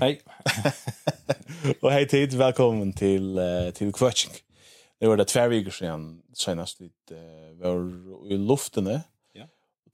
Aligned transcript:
Hei. 0.02 0.70
og 1.82 1.92
hei 1.92 2.04
tid, 2.10 2.34
velkommen 2.36 2.92
til, 2.98 3.36
uh, 3.38 3.70
til 3.74 3.92
Kvøtsing. 3.94 4.34
Det 5.00 5.08
var 5.08 5.20
det 5.20 5.28
tver 5.30 5.50
viker 5.52 5.74
siden 5.74 6.06
senast 6.34 6.80
vi 6.82 6.88
uh, 7.12 7.52
var 7.60 7.78
i 8.30 8.38
luftene. 8.38 9.02
Ja. 9.36 9.46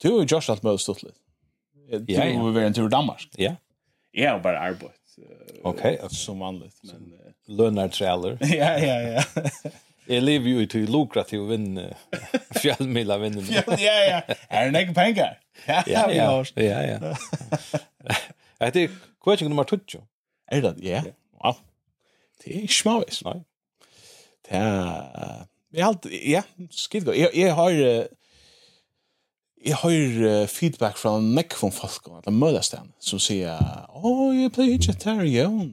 Du 0.02 0.14
og 0.14 0.24
Josh 0.24 0.52
alt 0.52 0.64
møtes 0.64 0.86
stått 0.88 1.02
litt. 1.04 1.18
Du 1.90 2.12
ja, 2.14 2.24
ja. 2.30 2.38
var 2.40 2.62
en 2.62 2.76
tur 2.76 2.86
i 2.86 2.94
Danmark. 2.94 3.26
Ja. 3.38 3.56
Jeg 4.16 4.30
har 4.30 4.40
bare 4.40 4.62
arbeidt. 4.70 4.96
Uh, 5.18 5.26
Okej. 5.74 5.98
okay. 6.00 6.16
Som 6.16 6.40
vanligt. 6.40 6.76
Men, 6.84 7.12
uh, 7.12 7.56
Lønartræler. 7.60 8.40
ja, 8.60 8.72
ja, 8.80 8.98
ja. 9.18 9.22
Jag 10.10 10.22
lever 10.22 10.50
jo 10.50 10.66
till 10.66 10.90
lukrativ 10.90 11.44
vinn, 11.46 11.76
fjallmila 12.62 13.18
vinn. 13.18 13.36
ja, 13.50 13.62
ja, 13.78 13.94
ja. 14.08 14.34
Er 14.48 14.72
det 14.72 14.80
ikke 14.82 14.94
penger? 14.94 15.36
Ja, 15.68 15.82
ja, 15.86 16.02
ja. 16.10 16.44
ja, 16.56 16.82
ja. 16.82 17.14
Det 18.60 18.82
er 18.82 18.88
kvetsing 19.24 19.48
nummer 19.48 19.64
20. 19.64 20.02
Er 20.48 20.60
det? 20.60 20.74
Ja. 20.82 21.02
Wow. 21.44 21.52
Det 22.44 22.56
er 22.56 22.60
ikke 22.60 22.74
smavis. 22.74 23.24
Nei. 23.24 23.38
Det 24.48 24.56
er... 24.56 25.46
Jeg 25.72 25.84
har 25.84 25.96
ja, 26.26 26.42
skitt 26.70 27.04
godt. 27.04 27.16
Jeg, 27.16 27.30
jeg 27.34 27.54
har... 27.54 27.70
Jeg 29.64 29.76
har 29.76 30.46
feedback 30.48 30.96
fra 30.96 31.18
nekk 31.20 31.52
fra 31.52 31.68
folk, 31.68 32.06
eller 32.08 32.32
mødestegn, 32.32 32.94
som 33.00 33.20
sier, 33.20 33.58
«Åh, 33.92 34.38
jeg 34.38 34.52
pleier 34.56 34.78
ikke 34.78 34.94
til 34.96 35.20
Jon». 35.28 35.66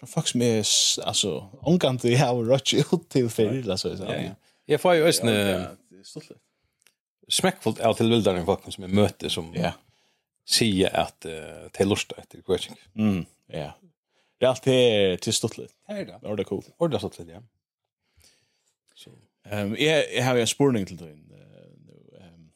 Så 0.00 0.06
folk 0.06 0.26
som 0.26 0.42
er, 0.42 0.58
altså, 1.06 1.30
omgang 1.62 2.00
til 2.00 2.10
jeg 2.10 2.18
har 2.18 2.34
rødt 2.34 2.74
ut 2.92 3.06
til 3.10 3.30
fyrir, 3.30 3.70
altså. 3.70 3.94
Ja, 4.02 4.22
ja. 4.22 4.34
Jeg 4.68 4.80
får 4.80 4.98
jo 4.98 5.06
østene... 5.06 5.36
Stolt. 6.04 6.32
Smekkfullt 7.28 7.80
av 7.84 7.94
til 7.94 8.10
vildere 8.10 8.42
folk 8.44 8.66
som 8.66 8.86
jeg 8.86 8.94
møter, 8.94 9.30
som... 9.30 9.52
Ja. 9.54 9.70
Yeah 9.70 9.78
säga 10.48 10.88
att 10.88 11.26
uh, 11.26 11.32
det 11.32 11.80
är 11.80 11.84
lustigt 11.84 12.18
efter 12.18 12.42
coaching. 12.42 12.76
Mm, 12.94 13.26
ja. 13.46 13.72
Det 14.38 14.44
er 14.44 14.48
alltid 14.48 15.20
till 15.20 15.32
stortligt. 15.32 15.74
Det 15.86 15.92
är 15.92 16.06
det. 16.06 16.18
Det 16.22 16.28
är 16.28 16.36
det 16.36 16.44
cool. 16.44 16.62
Det 16.78 16.84
är 16.84 16.88
det 16.88 16.98
stortligt, 16.98 17.30
ja. 17.30 17.42
Så. 18.94 19.10
Um, 19.52 19.76
jeg, 19.76 20.06
jeg 20.14 20.24
har 20.24 20.34
jo 20.34 20.40
en 20.40 20.46
spurning 20.46 20.86
till 20.86 20.96
dig. 20.96 21.12
Ehm 21.12 22.50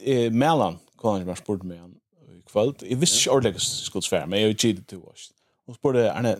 jeg 0.00 0.32
Mellan 0.32 0.78
kom 0.96 1.16
jag 1.16 1.26
bara 1.26 1.36
spurt 1.36 1.62
mig 1.62 1.78
han 1.78 1.94
i 2.28 2.42
kväll. 2.52 2.74
Jag 2.82 3.00
visste 3.00 3.30
hva 3.30 3.40
jeg 3.44 3.60
skulle 3.60 4.02
svære, 4.02 4.26
men 4.26 4.38
jeg 4.38 4.44
jag 4.44 4.48
gick 4.48 4.60
till 4.60 4.84
till 4.84 4.98
wash. 4.98 5.30
Hun 5.66 5.74
spurte 5.74 6.12
Arne, 6.12 6.36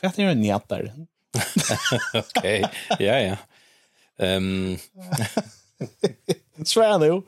"Kvätt 0.00 0.18
är 0.18 0.28
en 0.28 0.40
njattar." 0.40 0.92
Okej. 2.14 2.64
Ja, 2.98 3.18
ja. 3.20 3.36
Ehm 4.18 4.78
Svär 6.64 6.98
nu. 6.98 7.22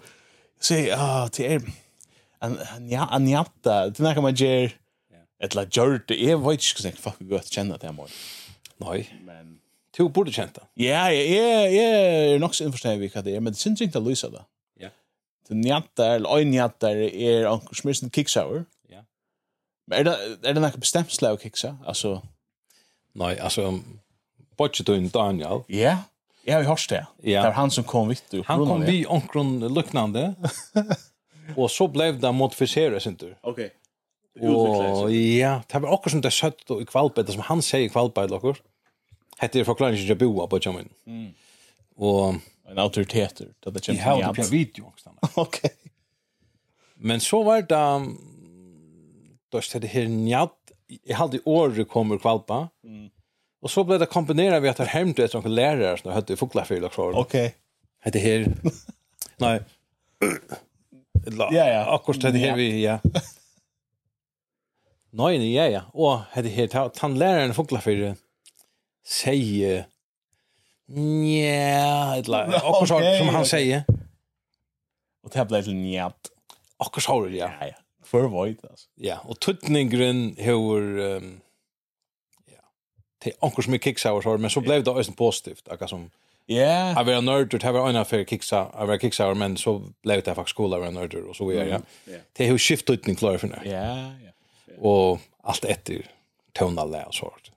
jeg, 0.70 0.94
ah, 0.96 1.28
det 1.28 1.54
är 1.54 1.60
ja, 2.90 3.06
en 3.16 3.28
jatta, 3.28 3.78
det 3.90 4.04
nærker 4.04 4.24
man 4.24 4.36
gjør, 4.36 4.74
et 5.42 5.54
la 5.54 5.64
gjør 5.64 5.98
det, 6.08 6.18
jeg 6.18 6.38
vet 6.42 6.62
ikke 6.62 6.80
hvordan 6.80 6.92
jeg 6.92 7.02
faktisk 7.02 7.30
godt 7.30 7.50
kjenner 7.54 7.80
det 7.80 7.90
her 7.90 7.96
morgen. 7.96 8.20
Nei, 8.82 9.00
men... 9.26 9.56
Du 9.98 10.04
burde 10.14 10.30
kjent 10.30 10.54
det. 10.54 10.62
Ja, 10.78 11.08
jeg, 11.10 11.74
jeg 11.74 12.34
er 12.34 12.38
nok 12.38 12.54
så 12.54 12.66
innforstående 12.66 13.02
vi 13.02 13.10
hva 13.10 13.22
det 13.26 13.34
er, 13.34 13.42
men 13.42 13.54
det 13.54 13.58
synes 13.58 13.80
ikke 13.82 13.96
det 13.96 14.04
lyser 14.06 14.30
det. 14.30 14.44
Ja. 14.78 14.90
Det 15.48 15.56
njatter, 15.58 16.18
eller 16.18 16.38
øyne 16.38 16.52
njatter, 16.54 17.00
er 17.08 17.48
anker 17.50 17.74
som 17.74 17.90
er 17.90 17.98
sin 17.98 18.12
kicksour. 18.14 18.62
Ja. 18.90 19.02
Men 19.90 19.98
er 19.98 20.06
det, 20.06 20.14
er 20.44 20.54
det 20.54 20.62
noe 20.62 20.78
bestemt 20.78 21.14
slag 21.14 21.38
av 21.38 21.42
kicksa? 21.42 21.74
Altså... 21.82 22.20
Nei, 23.18 23.32
altså, 23.42 23.72
bare 24.58 24.86
du 24.86 24.94
en 24.94 25.10
Daniel. 25.10 25.64
Ja, 25.72 25.96
jeg 26.46 26.54
har 26.54 26.62
jo 26.62 26.70
hørt 26.70 26.86
det. 26.90 27.02
Ja. 27.24 27.42
Det 27.42 27.50
var 27.50 27.58
han 27.58 27.74
som 27.74 27.84
kom 27.84 28.12
vitt. 28.12 28.34
Han 28.46 28.62
kom 28.64 28.86
vi 28.86 29.02
omkron 29.06 29.58
luknande. 29.74 30.30
Och 31.56 31.70
så 31.70 31.88
blev 31.88 32.20
det 32.20 32.32
modificerat 32.32 33.02
sen 33.02 33.16
tur. 33.16 33.38
Okej. 33.40 33.70
Okay. 34.34 34.50
Och 34.50 35.12
ja, 35.12 35.62
det 35.66 35.78
var 35.78 35.90
också 35.90 36.10
som 36.10 36.20
det 36.20 36.30
sött 36.30 36.66
då 36.66 36.82
i 36.82 36.84
kvalpet 36.84 37.32
som 37.32 37.40
han 37.40 37.62
säger 37.62 37.88
kvalpet 37.88 38.30
och 38.30 38.56
Hette 39.38 39.58
det 39.58 39.64
förklaringen 39.64 40.06
jag 40.06 40.18
bo 40.18 40.46
på 40.46 40.58
Jamin. 40.62 40.88
Mm. 41.06 41.32
Och 41.96 42.34
en 42.68 42.78
autoritet 42.78 43.40
då 43.60 43.70
det 43.70 43.84
känns 43.84 43.98
ju. 43.98 44.02
Ja, 44.02 44.32
det 44.36 44.50
video 44.50 44.86
också. 44.86 45.10
Okej. 45.34 45.70
Men 46.94 47.20
så 47.20 47.42
var 47.42 47.62
det 47.62 47.66
då 49.48 49.60
stod 49.60 49.82
det 49.82 49.88
här 49.88 50.04
njatt. 50.06 50.72
Jag 51.02 51.16
hade 51.16 51.40
år 51.44 51.84
kommer 51.84 52.18
kvalpa. 52.18 52.68
Mm. 52.84 53.10
Och 53.60 53.70
så 53.70 53.84
blev 53.84 53.98
det 53.98 54.06
kombinerat 54.06 54.62
med 54.62 54.70
att 54.70 54.76
det 54.76 54.84
hämtade 54.84 55.24
ett 55.24 55.30
sånt 55.30 55.48
lärare 55.48 55.98
som 55.98 56.12
hade 56.12 56.36
fått 56.36 56.54
lära 56.54 56.88
för 56.88 57.12
det. 57.12 57.18
Okej. 57.18 57.54
Hette 58.00 58.18
här. 58.18 58.54
Nej. 59.36 59.60
Ja, 61.36 61.68
ja. 61.68 61.94
Akkurat 61.94 62.20
det 62.20 62.38
her 62.38 62.56
vi, 62.56 62.84
ja. 62.84 62.98
Nei, 65.10 65.38
nei, 65.38 65.54
ja, 65.54 65.66
ja. 65.68 65.82
Och 65.92 66.42
det 66.42 66.48
här 66.48 66.88
tandläraren 66.88 67.54
fåglar 67.54 67.80
för 67.80 68.16
säger 69.06 69.86
nja, 70.86 72.16
eller 72.16 72.56
akkurat 72.56 73.18
som 73.18 73.28
han 73.28 73.46
sier. 73.46 73.84
Och 75.22 75.30
det 75.30 75.38
här 75.38 75.44
blir 75.44 75.62
till 75.62 75.74
njat. 75.74 76.30
Akkurat 76.76 77.04
så, 77.04 77.28
ja. 77.28 77.50
Ja, 77.60 77.66
ja. 77.66 77.74
För 78.08 78.28
vad, 78.28 78.48
alltså. 78.48 78.88
Ja, 78.94 79.18
og 79.24 79.40
tuttningren 79.40 80.36
hevur 80.38 80.98
Um, 80.98 81.40
ja. 82.46 82.62
til 83.22 83.32
är 83.32 83.46
akkurat 83.46 83.64
som 83.64 83.74
är 83.74 83.78
kicksour, 83.78 84.38
men 84.38 84.50
så 84.50 84.60
blev 84.60 84.84
det 84.84 84.90
også 84.90 85.12
positivt. 85.12 85.68
Akkurat 85.68 85.90
som 85.90 86.10
Ja. 86.50 86.94
Jag 86.96 87.04
var 87.04 87.22
nörd 87.22 87.54
och 87.54 87.60
det 87.60 87.72
var 87.72 87.88
en 87.88 87.96
affär 87.96 88.24
kicksa. 88.24 88.66
Jag 88.78 88.86
var 88.86 88.98
kicksa 88.98 89.34
men 89.34 89.56
så 89.56 89.82
blev 90.02 90.22
det 90.22 90.34
faktiskt 90.34 90.50
skola 90.50 90.78
var 90.78 90.90
nörd 90.90 91.14
och 91.14 91.36
så 91.36 91.46
vidare. 91.46 91.80
Ja. 92.04 92.12
Det 92.32 92.44
har 92.44 92.52
ju 92.52 92.58
skiftat 92.58 93.08
ut 93.08 93.18
klar 93.18 93.38
för 93.38 93.48
nu. 93.48 93.58
Ja, 93.64 94.12
ja. 94.24 94.30
Och 94.78 95.20
allt 95.42 95.64
efter 95.64 96.06
tonalä 96.52 97.04
och 97.04 97.14
sånt. 97.14 97.50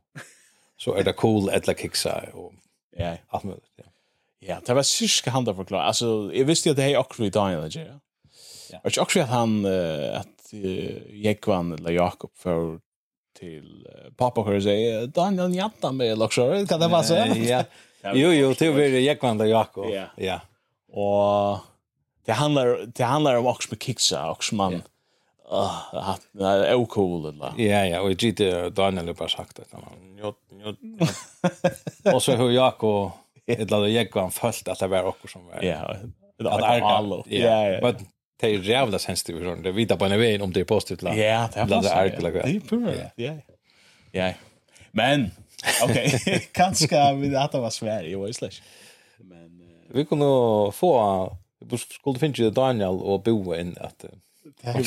Så 0.78 0.94
är 0.94 1.03
det 1.03 1.13
cool 1.13 1.50
att 1.50 1.68
la 1.68 1.74
kicksa 1.74 2.24
och 2.34 2.53
ja, 2.97 3.18
allt 3.28 3.44
möjligt. 3.44 3.74
Ja. 3.75 3.84
Ja, 4.40 4.62
det 4.66 4.74
var 4.74 4.84
cirka 4.84 5.31
han 5.31 5.46
där 5.46 5.53
förklara. 5.53 5.84
Alltså, 5.84 6.31
jag 6.34 6.46
visste 6.46 6.69
ju 6.69 6.72
att 6.72 6.78
det 6.78 6.84
är 6.84 6.97
också 6.97 7.25
i 7.25 7.29
Daniel, 7.29 7.69
ja. 7.73 8.00
Ja. 8.72 8.79
Och 8.84 8.97
också 8.97 9.19
att 9.19 9.29
han 9.29 9.66
uh, 9.66 10.19
att 10.19 10.53
uh, 10.53 11.16
Jekvan 11.16 11.72
eller 11.72 11.91
Jakob 11.91 12.31
för 12.35 12.79
till 13.40 13.88
uh, 14.06 14.13
pappa 14.13 14.41
och 14.41 14.63
sig 14.63 15.08
Daniel 15.08 15.56
Jatta 15.56 15.91
med 15.91 16.18
Luxor. 16.18 16.68
Kan 16.68 16.79
det 16.79 16.88
vara 16.88 17.03
så? 17.03 17.13
Ja. 17.35 17.63
Jo, 18.03 18.31
jo, 18.31 18.53
det 18.53 18.69
var 18.73 18.79
Jekvanda 18.81 19.45
Jakob. 19.45 19.89
Ja. 19.89 20.07
ja. 20.17 20.39
Og 20.94 21.59
det 22.25 22.34
handlar, 22.34 22.85
det 22.85 23.03
handlar 23.03 23.35
om 23.35 23.47
också 23.47 23.67
med 23.72 23.84
kiksa, 23.84 24.31
också 24.31 24.56
man... 24.56 24.72
Yeah. 24.72 24.84
Ah, 25.53 26.16
det 26.31 26.45
är 26.45 26.73
okul 26.73 27.25
eller. 27.25 27.53
Ja, 27.57 27.85
ja, 27.85 28.00
og 28.00 28.09
jeg 28.09 28.17
gitt 28.17 28.75
Daniel 28.75 29.09
har 29.11 29.13
bare 29.19 29.29
sagt 29.29 29.57
det. 29.57 29.66
Njot, 30.16 30.38
njot. 30.51 30.78
njut. 30.81 31.09
Och 32.13 32.23
så 32.23 32.35
har 32.35 32.50
Jakob 32.50 33.11
et 33.47 33.59
eller 33.59 33.78
annet 33.78 33.91
Jekvan 33.91 34.31
følt 34.31 34.67
at 34.67 34.79
det 34.79 34.88
var 34.88 35.03
också 35.03 35.28
som 35.28 35.45
var. 35.45 35.63
Ja, 35.63 35.95
det 36.38 36.50
är 36.50 36.81
allo. 36.81 37.23
Ja, 37.28 37.67
ja. 37.67 37.79
Men 37.81 38.07
det 38.40 38.47
er 38.47 38.63
jævla 38.63 39.00
sensitivt 39.00 39.44
sånn. 39.44 39.61
Det 39.61 39.75
vita 39.75 39.97
på 39.97 40.07
en 40.07 40.16
vei 40.19 40.40
om 40.41 40.53
det 40.53 40.63
er 40.63 40.69
positivt 40.69 41.03
eller? 41.03 41.19
Ja, 41.19 41.50
det 41.53 41.59
är 41.59 41.66
det 41.67 42.40
är 42.40 43.11
Ja, 43.16 43.34
ja. 43.34 43.34
Ja. 44.11 44.34
Men 44.91 45.31
Okej, 45.83 46.47
kanske 46.51 47.13
vi 47.13 47.35
hade 47.35 47.59
var 47.59 47.69
Sverige, 47.69 48.17
var 48.17 48.31
slash. 48.31 48.61
Men 49.17 49.61
uh, 49.61 49.95
vi 49.95 50.05
kunde 50.05 50.72
få 50.72 51.38
vi 51.59 51.77
skulle 51.77 52.19
finna 52.19 52.49
Daniel 52.49 52.89
och 52.89 53.22
Bo 53.23 53.55
in 53.55 53.77
att 53.79 54.05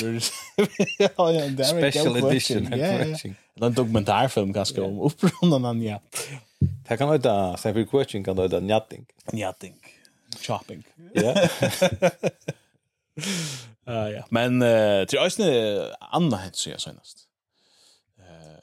ja, 0.99 1.33
ja, 1.33 1.49
det 1.49 1.65
Special 1.65 2.17
edition. 2.17 2.69
Ja, 2.73 2.77
ja. 2.77 3.67
En 3.67 3.75
dokumentärfilm 3.75 4.55
kanske 4.55 4.81
om 4.81 5.01
upprundan 5.01 5.65
han 5.65 5.83
ja. 5.83 6.01
Det 6.89 6.97
kan 6.97 7.09
vara 7.09 7.57
så 7.57 7.73
för 7.73 7.85
coaching 7.85 8.25
kan 8.25 8.37
vara 8.37 8.61
njatting. 8.61 9.07
Njatting. 9.33 9.75
Shopping. 10.41 10.85
Ja. 11.13 11.49
Uh, 13.89 14.11
ja. 14.11 14.25
Men 14.29 14.63
uh, 14.63 15.07
till 15.07 15.19
ösne 15.19 15.81
andra 15.99 16.37
hänt 16.37 16.57
så 16.57 16.71
jag 16.71 16.81
senast. 16.81 17.19
Eh 18.19 18.55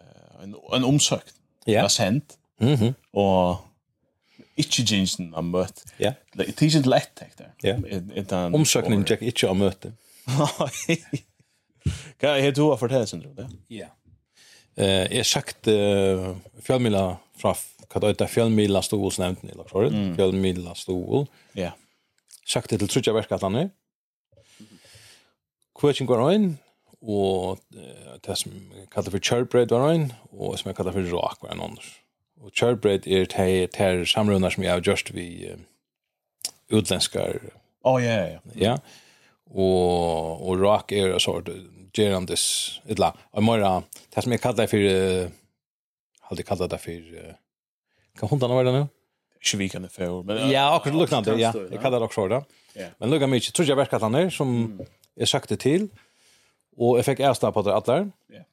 en 0.43 0.55
en 0.73 0.83
omsökt 0.83 1.35
yeah. 1.67 1.83
var 1.83 1.93
sendt, 1.93 2.37
mm 2.59 2.93
og 3.13 3.67
ikke 4.61 4.83
gjensen 4.85 5.31
har 5.33 5.43
møtt. 5.45 5.83
Ja. 5.99 6.13
Det 6.35 6.45
er 6.45 6.51
ikke 6.51 6.81
lett, 6.89 7.11
tenk 7.17 7.33
Ja. 7.63 7.77
Omsøkningen 8.53 9.05
tjekk 9.07 9.23
ikke 9.31 9.49
av 9.49 9.57
møte. 9.57 9.93
Hva 12.21 12.35
er 12.35 12.51
det 12.51 12.55
du 12.59 12.67
har 12.67 12.77
fortalt, 12.77 13.09
Sindro? 13.09 13.31
Ja. 13.37 13.47
ja. 13.73 13.89
Eh, 14.77 15.07
jeg 15.11 15.23
har 15.23 15.27
sagt 15.27 15.67
uh, 15.67 16.31
fjellmila 16.63 17.17
fra 17.41 17.55
hva 17.91 17.99
det 17.99 18.13
heter 18.13 18.29
fjellmila 18.31 18.79
stål, 18.85 19.09
nevnt 19.19 19.41
ni, 19.43 19.51
eller 19.51 19.89
mm. 19.91 20.11
fjellmila 20.15 20.75
stål. 20.79 21.25
Ja. 21.59 21.73
Sagt 22.47 22.71
det 22.71 22.79
til 22.79 22.91
trutja 22.91 23.15
verka 23.15 23.39
at. 23.41 23.71
Kvøtjen 25.75 26.07
går 26.07 26.23
inn, 26.35 26.47
og 27.01 27.59
uh, 27.75 28.13
det 28.25 28.37
som 28.37 28.53
jeg 28.53 28.87
kallar 28.93 29.13
for 29.13 29.25
kjørbreid 29.29 29.73
var 29.73 29.89
en, 29.89 30.07
og 30.31 30.57
som 30.59 30.69
jeg 30.69 30.77
kallar 30.77 30.95
for 30.95 31.11
rak 31.15 31.43
var 31.43 31.55
en 31.55 31.65
annars. 31.67 31.89
Og 32.41 32.53
kjørbreid 32.57 33.07
er 33.07 33.25
til 33.29 34.05
samrunder 34.09 34.53
som 34.53 34.63
jeg 34.63 34.73
har 34.73 34.85
gjort 34.85 35.13
vi 35.13 35.27
uh, 35.51 35.59
utländskar. 36.71 37.39
Oh, 37.83 37.97
ja, 38.03 38.17
ja, 38.35 38.39
ja. 38.55 38.77
Og, 39.51 40.41
og 40.47 40.61
rak 40.61 40.93
er 40.93 41.11
en 41.11 41.19
sort 41.19 41.49
gerandes, 41.93 42.79
etla, 42.87 43.11
og 43.35 43.43
mora, 43.43 43.71
det 44.13 44.23
som 44.23 44.31
jeg 44.31 44.39
kallar 44.39 44.69
for, 44.71 44.79
hadde 46.29 46.39
jeg 46.39 46.47
kallat 46.47 46.71
det 46.71 46.79
for, 46.79 47.15
kan 48.19 48.31
hundarna 48.31 48.55
være 48.55 48.69
det 48.69 48.75
nu? 48.77 48.85
Ikke 49.41 49.57
Kvikan 49.57 49.89
for, 49.89 50.21
men... 50.23 50.37
Ja, 50.51 50.69
akkurat 50.75 50.95
luknande, 50.95 51.33
ja. 51.41 51.51
Jeg 51.71 51.81
kallar 51.81 51.99
det 51.99 52.07
også 52.07 52.21
for 52.21 52.29
det. 52.29 52.43
Men 52.99 53.09
lukka 53.09 53.27
mykje, 53.27 53.51
tror 53.51 53.67
jeg 53.67 53.77
verkar 53.77 53.97
at 53.97 54.05
han 54.05 54.15
er, 54.15 54.29
som 54.29 54.51
jeg 55.17 55.27
søkte 55.27 55.57
til, 55.59 55.89
Og 56.77 56.97
jeg 56.99 57.07
fikk 57.09 57.23
æsla 57.27 57.51
på 57.51 57.63
det 57.65 57.73
atler. 57.75 58.07
Ja. 58.31 58.45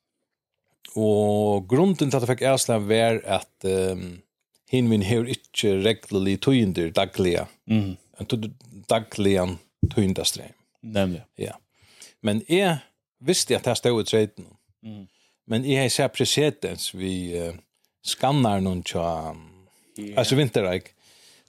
Og 0.98 1.68
grunden 1.68 2.10
til 2.10 2.16
at 2.16 2.24
jeg 2.24 2.32
fikk 2.32 2.46
æsla 2.48 2.78
var 2.82 3.20
at 3.24 3.68
um, 3.68 4.20
hin 4.70 4.88
min 4.88 5.02
hever 5.02 5.30
ikke 5.34 5.78
reglelig 5.84 6.40
tøynder 6.42 6.90
daglige. 6.90 7.46
Mm. 7.66 7.96
Daglige 8.90 9.46
tøyndastrem. 9.94 10.54
Nemlig. 10.82 11.22
Ja. 11.38 11.52
Men 12.22 12.42
jeg 12.48 12.78
visste 13.20 13.56
at 13.56 13.66
jeg 13.66 13.76
stod 13.76 14.02
i 14.02 14.04
treden. 14.04 14.46
Mm. 14.82 15.06
Men 15.46 15.64
jeg 15.64 15.82
har 15.82 15.88
sett 15.88 16.12
presedens 16.12 16.90
vi 16.94 17.38
uh, 17.38 17.54
skannar 18.04 18.60
noen 18.60 18.82
tja, 18.86 19.32
yeah. 19.98 20.18
altså 20.20 20.36
vinterreik. 20.36 20.92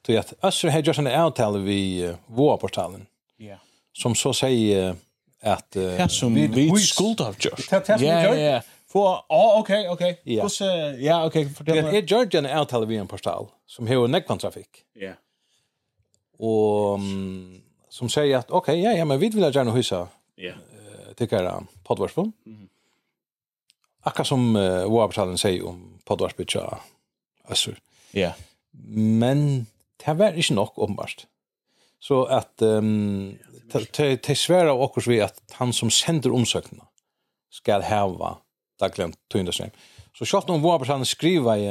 Så 0.06 0.14
jeg 0.16 0.74
har 0.74 0.82
gjort 0.82 1.02
en 1.02 1.12
avtale 1.12 1.60
vi 1.64 1.80
uh, 2.08 2.16
VOA-portalen. 2.28 3.08
Yeah. 3.42 3.60
Som 3.94 4.16
så 4.16 4.32
sier 4.34 4.94
uh, 4.94 4.98
at 5.42 5.76
uh, 5.76 6.08
som 6.08 6.36
vi 6.36 6.70
skuld 6.80 7.22
av 7.22 7.36
Josh. 7.40 7.72
Ja, 7.72 7.98
ja. 7.98 8.36
ja. 8.36 8.62
För 8.90 9.22
ah 9.30 9.60
okej, 9.60 9.90
okej. 9.90 10.22
Kus 10.42 10.62
ja, 11.00 11.26
okej, 11.26 11.50
fortell. 11.54 11.84
meg. 11.84 11.94
Jeg 11.94 12.04
gjør 12.10 12.26
Det 12.26 12.38
en 12.40 12.46
avtale 12.46 12.96
är 12.96 13.00
en 13.02 13.08
portal 13.08 13.48
som 13.68 13.88
har 13.88 14.08
nekvann 14.08 14.40
trafikk. 14.40 14.84
Ja. 14.96 15.14
og 16.40 17.00
um, 17.00 17.62
som 17.92 18.10
sier 18.10 18.40
at, 18.40 18.52
ok, 18.52 18.72
ja, 18.80 18.94
ja, 18.96 19.06
men 19.06 19.20
vi 19.20 19.30
vill 19.30 19.44
gärna 19.44 19.76
hysa. 19.76 20.08
Ja. 20.38 20.54
Tycker 21.18 21.44
jag 21.44 21.68
poddvarsbon. 21.84 22.34
Mhm. 22.46 22.70
Akka 24.02 24.24
som 24.24 24.56
uh, 24.56 24.88
Warportalen 24.88 25.38
sier 25.38 25.66
om 25.68 26.00
podvarspå, 26.08 26.46
ja, 26.56 26.80
Øssur. 27.52 27.76
Ja. 28.16 28.32
Men 28.72 29.68
det 30.06 30.16
var 30.18 30.38
ikke 30.38 30.54
nok, 30.56 30.78
åpenbart. 30.78 31.28
Så 32.00 32.24
at, 32.24 32.62
um, 32.62 33.38
det 33.74 34.38
sværa 34.38 34.74
av 34.74 34.82
okkurs 34.82 35.08
vi 35.10 35.20
at 35.24 35.38
han 35.60 35.74
som 35.76 35.92
sender 35.94 36.34
omsøkna 36.36 36.88
skal 37.54 37.84
heva 37.86 38.38
dagligen 38.80 39.16
tøyndasen. 39.32 39.74
Så 40.16 40.28
sjått 40.28 40.50
noen 40.50 40.64
våre 40.64 40.82
personer 40.82 41.08
skriva 41.08 41.58
i 41.60 41.70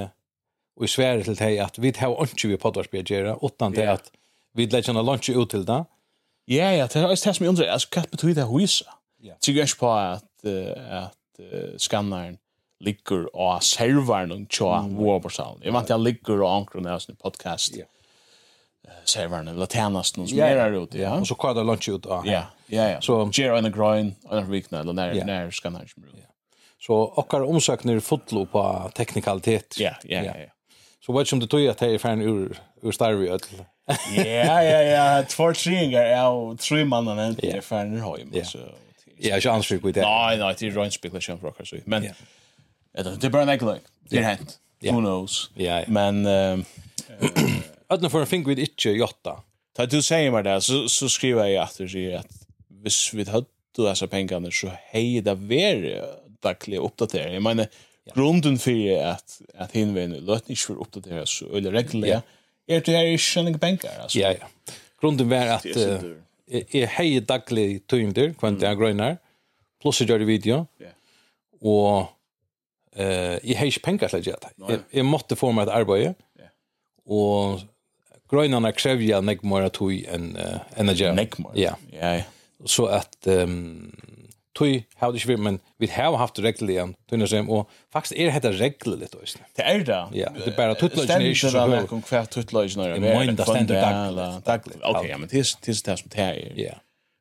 og 0.79 0.87
i 0.87 0.91
svære 0.91 1.25
til 1.27 1.35
deg 1.39 1.59
at 1.63 1.79
vi 1.83 1.91
har 1.99 2.15
ikke 2.23 2.53
vi 2.53 2.59
podvarspia 2.61 3.03
gjøre, 3.03 3.39
utan 3.43 3.75
det 3.75 3.87
at 3.91 4.13
vi 4.55 4.69
legger 4.71 4.95
en 4.95 5.05
lunch 5.05 5.31
ut 5.31 5.51
til 5.51 5.65
det. 5.67 5.83
Ja, 6.49 6.71
ja, 6.73 6.87
det 6.87 7.03
er 7.03 7.11
det 7.11 7.19
som 7.19 7.45
jeg 7.45 7.51
undrer, 7.51 7.73
altså 7.73 7.91
hva 7.93 8.05
betyr 8.09 8.37
det 8.39 8.47
huisa? 8.49 8.95
Så 9.43 9.53
jeg 9.53 9.67
ikke 9.67 9.83
på 9.83 9.91
at, 9.91 10.29
uh, 10.47 11.03
at 11.05 11.43
uh, 11.43 11.75
skanneren 11.83 12.39
ligger 12.81 13.27
og 13.35 13.59
serveren 13.67 14.33
og 14.33 14.47
tja 14.55 14.85
våre 14.87 15.19
personer. 15.25 15.65
Jeg 15.67 15.75
vant 15.75 15.91
jeg 15.91 15.99
ligger 15.99 16.45
og 16.45 16.53
ankron 16.61 16.87
i 16.87 17.17
podcast. 17.19 17.75
Ja 17.77 17.89
serverne, 19.09 19.51
eller 19.51 19.67
tjenesten 19.67 20.29
som 20.29 20.39
yeah. 20.39 20.67
er 20.67 20.77
ute, 20.77 20.99
ja. 20.99 21.15
Og 21.19 21.27
så 21.27 21.37
kvar 21.39 21.55
det 21.57 21.65
lunch 21.67 21.89
ut, 21.89 22.07
ja. 22.07 22.21
Ja, 22.25 22.43
ja, 22.69 22.89
ja. 22.95 23.01
Så 23.05 23.21
gjør 23.33 23.59
en 23.59 23.73
grøn, 23.73 24.15
en 24.31 24.51
vikne, 24.51 24.83
eller 24.83 24.97
nær, 24.97 25.15
yeah. 25.17 25.27
nær 25.27 25.51
skal 25.55 25.77
han 25.77 25.87
ikke 25.89 26.05
bruke. 26.07 26.27
Så 26.83 26.99
okkar 27.19 27.47
omsøkner 27.47 28.01
fotlo 28.05 28.45
på 28.49 28.63
teknikalitet. 28.95 29.81
Ja, 29.81 29.97
ja, 30.09 30.23
ja. 30.23 30.37
ja. 30.47 30.53
Så 31.03 31.15
vet 31.17 31.27
ikke 31.27 31.39
om 31.39 31.41
det 31.41 31.51
tog 31.51 31.67
at 31.71 31.81
det 31.81 31.95
er 31.95 32.03
ferdig 32.03 32.29
ur, 32.29 32.59
ur 32.85 32.95
starvi 32.95 33.31
ødel. 33.33 33.65
ja, 34.17 34.59
ja, 34.61 34.81
ja. 34.85 35.07
Två 35.29 35.53
tringar, 35.57 36.05
ja, 36.05 36.29
og 36.29 36.59
tre 36.61 36.85
mannen 36.85 37.19
er 37.19 37.35
yeah. 37.45 37.63
ferdig 37.65 38.05
høym. 38.05 38.33
Ja, 38.37 38.45
ja, 39.19 39.37
ikke 39.37 39.51
ansvarig 39.51 39.83
på 39.83 39.93
det. 39.97 40.05
Nei, 40.07 40.37
nei, 40.39 40.53
det 40.55 40.69
er 40.69 40.77
røynspiklasjon 40.79 41.41
for 41.41 41.51
okkar, 41.51 41.67
så. 41.67 41.81
Men, 41.87 42.11
yeah. 42.11 43.15
det 43.15 43.25
er 43.25 43.35
bare 43.35 43.49
en 43.49 43.55
ekkelig. 43.57 43.81
Det 44.11 44.21
er 44.21 44.29
hent 44.35 44.59
yeah. 44.81 44.95
who 44.95 45.01
knows. 45.01 45.51
Yeah, 45.57 45.79
yeah. 45.79 45.91
Men 45.91 46.27
eh 46.27 46.65
ödna 47.89 48.11
för 48.11 48.21
en 48.21 48.27
fink 48.27 48.49
vid 48.49 48.59
inte 48.59 48.91
jotta. 48.91 49.43
Ta 49.77 49.87
du 49.87 50.03
säger 50.03 50.31
mig 50.31 50.43
där 50.43 50.61
så 50.61 50.89
så 50.89 51.09
skriver 51.09 51.47
jag 51.47 51.63
att 51.63 51.79
det 51.79 52.13
är 52.13 52.17
att 52.19 52.33
hvis 52.69 53.15
vi 53.15 53.25
hade 53.25 53.47
dessa 53.77 54.07
pengarna 54.07 54.51
så 54.51 54.71
hej 54.75 55.21
det 55.21 55.35
ver 55.35 56.05
dagliga 56.41 56.81
uppdateringar. 56.81 57.35
Jag 57.35 57.43
menar 57.43 57.67
grunden 58.15 58.59
för 58.59 59.03
att 59.03 59.41
att 59.59 59.73
hinvän 59.73 60.13
låt 60.13 60.51
inte 60.51 60.63
för 60.63 60.81
uppdatera 60.81 61.27
så 61.27 61.57
eller 61.57 61.73
regler. 61.73 62.23
Är 62.67 62.81
det 62.81 62.95
är 62.95 63.19
skönning 63.19 63.59
pengar 63.59 63.93
alltså. 64.03 64.19
Ja 64.19 64.35
ja. 64.41 64.47
Grunden 65.01 65.29
var 65.29 65.47
att 65.47 65.67
är 66.47 66.87
hej 66.87 67.21
daglig 67.21 67.87
tyngder 67.87 68.35
kvant 68.39 68.63
jag 68.63 68.79
grönar 68.79 69.17
plus 69.83 70.01
jag 70.01 70.11
gör 70.11 70.19
video. 70.19 70.67
Ja. 70.79 70.87
Och 71.61 72.18
Eh, 72.99 73.39
i 73.47 73.55
heis 73.55 73.79
pengar 73.79 74.11
slægja 74.11 74.35
det. 74.43 74.81
Jeg 74.93 75.07
måtte 75.07 75.37
få 75.39 75.53
meg 75.55 75.69
et 75.69 75.75
arbeid, 75.77 76.15
og 77.07 77.61
grøynene 78.29 78.73
krevja 78.77 79.21
nek 79.25 79.45
mer 79.47 79.69
tog 79.71 79.95
enn 79.95 80.33
enn 80.37 80.95
jeg. 80.97 81.15
Nek 81.15 81.39
mer? 81.39 81.55
Ja. 81.59 81.77
Ja, 81.95 82.17
ja. 82.19 82.27
Så 82.67 82.89
at 82.91 83.15
um, 83.31 83.93
tog 84.59 84.83
har 84.99 85.13
det 85.13 85.21
ikke 85.21 85.31
vært, 85.31 85.45
men 85.47 85.61
vi 85.79 85.87
har 85.95 86.17
haft 86.19 86.41
regler 86.43 86.75
igjen, 86.75 86.97
tog 87.07 87.23
nødvendig, 87.23 87.55
og 87.55 87.71
faktisk 87.95 88.19
er 88.19 88.35
dette 88.35 88.53
regler 88.59 88.99
litt 89.05 89.15
også. 89.15 89.39
Det 89.57 89.65
är 89.65 89.85
det? 89.85 90.01
Ja, 90.19 90.33
det 90.35 90.57
bara 90.57 90.75
bare 90.75 90.81
tuttløsene 90.81 91.31
inte 91.31 91.39
så 91.39 91.63
høy. 91.63 91.79
Stendt 91.79 91.91
det 91.91 91.93
om 91.93 92.03
hver 92.11 92.29
tuttløsene 92.35 92.89
er. 92.89 92.99
Det 92.99 93.15
er 93.15 93.25
mindre 93.27 93.47
stendt 93.47 93.71
daglig. 94.47 94.83
Okej, 94.83 95.09
ja, 95.11 95.19
men 95.19 95.29
det 95.29 95.39
är 95.39 95.87
det 95.87 95.97
som 95.99 96.09
det 96.11 96.19
är. 96.19 96.53
Ja. 96.57 96.75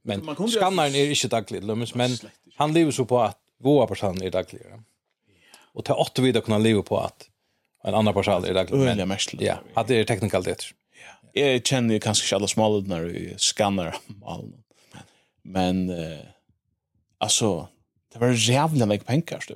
Men 0.04 0.26
skannaren 0.48 0.96
er 0.96 1.14
ikke 1.14 1.28
daglig, 1.28 1.64
men 1.96 2.18
han 2.58 2.74
lever 2.74 2.92
så 2.92 3.06
på 3.06 3.22
at 3.22 3.38
våre 3.62 3.88
personer 3.88 4.26
er 4.26 4.34
dagligere. 4.34 4.82
Och 5.78 5.86
ta 5.86 5.94
åtta 5.94 6.22
vidare 6.22 6.44
kunna 6.44 6.58
leva 6.58 6.82
på 6.82 6.98
att 6.98 7.30
en 7.84 7.94
annan 7.94 8.14
person 8.14 8.46
er 8.46 8.54
det. 8.54 8.72
Öliga 8.72 9.06
mestlar. 9.06 9.44
Ja, 9.44 9.58
at 9.76 9.88
det 9.88 10.00
er 10.00 10.08
teknikalt 10.10 10.46
det. 10.46 10.64
Ja. 11.34 11.42
Jag 11.42 11.66
känner 11.66 11.94
ju 11.94 12.00
kanske 12.00 12.36
alla 12.36 12.48
smalare 12.48 13.10
i 13.10 13.36
skannar 13.38 13.96
all. 14.26 14.54
Men 15.44 15.90
eh 15.90 16.20
alltså 17.18 17.68
det 18.14 18.20
var 18.20 18.50
jävla 18.50 18.86
mycket 18.86 19.08
pengar 19.08 19.40
så 19.40 19.56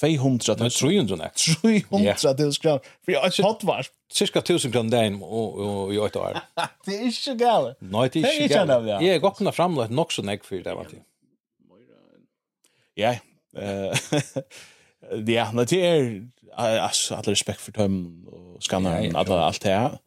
200 0.00 0.56
Men 0.58 0.70
300 0.70 1.16
net. 1.16 1.34
300 1.62 2.34
till 2.34 2.52
skram. 2.52 2.78
För 3.04 3.12
jag 3.12 3.20
har 3.20 3.42
hot 3.42 3.64
var 3.64 3.86
cirka 4.12 4.38
1000 4.38 4.72
kroner 4.72 4.90
dagen 4.90 5.22
och 5.22 5.94
i 5.94 5.98
åtte 5.98 6.18
år. 6.18 6.38
Det 6.84 6.96
är 6.96 7.02
inte 7.02 7.44
galet. 7.44 7.76
Nei, 7.80 8.08
det 8.12 8.20
är 8.20 8.42
inte 8.42 8.54
galet. 8.54 9.02
Jeg 9.02 9.14
har 9.14 9.18
gått 9.18 9.36
kunna 9.36 9.52
framlägga 9.52 9.88
något 9.88 10.12
så 10.12 10.22
nek 10.22 10.44
för 10.44 10.56
det 10.56 10.74
var 10.74 10.86
det. 10.90 11.02
Ja, 12.94 13.10
eh 13.62 13.98
ja, 15.28 15.50
men 15.52 15.68
det 15.68 15.82
er 15.84 16.08
altså, 16.56 17.18
alle 17.18 17.34
respekt 17.36 17.60
for 17.60 17.76
dem 17.76 18.26
og 18.26 18.64
skanneren, 18.64 19.12
ja, 19.12 19.22
ja, 19.22 19.38
alt 19.46 19.62
det 19.62 19.72
her. 19.74 19.98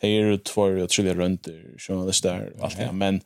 Det 0.00 0.10
er 0.10 0.30
jo 0.30 0.36
tvær 0.44 0.82
og 0.84 0.90
trullige 0.92 1.16
rundt 1.18 1.48
journalister 1.80 2.50
og 2.58 2.68
alt 2.68 2.76
det 2.76 2.86
her, 2.86 2.92
men 2.92 3.22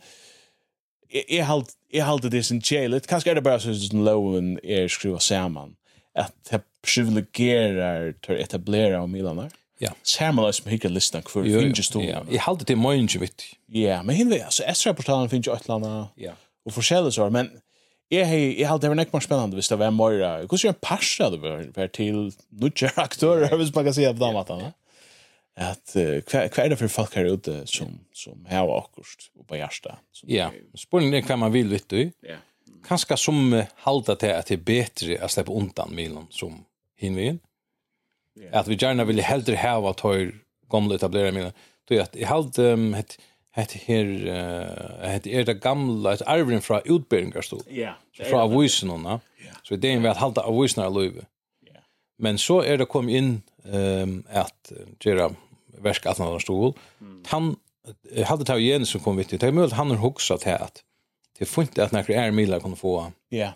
jeg 1.09 1.47
halte 1.49 1.73
jeg 1.93 2.05
halte 2.05 2.31
det 2.33 2.43
sin 2.47 2.61
kjelet, 2.61 3.07
kanskje 3.09 3.33
er 3.33 3.39
det 3.39 3.45
bare 3.47 3.63
sånn 3.63 4.05
loven 4.05 4.57
er 4.61 4.91
skruva 4.93 5.21
saman, 5.25 5.73
at 6.19 6.35
det 6.51 6.61
privilegerar 6.85 8.13
til 8.25 8.35
å 8.35 8.43
etablera 8.43 9.01
om 9.05 9.13
Milanar. 9.13 9.55
Ja. 9.81 9.93
Saman 10.03 10.49
er 10.49 10.57
som 10.57 10.69
hikker 10.69 10.93
listan 10.93 11.25
hver 11.25 11.47
finnes 11.47 11.91
to. 11.93 12.03
Ja, 12.03 12.25
jeg 12.29 12.43
halte 12.45 12.67
det 12.69 12.77
møyen 12.81 13.07
ikke 13.07 13.23
vitt. 13.25 13.47
Ja, 13.73 14.01
men 14.05 14.19
hinvei, 14.19 14.43
altså, 14.45 14.67
S-rapportalen 14.69 15.31
finnes 15.33 15.49
jo 15.49 15.55
et 15.55 15.65
eller 15.69 15.79
annet, 15.79 16.45
og 16.67 16.75
forskjellig 16.77 17.15
svar, 17.17 17.33
men 17.33 17.53
Jeg, 18.09 18.25
hei, 18.25 18.43
jeg 18.57 18.69
halte 18.71 18.87
det 18.87 18.93
var 18.95 18.99
nekk 19.03 19.11
mer 19.13 19.25
spennende 19.25 19.59
hvis 19.59 19.69
det 19.69 19.77
var 19.81 19.93
mer, 19.93 20.15
hvordan 20.49 20.63
gjør 20.63 20.73
en 20.73 20.85
parsa 20.85 21.27
det 21.35 21.41
var 21.45 21.91
til 21.93 22.21
nødgjør 22.57 23.01
aktører, 23.03 23.57
hvis 23.61 23.73
man 23.75 23.85
kan 23.85 23.97
si 23.97 24.07
det 24.07 24.15
på 24.17 24.25
den 24.25 24.37
måten, 24.39 24.71
at 25.59 25.95
uh, 25.99 26.19
hva, 26.23 26.45
hva 26.47 26.65
er 26.65 26.73
det 26.73 26.79
for 26.79 26.95
folk 27.01 27.17
her 27.19 27.29
ute 27.35 27.61
som, 27.69 27.97
som 28.17 28.39
har 28.49 28.71
akkurat 28.71 29.27
og 29.35 29.47
på 29.51 29.59
hjertet? 29.59 29.99
Ja, 30.31 30.53
spørningen 30.79 31.19
er 31.19 31.27
hva 31.27 31.39
man 31.43 31.55
vil 31.55 31.73
lytte 31.73 32.05
i. 32.05 32.07
Ja. 32.27 32.39
Kanskje 32.87 33.19
som 33.19 33.41
uh, 33.53 33.67
halda 33.85 34.15
til 34.23 34.37
at 34.37 34.49
det 34.49 34.61
er 34.61 34.67
bedre 34.71 35.19
å 35.19 35.31
slippe 35.33 35.55
undan 35.55 35.95
milen 35.99 36.29
som 36.35 36.63
hinvin. 36.99 37.41
Ja. 38.39 38.61
At 38.63 38.71
vi 38.71 38.79
gjerne 38.79 39.07
vil 39.09 39.25
heldre 39.27 39.59
hava 39.59 39.93
tøyr 39.99 40.31
gamle 40.71 40.97
etablere 41.01 41.35
milen. 41.35 41.57
Det 41.89 41.99
er 41.99 42.07
at 42.07 42.17
jeg 42.17 42.31
halda 42.31 42.73
um, 42.79 42.93
Hett 43.59 43.75
her, 43.89 44.07
uh, 44.07 45.15
ett 45.15 45.27
er 45.27 45.47
det 45.49 45.59
gamla 45.63 46.13
ett 46.15 46.23
arven 46.27 46.63
från 46.63 46.81
utbildningar 46.85 47.43
stod. 47.43 47.63
Ja. 47.71 47.97
Från 48.15 48.41
avvisnorna. 48.41 49.21
Så 49.63 49.77
det 49.77 49.93
är 49.93 50.07
at 50.07 50.17
halda 50.17 50.43
hålla 50.43 50.87
av 50.87 50.95
løyve. 50.95 51.27
Ja. 51.67 51.81
Men 52.19 52.39
så 52.39 52.63
er 52.63 52.79
det 52.79 52.87
kom 52.89 53.09
inn 53.09 53.43
um, 53.65 54.25
at 54.31 54.73
göra 55.05 55.33
versk 55.83 56.07
at 56.07 56.19
han 56.19 56.41
stol. 56.41 56.73
Han 57.27 57.57
jeg 58.15 58.27
hadde 58.29 58.45
tatt 58.49 58.61
igjen 58.61 58.87
som 58.89 59.03
kom 59.05 59.19
vitt. 59.19 59.33
Det 59.33 59.47
er 59.47 59.55
mulig 59.55 59.71
at 59.71 59.79
han 59.79 59.93
har 59.93 60.03
hoksa 60.03 60.39
til 60.43 60.57
at 60.57 60.83
det 61.39 61.47
er 61.47 61.51
funnet 61.51 61.79
at 61.79 61.95
några 61.95 62.15
er 62.19 62.35
millar 62.35 62.61
kan 62.61 62.77
få. 62.77 63.13
Ja. 63.33 63.53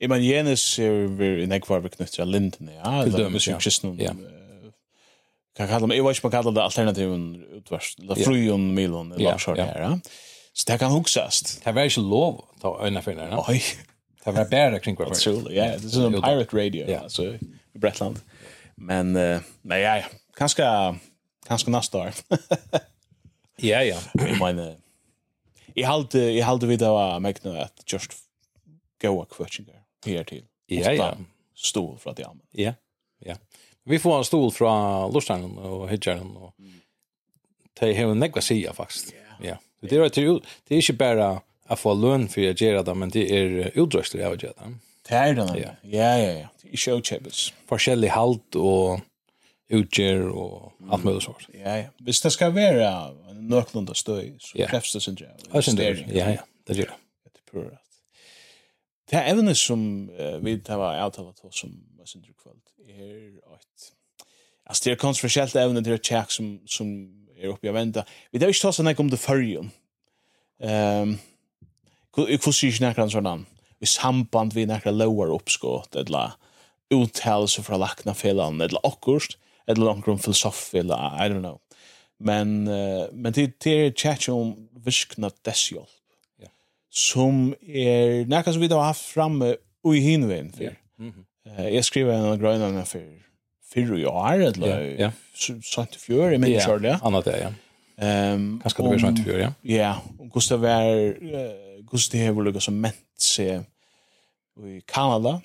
Jeg 0.00 0.10
menar 0.10 0.22
Jenis 0.22 0.78
er 0.78 1.06
vi 1.18 1.30
i 1.42 1.46
nekvar 1.50 1.82
vi 1.82 1.90
knyttar 1.94 2.28
linden, 2.28 2.70
ja, 2.76 3.02
eller 3.04 3.28
musikkristna. 3.32 3.94
Ja 3.98 4.12
kan 5.56 5.68
kalla 5.68 5.86
mig, 5.86 5.96
jag 5.96 6.04
vet 6.04 6.16
inte 6.16 6.26
man 6.26 6.30
kallar 6.30 6.52
det 6.52 6.62
alternativen 6.62 7.44
utvärst, 7.52 7.98
eller 7.98 8.14
frujon 8.14 8.74
milon, 8.74 9.12
eller 9.12 9.30
vad 9.30 9.40
så 9.40 9.54
här. 9.54 10.00
Så 10.52 10.72
det 10.72 10.78
kan 10.78 10.90
huxas. 10.90 11.60
Det 11.64 11.72
var 11.72 11.84
inte 11.84 12.00
lov 12.00 12.44
ta 12.60 12.86
öna 12.86 13.02
för 13.02 13.14
den. 13.14 13.38
Oj. 13.48 13.62
Det 14.24 14.30
var 14.32 14.44
bara 14.44 14.78
kring 14.78 14.96
vad. 14.96 15.08
Absolut, 15.08 15.52
ja. 15.52 15.64
Det 15.64 15.96
är 15.96 16.06
en 16.06 16.12
pirate 16.12 16.56
radio, 16.56 16.90
ja. 16.90 17.00
alltså 17.00 17.24
i 17.72 17.78
Bretland. 17.78 18.20
Men, 18.74 19.16
uh, 19.16 19.40
nej, 19.62 19.82
ja, 19.82 20.02
kanske, 20.36 20.94
kanske 21.46 21.70
nästa 21.70 21.98
år. 21.98 22.12
ja, 23.56 23.82
ja. 23.82 23.98
Jag 24.14 24.38
menar, 24.38 24.76
jag 25.74 25.88
hade, 25.88 26.30
jag 26.30 26.46
hade 26.46 26.66
vid 26.66 26.78
det 26.78 26.88
var 26.88 27.20
mäkna 27.20 27.62
att 27.62 27.92
just 27.92 28.12
goa 29.02 29.26
kvötsingar 29.26 29.82
här 30.06 30.24
till. 30.24 30.44
Ja, 30.66 30.92
ja. 30.92 31.16
Stol 31.56 31.98
för 31.98 32.10
att 32.10 32.18
jag 32.18 32.40
Ja, 32.50 32.74
ja. 33.18 33.34
Vi 33.84 33.98
får 34.00 34.18
en 34.18 34.24
stol 34.24 34.50
fra 34.54 34.74
Lorsteinen 35.12 35.58
og 35.60 35.88
Hedgeren, 35.90 36.30
og 36.40 36.54
de 37.80 37.90
har 37.94 38.10
en 38.10 38.20
negva 38.20 38.40
sida, 38.44 38.72
faktisk. 38.72 39.12
Ja. 39.44 39.58
Det 39.84 39.98
er, 39.98 40.08
det 40.08 40.72
er 40.72 40.80
ikke 40.80 40.96
bare 40.96 41.28
å 41.68 41.76
få 41.76 41.92
lønn 41.96 42.26
for 42.32 42.44
å 42.44 42.54
gjøre 42.56 42.84
det, 42.86 42.94
men 42.96 43.12
det 43.12 43.24
er 43.28 43.56
utdrøster 43.74 44.22
av 44.24 44.36
å 44.36 44.40
gjøre 44.40 44.56
det. 44.56 44.70
Det 45.04 45.18
er 45.18 45.34
det, 45.36 45.48
ja. 45.60 45.72
Ja, 45.82 46.12
ja, 46.16 46.30
ja. 46.40 46.48
Det 46.64 47.12
er. 47.12 47.40
Forskjellig 47.68 48.14
halt 48.14 48.56
og 48.56 49.04
utgjør 49.74 50.26
og 50.32 50.88
alt 50.92 51.04
mulig 51.04 51.24
sånt. 51.26 51.44
Ja, 51.52 51.76
ja. 51.82 51.92
Hvis 52.04 52.22
det 52.24 52.32
skal 52.32 52.54
være 52.56 52.88
nøklunda 53.36 53.96
støy, 53.96 54.34
så 54.40 54.68
krefts 54.70 54.96
det 54.96 55.02
sin 55.04 55.18
gjerne. 55.20 55.44
Det 55.52 55.64
sin 55.64 55.80
gjerne, 55.80 56.08
ja, 56.14 56.30
ja. 56.38 56.46
Det 56.64 56.78
gjør 56.80 56.94
det. 56.94 57.80
Det 59.10 59.20
er 59.20 59.28
evne 59.34 59.52
som 59.54 59.82
uh, 60.08 60.38
vi 60.42 60.56
tar 60.64 60.80
avtalet 60.80 61.44
oss 61.44 61.60
som 61.60 61.74
meg 62.04 62.12
synder 62.12 62.32
i 62.32 62.36
kvöld, 62.36 62.60
er 62.88 63.56
et... 63.56 63.92
Altså, 64.64 64.84
det 64.84 64.92
er 64.92 65.00
kontroversielt 65.00 65.56
evne 65.60 65.82
til 65.84 65.96
et 65.96 66.04
tjekk 66.04 66.32
som, 66.32 66.52
som 66.68 66.90
er 67.36 67.52
oppi 67.52 67.68
av 67.68 67.74
avenda. 67.74 68.04
Vi 68.32 68.40
tar 68.40 68.52
ikke 68.52 68.66
ta 68.66 68.72
sånn 68.72 68.92
om 68.92 69.10
det 69.12 69.20
førjen. 69.20 69.70
Um, 70.64 71.16
Hvordan 72.14 72.54
sier 72.54 72.70
ikke 72.70 72.84
nekker 72.86 73.10
sånn 73.12 73.26
navn? 73.26 73.46
I 73.82 73.88
samband 73.90 74.54
vi 74.54 74.64
nekker 74.70 74.94
lover 74.94 75.32
oppskått, 75.34 75.96
eller 76.00 76.36
uttalelse 76.94 77.64
fra 77.66 77.80
lakna 77.80 78.14
felan, 78.16 78.60
eller 78.64 78.84
akkurst, 78.86 79.36
eller 79.68 79.98
noen 79.98 80.22
filosof, 80.22 80.68
eller 80.78 81.18
I 81.18 81.28
don't 81.32 81.42
know. 81.42 81.60
Men, 82.20 82.64
uh, 82.68 83.10
men 83.12 83.34
det, 83.34 83.50
det 83.64 83.74
er 83.74 83.92
tjekk 83.92 84.30
om 84.32 84.54
virkna 84.84 85.32
desshjolp, 85.44 85.90
yeah. 86.40 86.52
som 86.88 87.50
er 87.64 88.24
nekka 88.30 88.54
som 88.54 88.62
vi 88.62 88.70
da 88.70 88.80
har 88.80 88.92
haft 88.92 89.08
framme 89.10 89.56
ui 89.84 89.98
i 89.98 90.04
hinvein, 90.04 90.52
for. 90.54 90.68
Yeah. 90.70 90.80
Mm 91.00 91.10
-hmm. 91.10 91.24
Jeg 91.44 91.84
skriver 91.84 92.14
en 92.14 92.30
av 92.32 92.38
grønene 92.40 92.86
for 92.88 93.04
fyrre 93.74 93.98
i 94.00 94.06
år, 94.08 94.46
eller 94.48 94.80
ja, 94.94 95.08
ja. 95.08 95.10
sant 95.36 95.96
i 95.96 96.00
fjør, 96.00 96.30
jeg 96.32 96.40
minns 96.42 96.64
kjør 96.64 96.82
det. 96.84 96.94
Annat 97.04 97.28
det, 97.28 97.36
ja. 97.42 97.52
Um, 97.94 98.58
kanske 98.62 98.82
det 98.82 98.90
blir 98.90 98.98
sant 98.98 99.20
för 99.22 99.38
ja. 99.38 99.52
Ja, 99.62 99.92
og 100.18 100.26
hvordan 100.26 100.50
det 100.50 100.60
var, 100.62 100.84
hvordan 101.90 102.12
det 102.12 102.36
var 102.36 102.42
lukket 102.42 102.62
som 102.62 102.74
ment 102.74 103.22
seg 103.22 103.62
i 104.66 104.80
Kanada, 104.88 105.36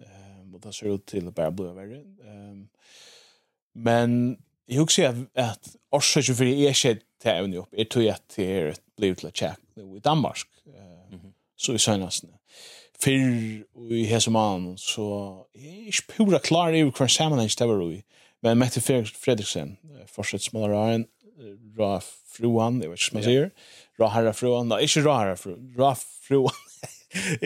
um, 0.00 0.54
og 0.54 0.62
det 0.62 0.74
ser 0.74 0.94
ut 0.94 1.04
til 1.06 1.28
å 1.28 1.34
bare 1.36 1.52
bli 1.52 1.68
verre. 1.76 2.00
Um, 2.24 2.62
men 3.74 4.16
jeg 4.68 4.80
husker 4.80 5.10
at, 5.10 5.20
at 5.34 5.72
årsaken 5.92 6.38
for 6.38 6.48
jeg 6.48 6.70
er 6.70 6.76
ikke 6.76 7.04
til 7.20 7.32
evne 7.34 7.60
opp, 7.60 7.72
jeg 7.76 7.90
tror 7.92 8.08
at 8.14 8.24
det 8.36 8.48
er 8.48 8.80
blivet 8.96 9.20
til 9.20 9.28
å 9.28 9.34
tjekke 9.34 9.88
i 9.98 10.04
Danmark, 10.04 10.48
uh, 10.72 11.28
så 11.56 11.76
i 11.76 11.82
søgnasene 11.84 12.39
fyrr 13.00 13.94
i 13.96 14.04
hese 14.10 14.32
mannen, 14.34 14.76
så 14.80 15.06
jeg 15.56 15.70
er 15.70 15.92
ikke 15.92 16.16
pura 16.16 16.40
klar 16.42 16.76
i 16.76 16.82
hver 16.86 17.10
sammenheng 17.10 17.50
det 17.50 17.68
var 17.68 17.82
i. 17.86 18.02
Men 18.44 18.60
Mette 18.60 18.80
Fredriksen, 18.80 19.76
forsettsmålaren, 20.08 21.06
ra 21.78 21.98
fruan, 22.00 22.80
jeg 22.80 22.90
vet 22.90 23.00
ikke 23.00 23.08
som 23.08 23.18
man 23.18 23.26
sier, 23.26 23.48
ra 24.00 24.10
herra 24.14 24.32
fruan, 24.36 24.70
da, 24.72 24.80
ikke 24.84 25.04
ra 25.04 25.16
herra 25.22 25.38
fruan, 25.40 25.72
ra 25.78 25.94
fruan, 25.96 26.60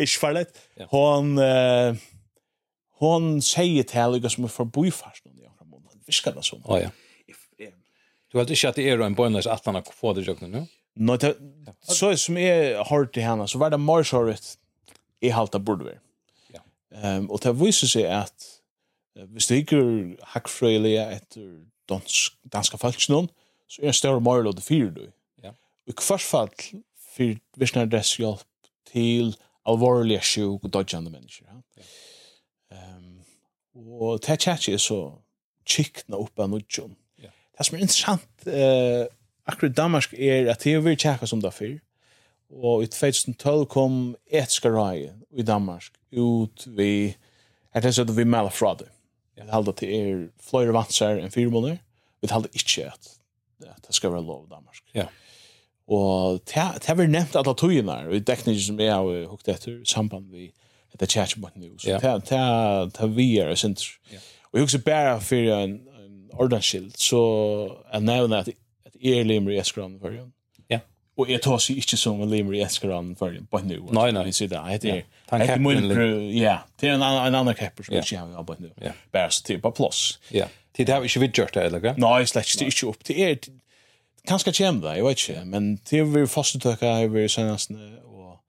ikke 0.02 0.18
farlig. 0.20 0.44
Hon, 0.92 1.34
uh, 1.38 1.96
hon 3.02 3.30
sier 3.44 3.86
til 3.86 4.00
henne 4.00 4.30
som 4.30 4.46
er 4.46 4.54
forbi 4.54 4.90
fast 4.94 5.24
noen 5.24 5.40
i 5.42 5.48
andre 5.48 5.66
måneder, 5.66 5.98
visker 6.08 6.36
det 6.36 6.46
sånn. 6.46 6.62
Ja, 6.68 6.86
ja. 6.88 7.70
Du 8.34 8.40
vet 8.40 8.50
ikke 8.50 8.72
at 8.72 8.78
det 8.80 8.88
er 8.90 9.02
en 9.04 9.14
bønnes 9.14 9.46
at 9.46 9.66
han 9.68 9.78
har 9.78 9.86
fått 9.94 10.18
det 10.18 10.24
jøkken, 10.26 10.50
nå? 10.50 10.64
Nei, 10.94 11.16
så 11.86 12.12
som 12.18 12.36
jeg 12.38 12.74
har 12.86 13.06
til 13.14 13.22
henne, 13.26 13.46
så 13.50 13.58
var 13.62 13.70
det 13.70 13.78
morsomt 13.82 14.56
i 15.22 15.30
halta 15.34 15.58
burde 15.58 15.84
være. 15.84 16.00
Ja. 16.54 16.62
Um, 17.18 17.30
og 17.30 17.42
det 17.42 17.54
viser 17.60 17.90
seg 17.90 18.08
at 18.10 18.48
uh, 19.18 19.24
hvis 19.32 19.46
det 19.50 19.62
ikke 19.62 19.80
er 19.80 20.28
hakkfrøyelige 20.34 21.06
etter 21.16 21.48
dansk, 21.88 22.36
danska 22.52 22.80
folksnån 22.80 23.28
så 23.68 23.80
er 23.80 23.86
det 23.86 23.94
en 23.94 24.00
større 24.00 24.20
mørl 24.20 24.50
av 24.50 24.56
det 24.58 24.64
fire 24.64 24.90
du. 24.94 25.04
Ja. 25.42 25.54
Og 25.88 25.94
i 25.94 25.96
hvert 26.06 26.20
fall 26.20 26.50
for 27.14 27.40
dess 27.60 27.74
dresshjelp 27.74 28.44
til 28.90 29.34
alvorlige 29.66 30.20
sjuk 30.22 30.64
og 30.64 30.72
dodgjande 30.72 31.10
mennesker. 31.10 31.46
Ja. 31.48 31.60
ja. 31.80 32.96
Um, 32.96 33.24
og 33.74 34.20
det 34.26 34.38
tjatsi 34.40 34.74
er 34.74 34.82
så 34.82 35.00
kikna 35.64 36.20
opp 36.20 36.38
av 36.40 36.50
nudjon. 36.52 36.94
Ja. 37.22 37.32
Det 37.56 37.66
som 37.66 37.76
er 37.76 37.84
interessant 37.86 38.46
eh, 38.46 39.06
akkurat 39.48 39.72
i 39.72 39.78
Danmark 39.80 40.14
er 40.14 40.50
at 40.52 40.64
det 40.64 40.74
er 40.74 40.84
vi 40.84 40.96
tjekka 40.96 41.28
som 41.28 41.42
det 41.42 41.52
er. 41.54 41.78
Og 42.52 42.84
i 42.84 42.86
2012 42.86 43.66
kom 43.72 44.16
etiska 44.30 44.70
rai 44.70 45.10
i 45.32 45.42
Danmark 45.46 45.90
ut 46.14 46.66
vi, 46.76 47.14
er 47.74 47.82
det 47.82 47.94
sånn 47.96 48.10
at 48.10 48.16
vi 48.16 48.26
melder 48.28 48.54
fra 48.54 48.74
det. 48.78 48.90
Jeg 49.34 49.50
held 49.50 49.72
til 49.80 49.94
er 49.94 50.24
flere 50.44 50.74
vansar 50.76 51.18
enn 51.18 51.32
fire 51.34 51.50
måneder. 51.50 51.80
Vi 52.22 52.30
held 52.30 52.46
ikke 52.52 52.88
at 52.92 53.10
det 53.84 53.94
skal 53.96 54.12
være 54.12 54.24
lov 54.24 54.44
i 54.46 54.52
Danmark. 54.52 54.82
Ja. 54.94 55.08
Og 55.90 56.40
det 56.48 56.86
har 56.86 56.96
vi 56.96 57.06
nevnt 57.10 57.34
alle 57.36 57.54
togene 57.58 57.92
her, 57.92 58.06
og 58.08 58.16
i 58.16 58.22
dekninger 58.24 58.62
som 58.62 58.78
jeg 58.80 58.92
har 58.92 59.26
hukt 59.28 59.48
etter, 59.52 59.80
i 59.82 59.88
samband 59.88 60.30
vi 60.32 60.46
etter 60.94 61.10
kjærkjøpmatt 61.10 61.58
nu. 61.60 61.74
Så 61.78 61.98
det 62.00 62.38
har 63.00 63.10
vi 63.12 63.26
er 63.38 63.50
i 63.52 63.58
Ja. 64.12 64.22
Og 64.52 64.58
jeg 64.58 64.64
husker 64.68 64.84
bare 64.86 65.20
for 65.20 65.50
en 65.64 65.80
en 66.04 66.30
ordensskilt, 66.32 67.00
så 67.00 67.20
jeg 67.92 68.00
nevner 68.00 68.44
at 68.44 68.50
jeg 69.00 69.18
er 69.18 69.24
limer 69.24 69.54
i 69.54 69.58
Eskran 69.58 69.98
for 69.98 70.08
Førjen. 70.08 70.32
Og 71.16 71.30
jeg 71.30 71.42
tar 71.42 71.60
seg 71.62 71.78
ikke 71.78 71.96
som 71.98 72.22
en 72.24 72.30
limer 72.30 72.56
i 72.58 72.62
Eskaran 72.64 73.16
för 73.16 73.36
på 73.50 73.58
nu. 73.58 73.76
Nei, 73.90 74.10
nei. 74.10 74.24
Jag 74.24 74.34
sier 74.34 74.48
det. 74.48 74.56
Jag 74.56 74.70
heter... 74.70 74.88
Ja, 74.88 75.36
ja. 76.44 76.58
Det 76.80 76.88
er 76.88 76.94
en 76.94 77.02
annan 77.02 77.54
kapper 77.54 77.84
som 77.84 77.94
ikke 77.94 78.18
har 78.18 78.32
jobbat 78.32 78.60
nu. 78.60 78.70
Bare 79.12 79.30
så 79.30 79.44
til 79.44 79.60
av 79.62 79.76
plås. 79.76 80.18
Ja. 80.30 80.48
Det 80.76 80.88
har 80.88 81.00
vi 81.00 81.06
inte 81.06 81.20
vidgjort 81.20 81.54
det, 81.54 81.62
eller? 81.62 81.78
hva? 81.78 81.94
Nei, 81.96 82.24
slett 82.26 82.50
ikke. 82.50 82.58
det 82.58 82.66
er 82.66 82.74
ikke 82.74 82.88
opp. 82.88 83.06
Det 83.06 83.16
er 83.22 83.36
kanskje 84.26 84.52
kjem 84.58 84.80
det, 84.82 84.96
jeg 84.96 85.04
vet 85.04 85.22
ikke. 85.22 85.44
Men 85.44 85.70
det 85.90 86.00
er 86.00 86.10
vi 86.10 86.26
fastutøkka, 86.26 86.96
det 86.98 87.06
er 87.06 87.14
vi 87.14 87.28
senast 87.28 87.70
og 87.70 88.40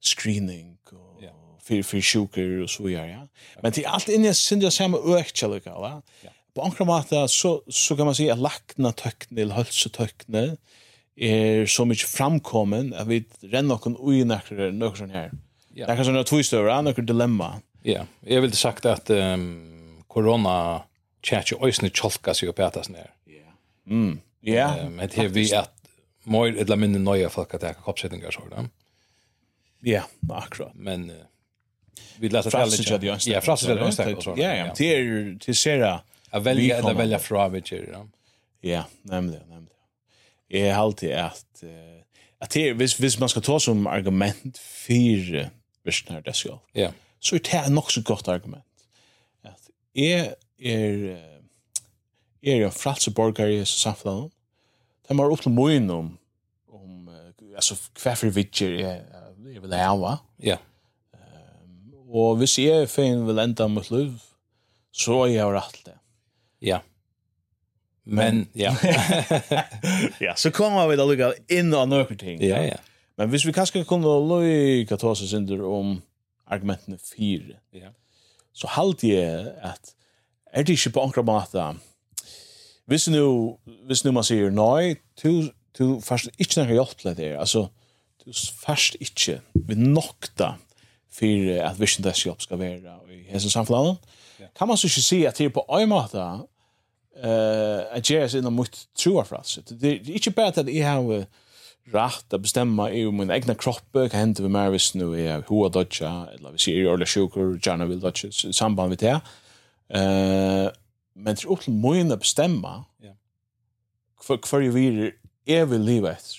screening 0.00 0.78
och 0.84 1.22
för 1.62 1.82
för 1.82 2.00
sjuker 2.00 2.62
og 2.62 2.70
så 2.70 2.82
vidare. 2.82 3.08
Ja. 3.08 3.22
Men 3.62 3.72
det 3.72 3.84
er 3.84 3.90
alt 3.90 4.08
inni 4.08 4.26
är 4.26 4.30
allt 4.30 4.52
inne 4.52 4.62
synd 4.62 4.72
samma 4.72 4.98
ökchalika, 4.98 5.70
Ja. 6.24 6.30
På 6.54 6.62
ankra 6.62 6.84
måte, 6.84 7.28
så 7.28 7.62
så 7.70 7.96
kan 7.96 8.06
man 8.06 8.14
säga 8.14 8.32
att 8.32 8.38
lackna 8.38 8.92
töcknel, 8.92 9.52
hölsa 9.52 9.88
töcknel. 9.88 10.48
Mm 10.48 10.56
er 11.20 11.66
så 11.66 11.84
mycket 11.84 12.08
framkommen 12.08 12.94
at 12.94 13.08
vi 13.08 13.24
renner 13.42 13.78
någon 13.78 13.96
oj 13.98 14.24
näkrar 14.24 14.96
sånn 14.96 15.10
her. 15.10 15.30
Ja. 15.74 15.86
Det 15.86 15.96
kan 15.96 16.04
såna 16.04 16.24
två 16.24 16.42
stora 16.42 16.80
några 16.82 17.02
dilemma. 17.02 17.60
Ja, 17.82 18.06
jag 18.20 18.40
vill 18.40 18.52
sagt 18.52 18.86
att 18.86 19.10
um, 19.10 20.04
corona 20.06 20.82
chat 21.22 21.52
ju 21.52 21.56
ösnä 21.68 21.90
chalka 21.90 22.34
sig 22.34 22.48
upp 22.48 22.58
ätas 22.58 22.88
ner. 22.88 23.10
Ja. 23.24 23.52
Mm. 23.86 24.20
Ja. 24.40 24.88
Men 24.90 25.08
det 25.14 25.28
vi 25.28 25.54
att 25.54 25.72
mer 26.24 26.56
eller 26.56 26.76
mindre 26.76 27.00
nya 27.02 27.28
folk 27.28 27.54
att 27.54 27.60
ta 27.60 27.72
kopsättningar 27.74 28.30
så 28.30 28.40
där. 28.50 28.68
Ja, 29.80 30.02
akkurat. 30.28 30.74
Men 30.74 31.10
uh, 31.10 31.16
vi 32.18 32.28
läser 32.28 32.50
det 32.50 32.98
lite. 33.00 33.30
Ja, 33.30 33.40
fraser 33.40 33.74
det 33.74 33.84
nästa. 33.84 34.10
Ja, 34.10 34.56
ja. 34.56 34.74
Till 34.74 35.38
til 35.40 35.56
Sera. 35.56 36.00
Jag 36.30 36.40
välja 36.40 36.86
att 36.86 36.96
välja 36.96 37.18
från 37.18 37.52
vilket. 37.52 38.10
Ja, 38.60 38.84
nämligen, 39.02 39.42
nemlig 39.48 39.72
är 40.48 40.74
alltid 40.74 41.12
att 41.12 41.64
att 42.38 42.50
det 42.50 42.72
vis 42.72 43.00
vis 43.00 43.18
man 43.18 43.28
ska 43.28 43.40
ta 43.40 43.60
som 43.60 43.86
argument 43.86 44.58
för 44.58 45.50
visnar 45.84 46.20
det 46.20 46.32
ska. 46.32 46.58
Ja. 46.72 46.92
Så 47.18 47.34
det 47.34 47.54
är 47.54 47.90
så 47.90 48.02
gott 48.02 48.28
argument. 48.28 48.64
Att 49.42 49.70
är 49.94 50.34
är 50.58 51.18
är 52.40 52.56
jag 52.56 52.74
fratsborgare 52.74 53.54
i 53.54 53.66
samfunnet. 53.66 54.32
Det 55.08 55.14
har 55.14 55.32
upp 55.32 55.42
till 55.42 55.50
moin 55.50 55.90
om 55.90 56.18
om 56.68 57.08
alltså 57.56 57.74
hva 58.02 58.14
for 58.14 58.26
är 58.26 58.80
jeg, 58.80 59.04
jeg 59.54 59.62
vil 59.62 59.72
hava. 59.72 60.16
Ja. 60.38 60.56
Ehm 61.14 61.88
och 62.08 62.40
vi 62.40 62.46
ser 62.46 62.86
fin 62.86 63.26
vil 63.26 63.38
enda 63.38 63.68
mot 63.68 63.90
liv, 63.90 64.14
så 64.92 65.26
är 65.26 65.52
rett 65.52 65.84
det. 65.84 65.98
Ja. 66.58 66.80
Men, 68.08 68.46
ja. 68.56 68.72
ja, 70.26 70.32
så 70.36 70.50
kommer 70.54 70.88
vi 70.88 70.96
da 70.96 71.04
lukka 71.04 71.32
inn 71.52 71.74
av 71.76 71.90
nøkker 71.90 72.16
ting. 72.16 72.40
Ja, 72.40 72.62
ja. 72.64 72.78
Men 73.20 73.28
hvis 73.32 73.44
vi 73.44 73.52
kanskje 73.52 73.84
kunne 73.88 74.14
lukka 74.30 74.96
ta 74.96 75.10
oss 75.12 75.24
synder 75.28 75.60
om 75.68 75.98
argumentene 76.48 76.96
fire, 77.02 77.58
ja. 77.76 77.92
så 78.56 78.70
halte 78.78 79.10
jeg 79.10 79.52
at 79.60 79.92
er 80.48 80.64
det 80.64 80.78
ikke 80.78 80.94
på 80.96 81.04
ankra 81.04 81.24
måte 81.26 81.66
hvis 82.88 83.04
nu, 83.12 83.58
hvis 83.84 84.00
nu 84.04 84.14
man 84.16 84.24
sier 84.24 84.48
nei, 84.48 84.94
du, 85.20 85.50
du 85.76 85.98
først 86.00 86.30
ikke 86.40 86.62
nekker 86.62 86.78
hjelp 86.78 86.94
til 87.02 87.16
det, 87.18 87.34
altså 87.36 87.66
du 88.24 88.32
først 88.32 88.96
ikke 89.04 89.42
vi 89.68 89.76
nokta 89.76 90.54
for 91.12 91.50
at 91.66 91.76
visjen 91.80 92.06
dess 92.06 92.24
jobb 92.24 92.40
skal 92.40 92.60
være 92.62 92.94
i 93.12 93.26
hese 93.28 93.50
samfunnet, 93.52 94.00
ja. 94.40 94.48
kan 94.56 94.70
man 94.70 94.80
så 94.80 94.88
ikke 94.88 95.04
si 95.04 95.20
at 95.28 95.36
det 95.36 95.50
er 95.50 95.52
på 95.58 95.66
en 95.76 95.92
måte 95.92 96.24
eh 97.22 97.96
att 97.96 98.10
göra 98.10 98.28
sig 98.28 98.40
inom 98.40 98.54
mot 98.54 98.88
troa 99.02 99.24
för 99.24 99.36
oss. 99.36 99.58
Det 99.68 99.88
är 99.88 100.10
inte 100.10 100.30
bara 100.30 100.46
att 100.46 100.74
jag 100.74 100.88
har 100.88 101.26
rätt 101.84 102.32
att 102.32 102.40
bestämma 102.40 102.90
i 102.90 103.10
min 103.10 103.30
egna 103.30 103.54
kropp, 103.54 103.92
kan 103.92 104.10
hända 104.10 104.42
med 104.42 104.50
mig 104.50 104.70
visst 104.70 104.94
nu 104.94 105.26
är 105.26 105.44
hur 105.48 105.66
att 105.66 105.72
dodgar, 105.72 106.34
eller 106.34 106.50
vi 106.50 106.58
ser 106.58 106.94
eller 106.94 107.06
sjuker, 107.06 107.68
gärna 107.68 107.84
vill 107.84 108.00
dodga 108.00 108.28
i 108.28 108.52
samband 108.52 108.88
med 108.88 108.98
det. 108.98 109.20
Eh, 109.98 110.70
men 111.14 111.34
det 111.34 111.44
är 111.44 111.50
också 111.50 111.70
till 111.70 112.12
att 112.12 112.20
bestämma 112.20 112.84
ja 113.02 113.14
för 114.20 114.38
för 114.44 114.60
ju 114.60 114.70
vi 114.70 115.12
är 115.44 115.64
vill 115.64 115.82
leva 115.82 116.12
etter. 116.12 116.36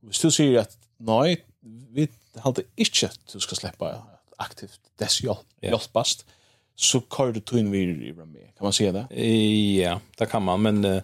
vi 0.00 0.12
still 0.12 0.32
sier 0.32 0.58
att 0.58 0.78
nej 0.96 1.44
vi 1.90 2.08
hade 2.36 2.62
inte 2.76 3.06
att 3.06 3.32
du 3.32 3.40
ska 3.40 3.54
släppa 3.54 4.02
aktivt 4.36 4.80
dess 4.98 5.20
hjelpast, 5.60 6.26
så 6.76 7.00
kör 7.00 7.32
du 7.32 7.40
tog 7.40 7.58
in 7.58 7.70
vid 7.70 8.02
i 8.02 8.12
med. 8.12 8.26
Kan 8.26 8.64
man 8.64 8.72
säga 8.72 8.92
det? 8.92 9.24
Ja, 9.82 10.00
det 10.16 10.26
kan 10.26 10.42
man. 10.42 10.62
Men 10.62 10.84
uh, 10.84 11.02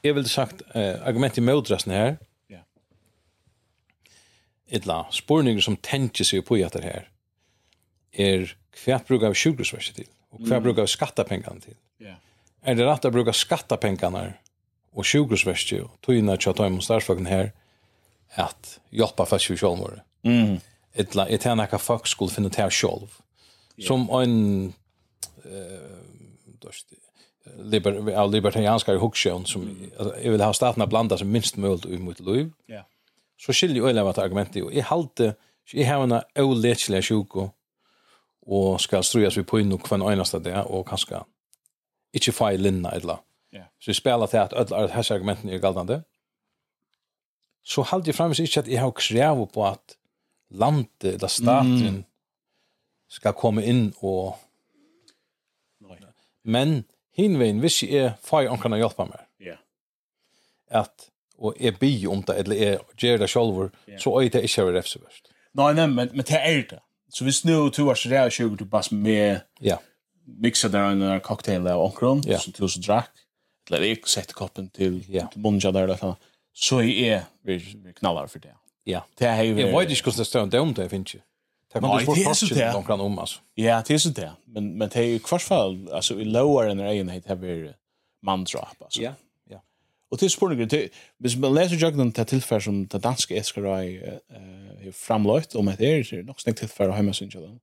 jag 0.00 0.14
vill 0.14 0.28
sagt 0.28 0.62
uh, 0.76 1.06
argument 1.06 1.38
i 1.38 1.40
motresten 1.40 1.92
här. 1.92 2.18
Ja. 2.46 2.58
Ettla 4.68 5.06
spårningar 5.10 5.60
som 5.60 5.76
tänker 5.76 6.24
sig 6.24 6.42
på 6.42 6.54
att 6.54 6.72
det 6.72 6.82
här 6.82 7.08
är 8.12 8.56
kvärt 8.70 9.06
brukar 9.06 9.26
av 9.26 9.34
sjukhusverset 9.34 9.96
till 9.96 10.08
och 10.30 10.38
kvärt 10.38 10.50
mm. 10.50 10.62
brukar 10.62 10.82
av 10.82 10.86
skattapengarna 10.86 11.60
till. 11.60 11.74
Ja. 11.98 12.14
Är 12.62 12.74
det 12.74 12.86
rätt 12.86 13.04
att 13.04 13.12
bruka 13.12 13.32
skattapengarna 13.32 14.32
och 14.92 15.06
sjukhusverset 15.06 15.82
och 15.82 16.00
tog 16.00 16.14
in 16.14 16.28
att 16.28 16.46
jag 16.46 16.56
tar 16.56 16.66
emot 16.66 16.84
starfacken 16.84 17.26
här 17.26 17.52
att 18.30 18.80
hjälpa 18.90 19.26
fast 19.26 19.50
vi 19.50 19.56
själva. 19.56 19.90
Mm. 20.22 20.56
Ettla, 20.92 21.28
ett 21.28 21.44
här 21.44 21.54
när 21.54 21.78
folk 21.78 22.06
skulle 22.06 22.30
finna 22.30 22.50
till 22.50 22.70
själv. 22.70 23.08
Yeah. 23.76 23.88
Som 23.88 24.10
en 24.10 24.72
eh 25.46 26.16
av 28.16 28.32
libertarianska 28.32 28.96
hugskön 28.96 29.46
som 29.46 29.90
jag 29.98 30.32
vill 30.32 30.40
ha 30.40 30.52
staten 30.52 30.82
att 30.82 30.88
blanda 30.88 31.18
som 31.18 31.30
minst 31.30 31.56
möjligt 31.56 31.86
ut 31.86 32.00
mot 32.00 32.20
liv. 32.20 32.52
Ja. 32.66 32.86
Så 33.36 33.52
skiljer 33.52 33.76
ju 33.76 33.88
ölevat 33.88 34.18
argumentet 34.18 34.64
och 34.64 34.72
i 34.72 34.80
halte 34.80 35.34
i 35.72 35.84
en 35.84 36.20
olätliga 36.36 37.02
sjuko 37.02 37.50
och 38.46 38.80
ska 38.80 39.02
strujas 39.02 39.36
vi 39.36 39.42
på 39.42 39.60
in 39.60 39.72
och 39.72 39.82
kvann 39.82 40.02
enaste 40.02 40.38
där 40.38 40.64
och 40.64 40.88
kanske 40.88 41.20
inte 42.12 42.32
file 42.32 42.56
linna 42.56 42.90
eller. 42.90 43.18
Ja. 43.50 43.62
Så 43.78 43.94
spelar 43.94 44.28
det 44.32 44.42
att 44.42 44.72
alla 44.72 44.88
här 44.88 45.12
argumenten 45.12 45.50
är 45.50 45.58
galdande. 45.58 46.02
Så 47.62 47.82
halt 47.82 48.06
ju 48.08 48.12
framvis 48.12 48.40
inte 48.40 48.60
att 48.60 48.66
jag 48.66 48.82
har 48.82 48.92
krävt 48.92 49.52
på 49.52 49.64
att 49.64 49.96
landet 50.50 51.04
eller 51.04 51.28
staten 51.28 51.86
mm. 51.86 52.04
ska 53.08 53.32
komma 53.32 53.62
in 53.62 53.92
och 53.96 54.38
Men 56.46 56.84
hinvein 57.16 57.60
hvis 57.60 57.82
jeg 57.82 58.04
er 58.04 58.16
fag 58.24 58.48
han 58.48 58.60
kan 58.62 58.76
hjelpe 58.78 59.08
meg. 59.08 59.22
Ja. 59.42 59.56
At, 60.82 61.08
og 61.38 61.56
jeg 61.60 61.78
bi 61.80 61.92
om 62.06 62.22
det, 62.26 62.38
eller 62.42 62.56
jeg 62.56 62.78
gjør 62.96 63.22
det 63.24 63.30
selv, 63.30 63.70
så 63.98 64.16
er 64.18 64.28
det 64.28 64.44
ikke 64.48 64.72
det 64.72 64.84
så 64.86 65.02
verst. 65.02 65.32
Nei, 65.56 65.72
nei, 65.72 65.86
men, 65.86 66.10
men 66.12 66.24
det 66.28 66.40
er 66.40 66.62
det. 66.70 66.82
Så 67.12 67.24
hvis 67.24 67.44
nu 67.44 67.68
du 67.70 67.84
har 67.86 67.94
så 67.94 68.08
där 68.08 68.30
20 68.30 68.56
du 68.56 68.64
bara 68.64 68.82
med 68.90 69.40
ja. 69.60 69.78
Mixa 70.26 70.68
där 70.68 70.90
en 70.90 71.02
uh, 71.02 71.18
cocktail 71.18 71.66
av 71.66 71.80
onkron 71.80 72.22
ja. 72.26 72.38
som 72.38 72.52
du 72.56 72.68
så 72.68 72.80
drack. 72.80 73.10
Eller 73.70 73.86
jag 73.86 74.08
sätter 74.08 74.34
koppen 74.34 74.68
till 74.70 75.04
ja. 75.08 75.26
till 75.26 75.40
munnen 75.40 75.60
där 75.60 75.86
där. 75.86 76.14
Så 76.52 76.82
är 76.82 77.22
vi 77.42 77.58
vi 77.84 77.92
knallar 77.92 78.26
för 78.26 78.38
det. 78.38 78.54
Ja. 78.84 79.06
Det 79.18 79.26
är 79.26 79.42
ju. 79.42 79.60
Jeg 79.60 79.78
vet 79.78 79.90
ikke 79.90 80.02
hvordan 80.02 80.18
det 80.18 80.26
står 80.26 80.60
om 80.60 80.74
det 80.74 80.82
jeg 80.82 80.90
finner 80.90 81.14
ikke. 81.14 81.24
Det 81.72 81.80
kommer 81.80 82.00
ju 82.00 82.06
svårt 82.06 82.24
fast 82.24 82.48
de 82.48 82.84
kan 82.84 83.00
om 83.00 83.18
altså. 83.18 83.40
Ja, 83.54 83.82
det 83.86 83.94
är 83.94 83.98
så 83.98 84.08
det. 84.08 84.32
Men 84.44 84.78
men 84.78 84.88
det 84.88 84.96
är 84.96 85.04
ju 85.04 85.18
kvarsfall 85.18 85.92
alltså 85.92 86.20
i 86.20 86.24
lower 86.24 86.68
än 86.68 86.80
egen 86.80 87.08
hit 87.08 87.26
har 87.28 87.36
vi 87.36 87.72
man 88.22 88.44
drop 88.44 88.82
alltså. 88.82 89.02
Ja. 89.02 89.12
Ja. 89.50 89.62
Och 90.10 90.18
det 90.18 90.26
är 90.26 90.28
spårning 90.28 90.68
hvis 91.18 91.36
man 91.36 91.54
läser 91.54 91.76
jag 91.76 91.96
den 91.96 92.12
tillfär 92.12 92.60
som 92.60 92.86
det 92.86 92.98
danska 92.98 93.42
SKRI 93.42 93.96
eh 93.96 94.92
framlagt 94.92 95.54
om 95.54 95.68
att 95.68 95.78
det 95.78 95.86
är 95.86 96.22
nog 96.22 96.40
snägt 96.40 96.58
tillfär 96.58 96.88
hemma 96.88 97.12
sin 97.12 97.30
jag. 97.34 97.58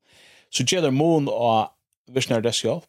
Så 0.50 0.63
ger 0.63 0.82
det 0.82 0.92
mån 0.92 1.28
och 1.28 1.68
visnar 2.08 2.42
det 2.42 2.52
sig 2.52 2.72
upp. 2.72 2.84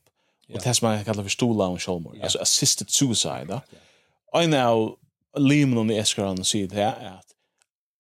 Och 0.53 0.61
det 0.65 0.75
som 0.75 0.89
man 0.89 1.05
kallar 1.05 1.23
för 1.23 1.31
stola 1.31 1.67
och 1.67 1.83
självmord. 1.83 2.19
Alltså 2.23 2.39
assisted 2.39 2.91
suicide. 2.91 3.61
Ja. 4.33 4.43
I 4.43 4.47
now 4.47 4.97
Limon 5.37 5.79
on 5.79 5.89
the 5.89 5.99
Eskran 5.99 6.45
säger 6.45 6.69
det 6.69 6.93
att 6.93 7.27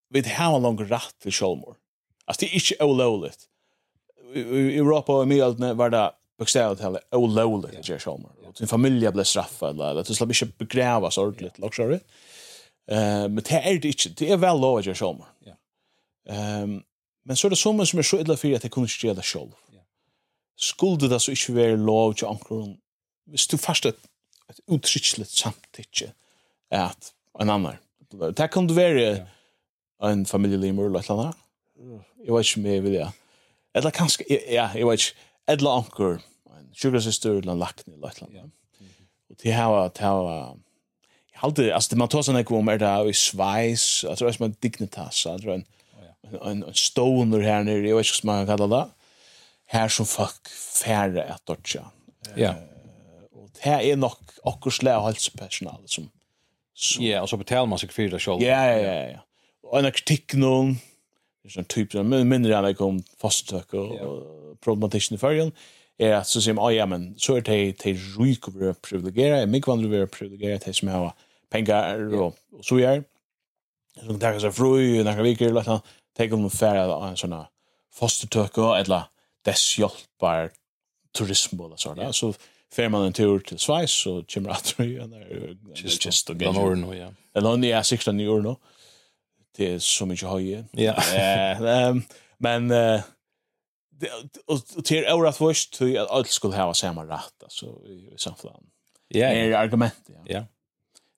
vi 0.09 0.29
har 0.29 0.57
en 0.57 0.63
lång 0.63 0.79
rätt 0.85 1.19
till 1.23 1.33
självmord 1.33 1.77
Alltså 2.25 2.41
det 2.41 2.53
är 2.53 2.55
inte 2.55 2.85
olovligt. 2.85 3.49
I 4.35 4.79
Europa 4.79 5.17
och 5.17 5.23
i 5.23 5.27
medeltiden 5.27 5.77
var 5.77 5.91
det 5.91 6.13
bokstavligt 6.39 6.83
talat 6.83 7.03
olovligt 7.11 7.79
att 7.79 7.89
göra 7.89 8.01
sommar. 8.01 8.31
Och 8.49 8.57
sin 8.57 8.67
familj 8.67 9.11
blev 9.11 9.25
straffad 9.25 9.81
eller 9.81 10.01
att 10.01 10.07
det 10.07 10.15
slapp 10.15 10.29
inte 10.29 10.47
begrävas 10.59 11.19
ordentligt. 11.19 11.59
Låg 11.59 11.75
så 11.75 11.99
men 12.87 13.35
det 13.35 13.51
är 13.51 13.79
det 13.79 13.89
inte. 13.89 14.09
Det 14.09 14.31
är 14.31 14.37
väl 14.37 14.61
lov 14.61 14.79
att 14.79 14.87
göra 14.87 14.97
sommar. 14.97 15.29
Ehm 16.29 16.83
men 17.27 17.37
så 17.37 17.49
är 17.49 17.51
det 17.51 17.57
sommar 17.57 17.85
som 17.85 17.99
är 17.99 18.03
så 18.03 18.19
illa 18.19 18.37
för 18.37 18.55
att 18.55 18.63
det 18.63 18.69
kunde 18.69 18.91
inte 18.93 19.07
göra 19.07 19.17
det 19.17 19.23
själv. 19.23 19.51
Skulle 20.57 21.09
det 21.09 21.21
så 21.21 21.31
inte 21.31 21.53
vara 21.53 21.77
lov 21.77 22.13
till 22.13 22.27
ankron. 22.27 22.77
Hvis 23.27 23.47
du 23.47 23.59
först 23.59 23.87
ett 23.87 23.99
ett 24.49 24.61
uttryckligt 24.67 25.31
samtycke 25.31 26.13
att 26.71 27.13
en 27.39 27.51
annan. 27.51 27.75
Det 28.37 28.49
kan 28.49 28.67
du 28.67 28.75
vara 28.75 30.13
en 30.13 30.27
familjelimor 30.27 30.87
eller 30.87 30.99
något 30.99 31.11
annat 31.11 31.37
jag 32.25 32.37
vet 32.37 32.47
inte 32.47 32.61
mer 32.61 32.81
vill 32.81 32.95
ja. 32.95 33.13
Eller 33.75 33.91
kanske, 33.91 34.25
ja, 34.29 34.71
jag 34.75 34.91
vet 34.91 35.01
inte. 35.01 35.21
eller 35.47 35.77
anker, 35.77 36.13
en 36.59 36.75
sugarsyster 36.75 37.31
eller 37.31 37.53
en 37.53 37.59
lakne 37.59 37.95
eller 37.95 38.09
ett 38.09 38.23
eller 38.23 38.41
annat. 38.41 38.53
Och 39.31 39.37
det 39.43 39.51
här 39.51 39.69
var, 39.69 39.91
det 39.95 40.01
här 40.01 40.15
var, 40.15 40.59
jag 41.33 41.41
har 41.41 41.49
alltid, 41.49 41.71
alltså 41.71 41.95
det 41.95 41.99
man 41.99 42.09
tar 42.09 42.23
sådana 42.23 42.39
här 42.39 42.53
om 42.53 42.69
är 42.69 42.79
det 42.79 43.11
i 43.11 43.15
svejs, 43.15 44.05
jag 44.05 44.19
tror 44.19 44.29
det 44.29 44.33
är 44.33 44.37
som 44.37 44.45
en 44.45 44.57
dignitas, 44.61 45.27
jag 45.27 45.41
tror 45.41 45.55
en, 45.55 45.65
en, 46.43 46.63
en 46.63 46.75
stoner 46.75 47.41
här 47.41 47.65
nere, 47.65 47.89
jag 47.89 47.97
vet 47.97 48.07
inte 48.07 48.27
vad 48.27 48.37
man 48.37 48.47
kan 48.47 48.59
kalla 48.59 48.77
det. 48.77 48.91
Här 49.67 49.89
som 49.89 50.07
folk 50.07 50.49
färre 50.85 51.25
att 51.25 51.47
dodja. 51.47 51.91
Ja. 52.37 52.55
Och 53.33 53.51
det 53.53 53.71
här 53.71 53.81
är 53.81 53.97
nog 53.97 54.13
akkurslära 54.45 55.01
hälsopersonal 55.01 55.83
som, 55.87 56.11
Ja, 57.01 57.23
og 57.23 57.29
så 57.29 57.37
betaler 57.37 57.67
man 57.67 57.79
seg 57.79 57.93
för 57.93 58.09
det 58.11 58.19
själv. 58.19 58.43
Ja, 58.43 58.67
ja, 58.67 58.79
ja. 58.79 58.95
ja. 59.13 59.21
Och 59.63 59.79
en 59.79 59.93
kritikk 59.93 60.35
noen, 60.35 60.75
sån 61.51 61.65
typ 61.65 61.93
som 61.93 62.09
mindre 62.09 62.57
än 62.57 62.65
jag 62.65 62.77
kom 62.79 63.03
fasttök 63.19 63.75
och, 63.75 63.95
yeah. 63.95 64.07
och 64.07 64.61
problematiken 64.61 65.15
i 65.15 65.19
färgen 65.19 65.53
är 65.99 66.15
att 66.15 66.27
så 66.27 66.41
säger 66.41 66.55
man, 66.55 66.75
ja 66.75 66.87
men 66.87 67.15
så 67.19 67.37
är 67.37 67.41
det 67.41 67.73
de 67.85 67.95
rika 67.95 68.51
våra 68.51 68.75
privilegera, 68.75 69.39
är 69.39 69.47
mycket 69.47 69.69
vanligt 69.69 69.91
våra 69.91 70.07
privilegera, 70.07 70.59
de 70.65 70.75
som 70.75 70.89
har 70.89 71.13
pengar 71.51 72.15
och, 72.15 72.37
och 72.53 72.65
så 72.65 72.79
gör. 72.79 73.05
Så 74.01 74.13
de 74.13 74.27
er 74.27 74.39
sig 74.39 74.53
fru, 74.53 75.05
några 75.05 75.23
veckor 75.23 75.47
eller 75.47 75.65
något, 75.65 75.85
de 76.17 76.29
kommer 76.29 76.49
färre 76.49 76.87
av 76.87 77.09
en 77.09 77.17
sån 77.17 77.33
här 77.33 77.47
fasttök 77.95 78.59
och 78.59 78.79
eller 78.79 79.03
dess 79.45 79.79
hjälpar 79.79 80.51
turism 81.19 81.61
eller 81.61 81.77
sådär. 81.77 82.13
Så 82.13 82.35
fer 82.73 82.89
man 82.89 83.07
en 83.07 83.13
tur 83.13 83.39
til 83.39 83.59
Schweiz, 83.59 83.91
så 83.91 84.23
kommer 84.35 84.51
jeg 84.51 84.63
til. 84.65 85.57
Just, 85.85 86.07
just, 86.07 86.31
og 86.31 86.37
just, 86.37 86.59
ja 86.59 87.11
just, 87.37 87.47
on 87.47 87.63
the 87.63 87.69
just, 87.69 87.93
just, 87.93 88.07
just, 88.07 88.11
just, 88.11 88.45
just, 88.45 88.74
är 89.59 89.79
så 89.79 90.07
mycket 90.07 90.29
höje. 90.29 90.65
Ja. 90.73 90.93
Ehm 90.93 92.03
men 92.39 92.71
eh 92.71 93.01
och 94.47 94.85
till 94.85 95.07
Aura 95.07 95.33
först 95.33 95.75
till 95.75 95.99
att 95.99 96.11
allt 96.11 96.29
skulle 96.29 96.57
ha 96.57 96.75
samma 96.75 97.05
rätt 97.05 97.43
alltså 97.43 97.67
i 97.87 98.15
samflan. 98.17 98.67
Ja, 99.09 99.27
är 99.27 99.53
argument, 99.53 100.05
ja. 100.07 100.15
Ja. 100.27 100.45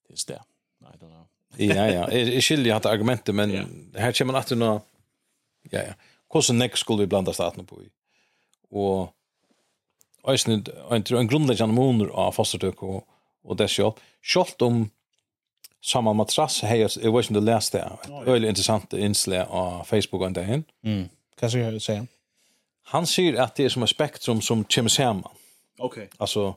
Det 0.09 0.15
är 0.15 0.27
det. 0.27 0.43
I 0.81 0.99
don't 0.99 1.09
know. 1.09 1.27
ja, 1.57 1.87
ja. 1.87 2.11
Jeg 2.11 2.43
skiljer 2.43 2.75
hatt 2.75 2.87
argumentet 2.87 3.35
men 3.35 3.51
ja. 3.51 3.65
här 4.01 4.13
kommer 4.13 4.33
man 4.33 4.41
att 4.41 4.51
nå 4.51 4.81
ja, 5.71 5.83
ja. 5.83 5.93
Hvordan 6.33 6.59
neck 6.59 6.77
skulle 6.77 7.01
vi 7.01 7.07
blanda 7.07 7.33
staten 7.33 7.67
på 7.67 7.83
i. 7.83 7.89
Och 8.71 9.13
Eisen 10.29 10.67
en 10.91 11.05
en 11.17 11.29
grunnleggende 11.29 11.75
måneder 11.75 12.11
av 12.11 12.33
fostertøk 12.33 12.83
og, 12.83 13.05
og 13.45 13.59
det 13.59 13.69
sjálf. 13.71 13.95
Sjálft 14.23 14.63
om 14.63 14.91
samma 15.87 16.13
matrass 16.13 16.63
hej 16.63 16.89
jag 17.03 17.17
vet 17.17 17.31
inte 17.31 17.41
läst 17.41 17.73
det. 17.73 17.91
Öle 18.27 18.49
intressant 18.49 18.93
inslag 18.93 19.49
på 19.49 19.85
Facebook 19.87 20.23
och 20.23 20.33
där. 20.33 20.63
Mm. 20.85 21.09
Kan 21.41 21.51
jag 21.51 21.83
säga. 21.83 22.07
Han 22.83 23.07
säger 23.07 23.41
att 23.43 23.55
det 23.55 23.65
är 23.65 23.69
som 23.69 23.83
ett 23.83 23.91
spektrum 23.91 24.41
som 24.41 24.65
kommer 24.65 24.89
samman. 24.89 25.33
Okej. 25.79 26.05
Okay. 26.05 26.07
Alltså 26.17 26.55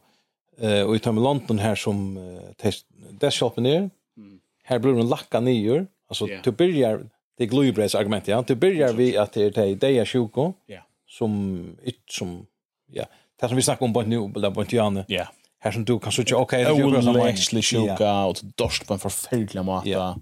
eh 0.58 0.82
och 0.82 0.96
i 0.96 1.00
Tom 1.00 1.16
London 1.16 1.60
här 1.60 1.76
som 1.76 2.18
eh, 2.18 2.74
där 3.12 3.32
shoppen 3.32 3.66
är. 3.66 3.90
Mm. 4.18 4.40
Här 4.64 4.80
blir 4.80 4.94
den 4.94 5.10
lacka 5.10 5.40
nyer. 5.40 5.88
Alltså 6.08 6.28
yeah. 6.28 6.44
till 6.44 6.54
börjar 6.54 7.10
det 7.38 7.46
glöjbreds 7.46 7.96
argument 7.96 8.28
ja. 8.28 8.44
Till 8.44 8.58
börjar 8.58 8.94
vi 8.94 9.18
att 9.18 9.34
det 9.34 9.58
är 9.58 9.76
det 9.76 9.98
är 9.98 10.06
sjuko. 10.06 10.54
Ja. 10.66 10.82
Som 11.08 11.78
ett 11.84 11.96
som 12.10 12.46
ja, 12.92 13.06
det 13.40 13.48
som 13.48 13.56
vi 13.56 13.62
snackar 13.62 13.86
om 13.86 13.94
på 13.94 14.02
nu 14.02 14.32
på 14.34 14.66
Janne. 14.70 15.06
Ja 15.08 15.28
här 15.60 15.72
som 15.72 15.86
du 15.86 16.00
kan 16.00 16.12
söka 16.12 16.38
okej 16.38 16.66
okay, 16.66 16.84
det 16.84 16.92
gör 16.92 17.02
så 17.02 17.14
mycket 17.14 17.66
sjuka 17.66 18.26
och 18.26 18.38
dorsk 18.56 18.88
på 18.88 18.94
en 18.94 19.00
förfärlig 19.00 19.66
mat 19.66 19.86
Ja. 19.86 20.18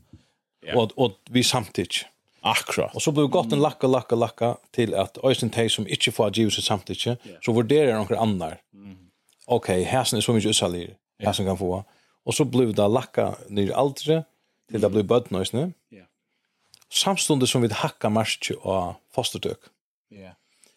Och 0.76 0.92
och 0.96 1.12
vi 1.30 1.44
samtidigt. 1.44 2.06
Akkurat. 2.42 2.96
Och 2.96 3.02
så 3.02 3.12
blir 3.12 3.24
det 3.24 3.30
gott 3.30 3.54
en 3.54 3.60
lacka 3.60 3.88
lacka 3.88 4.16
lacka 4.16 4.58
till 4.72 4.96
att 4.96 5.18
ösen 5.24 5.50
tej 5.50 5.70
som 5.70 5.88
inte 5.88 6.12
får 6.12 6.38
ge 6.38 6.44
Jesus 6.44 6.66
samtidigt 6.66 7.20
så 7.42 7.52
värderar 7.52 7.94
några 7.94 8.20
andra 8.20 8.58
Mm. 8.74 8.98
Okej, 9.46 9.82
okay, 9.82 9.92
här 9.92 10.16
är 10.16 10.22
så 10.22 10.34
mycket 10.34 10.50
usalir. 10.50 10.96
Här 11.20 11.34
som 11.34 11.46
kan 11.46 11.58
få. 11.58 11.84
Och 12.24 12.36
så 12.36 12.46
blir 12.46 12.74
det 12.74 12.88
lacka 12.88 13.36
ner 13.48 13.72
altre 13.72 14.24
till 14.70 14.82
det 14.82 14.90
blir 14.90 15.04
bödnösne. 15.04 15.72
Ja. 15.90 16.04
Samstundes 16.90 17.50
som 17.50 17.62
vi 17.62 17.74
hackar 17.74 18.10
marsch 18.10 18.52
och 18.52 18.96
fosterdök 19.12 19.58
Ja. 20.10 20.30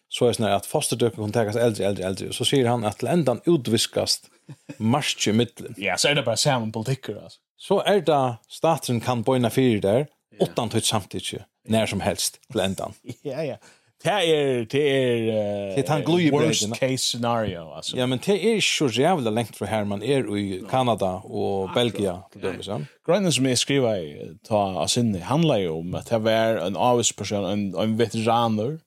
Så 0.09 0.25
är 0.25 0.27
det 0.27 0.33
snarare 0.33 0.55
att 0.55 0.65
fosterdök 0.65 1.15
kan 1.15 1.31
täckas 1.31 1.55
äldre, 1.55 1.85
äldre, 1.85 2.05
äldre. 2.05 2.33
Så 2.33 2.45
säger 2.45 2.67
han 2.67 2.85
att 2.85 2.97
till 2.97 3.07
ändan 3.07 3.41
utviskast 3.45 4.30
marsch 4.77 5.27
i 5.27 5.35
mitten. 5.35 5.75
Ja, 5.77 5.97
så 5.97 6.09
er 6.09 6.19
det 6.19 6.25
bare 6.25 6.37
sammen 6.37 6.71
politikker, 6.71 7.21
altså. 7.23 7.39
Så 7.61 7.83
er 7.85 8.01
det 8.01 8.21
staten 8.49 9.01
kan 9.01 9.23
bøyna 9.23 9.51
fire 9.53 9.81
der, 9.81 10.07
yeah. 10.33 10.47
åttan 10.47 10.71
tøyt 10.73 10.85
samtidig, 10.85 11.43
nær 11.69 11.85
som 11.85 12.01
helst, 12.01 12.39
blendan. 12.49 12.95
ja, 13.25 13.43
ja. 13.45 13.61
Det 14.01 14.11
er, 14.11 14.63
det 14.65 14.81
er, 14.81 15.75
det 15.75 15.89
er 15.89 16.07
uh, 16.07 16.33
worst 16.33 16.75
case 16.75 16.97
scenario, 16.97 17.75
altså. 17.75 17.97
Ja, 17.97 18.05
men 18.05 18.19
det 18.25 18.55
er 18.55 18.61
så 18.61 18.87
jævla 18.89 19.29
lengt 19.29 19.55
fra 19.57 19.65
her 19.65 19.83
man 19.83 20.01
er 20.01 20.25
i 20.35 20.63
Kanada 20.69 21.05
og 21.05 21.67
no. 21.67 21.73
Belgia, 21.73 22.15
til 22.33 22.41
dømes, 22.41 22.67
ja. 22.67 22.79
Grønnen 23.05 23.31
som 23.31 23.45
jeg 23.45 23.57
skriver 23.57 23.95
i, 23.95 24.15
ta 24.47 24.63
av 24.81 24.87
sinne, 24.89 25.21
handler 25.21 25.61
jo 25.61 25.77
om 25.79 25.93
at 25.95 26.09
det 26.09 26.23
var 26.23 26.63
en 26.65 26.75
avvisperson, 26.75 27.45
en, 27.45 27.67
en 27.77 27.99
veteraner, 27.99 28.79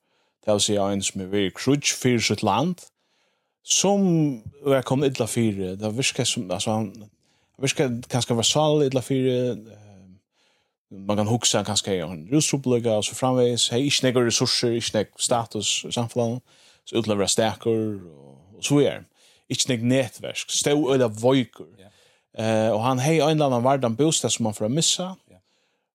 det 0.44 0.52
vil 0.52 0.66
si 0.66 0.76
en 0.76 1.02
som 1.02 1.22
er 1.22 1.30
veldig 1.30 1.54
krutsk 1.54 2.02
for 2.02 2.18
sitt 2.18 2.42
land, 2.42 2.82
som 3.64 4.42
er 4.66 4.82
kom 4.82 5.04
illa 5.04 5.26
fyra. 5.26 5.74
Det 5.76 5.96
viskar 5.96 6.24
som 6.24 6.50
alltså 6.50 6.70
han 6.70 7.10
viskar 7.58 8.00
kanske 8.10 8.36
var 8.36 8.42
sal 8.42 8.82
illa 8.84 9.02
fyra. 9.02 9.56
Man 10.90 11.16
kan 11.16 11.26
huxa 11.26 11.64
kanske 11.64 12.02
en 12.02 12.28
rusublega 12.28 12.96
och 12.96 13.04
så 13.04 13.14
framvis. 13.14 13.70
Hej, 13.70 13.86
ich 13.86 14.04
resurser, 14.04 14.70
ich 14.70 14.94
neg 14.94 15.06
status 15.16 15.86
samflan. 15.90 16.40
Så 16.84 16.96
utlever 16.96 17.26
og 17.66 18.00
och 18.56 18.64
så 18.64 18.80
är. 18.80 19.04
Ich 19.48 19.68
neg 19.68 19.82
nätverk, 19.82 20.50
stå 20.50 20.92
eller 20.92 21.08
vojkur. 21.08 21.66
Eh 22.38 22.70
och 22.70 22.82
han 22.82 22.98
hej 22.98 23.20
en 23.20 23.42
annan 23.42 23.62
vardan 23.62 23.94
bostad 23.94 24.32
som 24.32 24.42
man 24.42 24.54
får 24.54 24.68
missa. 24.68 25.16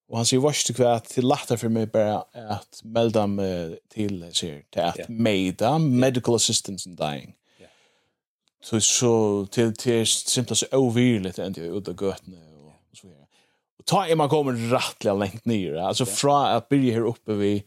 Och 0.10 0.18
han 0.18 0.26
säger 0.26 0.42
vars 0.42 0.64
tycker 0.64 0.86
att 0.86 1.16
det 1.16 1.22
lättar 1.22 1.58
för 1.58 1.70
mig 1.70 1.86
bara 1.86 2.18
att 2.50 2.82
melda 2.84 3.28
mig 3.28 3.80
till, 3.90 4.34
säger, 4.34 4.64
till 4.70 4.82
att 4.82 4.98
yeah. 4.98 5.10
mejda 5.10 5.78
medical 5.78 6.36
assistance 6.36 6.90
in 6.90 6.96
dying. 6.96 7.34
Så 8.62 8.82
så 8.82 9.46
till 9.52 9.76
till 9.76 10.08
simpelt 10.08 10.60
så 10.60 10.66
overligt 10.72 11.40
ändå 11.40 11.62
ut 11.62 11.88
av 11.88 12.04
götne 12.04 12.38
och 12.92 12.98
så 12.98 13.08
vidare. 13.08 13.26
Och 13.80 13.86
ta 13.86 14.08
är 14.08 14.16
man 14.16 14.30
kommer 14.30 14.52
rättliga 14.54 15.14
längt 15.14 15.46
ner. 15.46 15.76
Alltså 15.76 16.06
från 16.06 16.46
att 16.46 16.70
börja 16.70 16.94
här 16.94 17.06
uppe 17.06 17.34
vi 17.34 17.64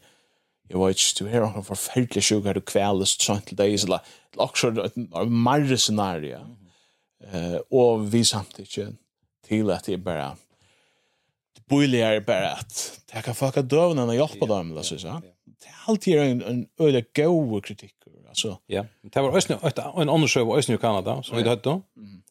jag 0.67 0.87
vet 0.87 0.97
inte 0.97 1.23
du 1.23 1.29
här 1.29 1.41
har 1.41 1.61
förfärligt 1.61 2.23
sjuka 2.23 2.53
du 2.53 2.61
kvällast 2.61 3.21
sånt 3.21 3.45
till 3.45 3.55
dig 3.55 3.77
så 3.77 3.99
också 4.35 4.85
ett 4.85 4.95
marre 5.27 5.77
scenario. 5.77 6.39
Eh 7.31 7.55
och 7.69 8.13
vi 8.13 8.25
samtidigt 8.25 8.97
till 9.47 9.69
att 9.69 9.83
det 9.83 9.97
bara 9.97 10.37
det 11.55 11.67
bullar 11.67 11.97
är 11.97 12.21
bara 12.21 12.51
att 12.51 13.01
det 13.13 13.21
kan 13.21 13.35
fucka 13.35 13.61
dövna 13.61 14.03
och 14.03 14.15
hjälpa 14.15 14.45
dem 14.45 14.71
eller 14.71 14.81
så. 14.81 14.95
Det 14.95 15.67
är 15.67 15.75
alltid 15.85 16.17
en, 16.17 16.41
en 16.41 16.67
öde 16.79 17.05
go 17.15 17.61
kritik 17.61 17.95
Alltså. 18.33 18.57
Ja. 18.67 18.85
Det 19.01 19.21
var 19.21 19.37
ösnu 19.37 19.57
en 20.01 20.09
annan 20.09 20.27
sjö 20.27 20.43
var 20.43 20.57
ösnö 20.57 20.75
i 20.75 20.77
Kanada 20.77 21.23
som 21.23 21.37
vi 21.37 21.43
hade 21.43 21.61
då. 21.61 21.81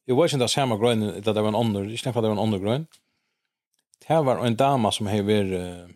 Det 0.07 0.13
var 0.13 0.35
inte 0.35 0.49
samma 0.49 0.77
grön 0.77 1.01
där 1.01 1.35
det 1.35 1.41
var 1.41 1.49
en 1.49 1.55
annan, 1.55 1.89
det 1.89 1.99
snackade 1.99 2.29
var 2.29 2.33
en 2.33 2.43
annan 2.43 2.63
grön. 2.63 2.87
Det 4.09 4.15
var 4.15 4.47
en 4.47 4.57
dama 4.57 4.93
som 4.93 5.07
hade 5.07 5.23
varit 5.23 5.53
uh, 5.53 5.89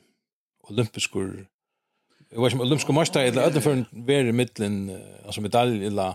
olympisk 0.69 1.13
Det 2.31 2.39
var 2.39 2.51
som 2.51 2.61
olympisk 2.61 2.89
mästare 2.89 3.25
eller 3.25 3.43
öden 3.43 3.63
för 3.63 3.85
var 3.91 4.15
i 4.15 4.33
mitten 4.33 5.01
alltså 5.27 5.41
medalj 5.41 5.87
eller 5.87 6.15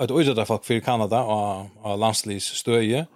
ett 0.00 0.10
öjda 0.10 0.44
folk 0.46 0.64
för 0.64 0.80
Kanada 0.80 1.22
och 1.22 1.66
och 1.82 1.98
landslis 1.98 2.44
stöje 2.44 3.06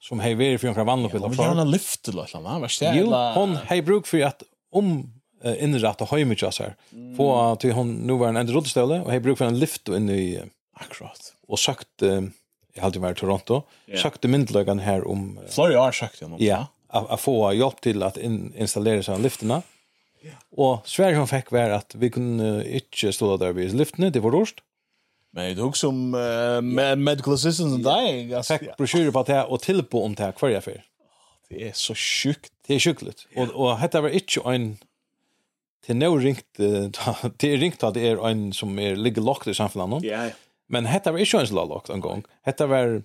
som 0.00 0.20
hej 0.20 0.34
veri 0.34 0.58
för 0.58 0.68
en 0.68 0.86
vanlig 0.86 1.10
på. 1.10 1.18
Ja, 1.18 1.48
hon 1.48 1.58
har 1.58 1.64
lyft 1.64 2.08
eller 2.08 2.22
något, 2.22 2.34
va? 2.34 2.58
Vad 2.58 2.70
Jo, 2.96 3.12
hon 3.34 3.56
hej 3.56 3.82
bruk 3.82 4.06
för 4.06 4.20
att 4.20 4.42
om 4.70 5.17
eh 5.44 5.64
inrätta 5.64 6.04
hemmikjas 6.04 6.58
här. 6.58 6.74
Få 7.16 7.56
till 7.56 7.72
hon 7.72 7.94
nu 7.94 8.12
var 8.12 8.28
en 8.28 8.36
ändå 8.36 8.52
rullstol 8.52 8.92
och 8.92 9.14
jag 9.14 9.22
brukar 9.22 9.46
en 9.46 9.58
lift 9.58 9.88
in 9.88 10.10
i 10.10 10.40
akkurat. 10.74 11.34
Och 11.46 11.58
sagt 11.58 11.88
jag 12.74 12.82
hade 12.82 12.98
varit 12.98 13.18
i 13.18 13.20
Toronto. 13.20 13.62
Sagt 14.02 14.22
det 14.22 14.28
myndläggan 14.28 14.78
här 14.78 15.08
om 15.08 15.38
Florida 15.48 15.80
har 15.80 15.92
sagt 15.92 16.20
jag 16.20 16.32
om. 16.32 16.36
Ja, 16.40 16.66
att 16.88 17.20
få 17.20 17.52
hjälp 17.52 17.80
till 17.80 18.02
att 18.02 18.16
installera 18.16 19.02
såna 19.02 19.18
lifterna. 19.18 19.62
Och 20.50 20.88
Sverige 20.88 21.16
hon 21.16 21.28
fick 21.28 21.52
var 21.52 21.70
att 21.70 21.94
vi 21.94 22.10
kunde 22.10 22.70
inte 22.74 23.12
stå 23.12 23.36
där 23.36 23.52
vid 23.52 23.74
liften, 23.74 24.12
det 24.12 24.20
var 24.20 24.30
rost. 24.30 24.54
Men 25.30 25.56
det 25.56 25.62
är 25.62 25.64
också 25.64 25.88
om 25.88 26.14
uh, 26.14 26.60
med 26.60 26.98
medical 26.98 27.34
assistance 27.34 27.74
and 27.74 27.84
dying. 27.84 28.30
Jag 28.30 28.46
fick 28.46 28.76
broschyrer 28.76 29.10
på 29.10 29.22
det 29.22 29.44
och 29.44 29.60
till 29.60 29.82
på 29.82 30.04
om 30.04 30.14
det 30.14 30.22
här 30.22 30.32
kvar 30.32 30.48
jag 30.48 30.64
för. 30.64 30.82
Det 31.48 31.68
är 31.68 31.72
så 31.72 31.94
sjukt. 31.94 32.52
Det 32.66 32.74
är 32.74 32.80
sjukligt. 32.80 33.26
Och, 33.36 33.48
och 33.48 33.80
detta 33.80 34.00
var 34.00 34.08
inte 34.08 34.40
en 34.44 34.78
det 35.86 35.94
er 35.94 35.98
nå 35.98 36.10
ringt, 36.18 36.46
det 37.40 37.48
er 37.48 37.60
ringt 37.62 37.84
at 37.86 37.96
det 37.96 38.04
er 38.10 38.22
en 38.28 38.48
som 38.56 38.74
er, 38.82 38.98
ligger 38.98 39.24
lagt 39.24 39.48
i 39.50 39.56
samfunnet 39.56 40.06
Ja, 40.06 40.28
ja. 40.30 40.36
Men 40.68 40.84
hetta 40.84 41.14
var 41.14 41.22
ikke 41.24 41.40
en 41.40 41.48
slag 41.48 41.70
lagt 41.70 41.88
en 41.88 42.02
gang. 42.04 42.26
Hetta 42.44 42.66
var, 42.68 42.98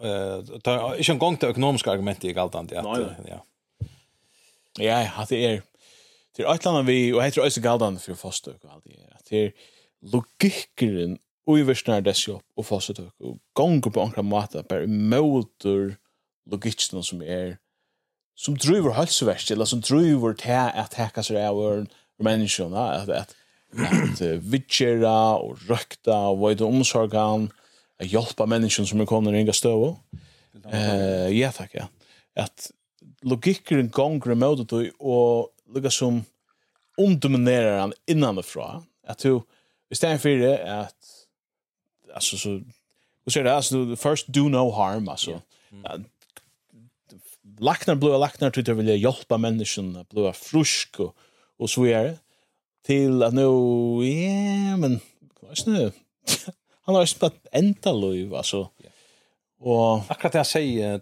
uh, 0.00 0.38
det 0.40 0.72
er 0.72 0.94
ikke 0.96 1.12
en 1.12 1.20
gang 1.20 1.36
til 1.40 1.52
økonomiske 1.52 1.90
argumentet 1.92 2.30
i 2.30 2.32
Galdand. 2.32 2.72
Ja, 2.72 2.84
ja. 3.28 3.42
Ja, 4.78 5.00
ja, 5.04 5.26
det 5.28 5.40
er, 5.44 5.60
det 6.36 6.46
er 6.46 6.52
et 6.52 6.62
eller 6.62 6.78
annet 6.78 6.86
vi, 6.86 7.12
og 7.12 7.24
heter 7.24 7.42
også 7.42 7.60
Galdand 7.60 7.98
for 8.00 8.16
Fostøk 8.16 8.62
og 8.64 8.76
alt 8.76 8.84
det 8.86 8.96
er, 8.96 9.18
det 9.28 9.42
er 9.44 9.50
logikkeren 10.14 11.18
uiversnær 11.50 12.04
dess 12.06 12.22
jobb 12.28 12.44
og 12.56 12.66
Fostøk, 12.68 13.10
og 13.20 13.40
gonger 13.58 13.92
på 13.92 14.04
enkla 14.06 14.24
måte, 14.24 14.62
bare 14.62 14.86
måter 14.86 15.96
logikken 16.50 17.02
som 17.04 17.22
er, 17.22 17.58
som 18.40 18.56
driver 18.56 18.96
halsverst 18.96 19.50
eller 19.50 19.68
som 19.68 19.82
driver 19.84 20.32
til 20.32 20.70
at 20.80 20.96
hekka 20.96 21.22
seg 21.22 21.36
av 21.44 21.86
människorna 22.20 22.90
att 22.90 23.08
at, 23.08 23.34
at, 23.76 24.20
vitchera 24.42 25.36
och 25.36 25.50
og 25.50 25.58
røkta 25.68 26.16
og 26.32 26.58
det 26.58 26.66
omsorgan 26.66 27.50
at 27.98 28.06
hjelpa 28.06 28.46
menneskene 28.46 28.88
som 28.88 29.00
er 29.00 29.06
kommet 29.06 29.34
ringa 29.34 29.52
støv 29.52 29.96
uh, 30.64 31.28
ja 31.38 31.50
takk 31.52 31.74
ja. 31.74 31.86
Att 32.36 32.70
logiken 33.22 33.90
gånger 33.90 34.34
mot 34.34 34.68
det 34.70 34.90
og 35.00 35.50
lukka 35.74 35.90
som 35.90 36.24
omdominerar 36.98 37.80
han 37.80 37.92
innanifra 38.06 38.82
at 39.04 39.22
du 39.22 39.40
i 39.90 39.94
stedet 39.94 40.20
for 40.20 40.28
det 40.28 40.56
at 40.56 40.94
altså 42.14 42.38
så 42.38 42.60
hva 43.24 43.30
så 43.32 43.40
är 43.40 43.44
det 43.44 43.52
alltså, 43.52 43.96
first 43.96 44.26
do 44.26 44.48
no 44.48 44.70
harm 44.70 45.08
alltså. 45.08 45.40
Mm 45.72 46.04
laknar 47.60 47.94
blå 47.94 48.18
laknar 48.18 48.50
tror 48.50 48.68
jag 48.68 48.74
vill 48.74 49.02
hjälpa 49.02 49.38
människan 49.38 50.04
blå 50.10 50.32
frusk 50.32 51.00
og 51.00 51.16
og 51.60 51.68
så 51.68 51.84
er 51.84 52.16
til 52.84 53.22
at 53.22 53.32
att 53.32 53.38
ja, 53.38 54.76
men 54.76 55.00
vad 55.42 55.66
nu? 55.66 55.92
Han 56.82 56.94
har 56.94 57.02
ju 57.02 57.06
spatt 57.06 57.46
ända 57.52 57.92
liv, 57.92 58.34
altså 58.34 58.66
og 59.60 60.02
Akkurat 60.08 60.32
det 60.32 60.38
jag 60.38 60.46
säger, 60.46 61.00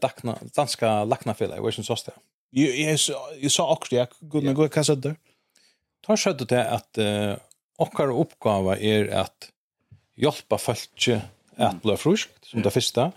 danska 0.57 1.05
laknarfela, 1.05 1.57
jag 1.57 1.65
vet 1.65 1.79
inte 1.79 1.97
så 1.97 2.13
Jag 2.51 3.51
sa 3.51 3.73
också, 3.73 3.97
jag 3.97 4.09
kunde 4.31 4.53
gå 4.53 4.65
och 4.65 4.73
kassa 4.73 4.95
där. 4.95 5.17
Tar 6.07 6.17
sig 6.17 6.35
det 6.35 6.71
att 6.71 6.99
uh, 6.99 7.37
okkar 7.79 8.21
uppgave 8.21 8.81
er 8.81 9.11
at 9.11 9.51
hjälpa 10.17 10.59
folk 10.59 11.09
at 11.57 11.83
bli 11.83 11.97
frusk, 11.97 12.31
som 12.43 12.63
det 12.63 12.71
första. 12.71 13.13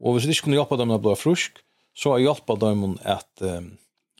og 0.00 0.12
hvis 0.12 0.24
vi 0.24 0.30
inte 0.30 0.42
kunde 0.42 0.56
hjälpa 0.56 0.76
dem 0.76 0.90
at 0.90 1.02
bli 1.02 1.14
frusk, 1.16 1.58
så 1.98 2.10
har 2.10 2.18
hjälpa 2.18 2.54
dem 2.54 2.98
att 3.02 3.38
um, 3.40 3.76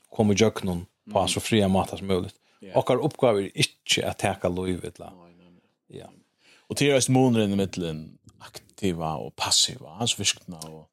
komma 0.09 0.33
jöknon 0.33 0.85
på 1.11 1.19
mm. 1.19 1.27
så 1.27 1.39
fria 1.39 1.67
matar 1.67 1.97
som 1.97 2.07
möjligt. 2.07 2.35
Yeah. 2.61 2.77
Och 2.77 2.89
har 2.89 2.97
uppgifter 2.97 3.57
inte 3.57 4.07
att 4.07 4.17
täcka 4.17 4.49
lövet 4.49 4.99
la. 4.99 5.13
Ja. 5.87 6.05
Och 6.57 6.75
det 6.75 6.89
är 6.89 6.95
just 6.95 7.09
i 7.53 7.55
mitten 7.55 8.17
aktiva 8.39 9.15
och 9.15 9.35
passiva, 9.35 9.89
hans 9.89 10.19
viskna 10.19 10.57
och 10.57 10.89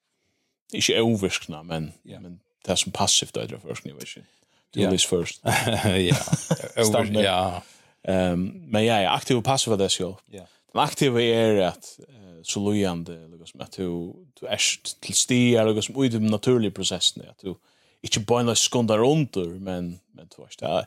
inte 0.72 0.94
överskna 0.94 1.62
men 1.62 1.92
yeah. 2.05 2.22
men 2.22 2.40
det 2.64 2.77
som 2.77 2.92
passivt 2.92 3.37
är 3.37 3.49
det 3.49 3.59
förskning 3.61 3.94
vet. 3.94 4.25
Do 4.75 4.81
yeah. 4.81 4.92
this 4.92 5.07
first. 5.07 5.40
ja. 5.44 6.16
Ja. 7.22 7.62
Ehm 8.03 8.46
men 8.46 8.85
ja, 8.85 9.11
aktiv 9.11 9.37
och 9.37 9.44
passiv 9.44 9.79
det 9.79 9.88
så. 9.88 10.18
Ja. 10.31 10.46
Den 10.72 10.83
aktiva 10.83 11.22
är 11.22 11.57
att 11.57 12.01
uh, 12.09 12.26
så 12.42 12.61
lojande 12.61 13.29
liksom 13.40 13.61
att 13.61 13.72
du 13.72 14.12
du 14.40 14.46
är 14.46 14.59
till 15.01 15.14
sti 15.14 15.57
eller 15.57 15.75
liksom 15.75 16.05
i 16.05 16.09
den 16.09 16.27
naturliga 16.27 16.70
processen 16.70 17.22
att 17.31 17.38
du 17.38 17.55
inte 18.01 18.20
bara 18.20 18.42
några 18.42 18.55
sekunder 18.55 18.99
under 18.99 19.44
men 19.44 19.99
men 20.12 20.29
du 20.37 20.42
vet 20.42 20.59
det 20.59 20.87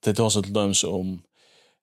det 0.00 0.14
tar 0.14 0.30
så 0.30 0.42
långt 0.42 0.84
om 0.84 1.22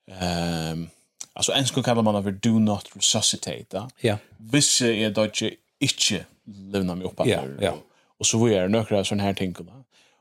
ehm 0.08 0.89
alltså 1.34 1.52
ens 1.52 1.70
skulle 1.70 1.84
kalla 1.84 2.02
man 2.02 2.16
över 2.16 2.32
do 2.32 2.60
not 2.60 2.89
resuscitate 2.96 3.88
ja. 4.02 4.18
Visse 4.38 4.88
er 4.88 5.06
är 5.06 5.10
det 5.10 5.24
inte 5.24 5.56
inte 5.80 6.26
levna 6.46 6.96
mig 6.96 7.08
upp 7.08 7.22
ja 7.26 7.44
ja. 7.62 7.78
och 8.20 8.26
så 8.26 8.46
vi 8.46 8.56
är 8.56 8.68
några 8.68 9.04
sån 9.04 9.20
här 9.20 9.34
ting 9.34 9.54
då 9.54 9.66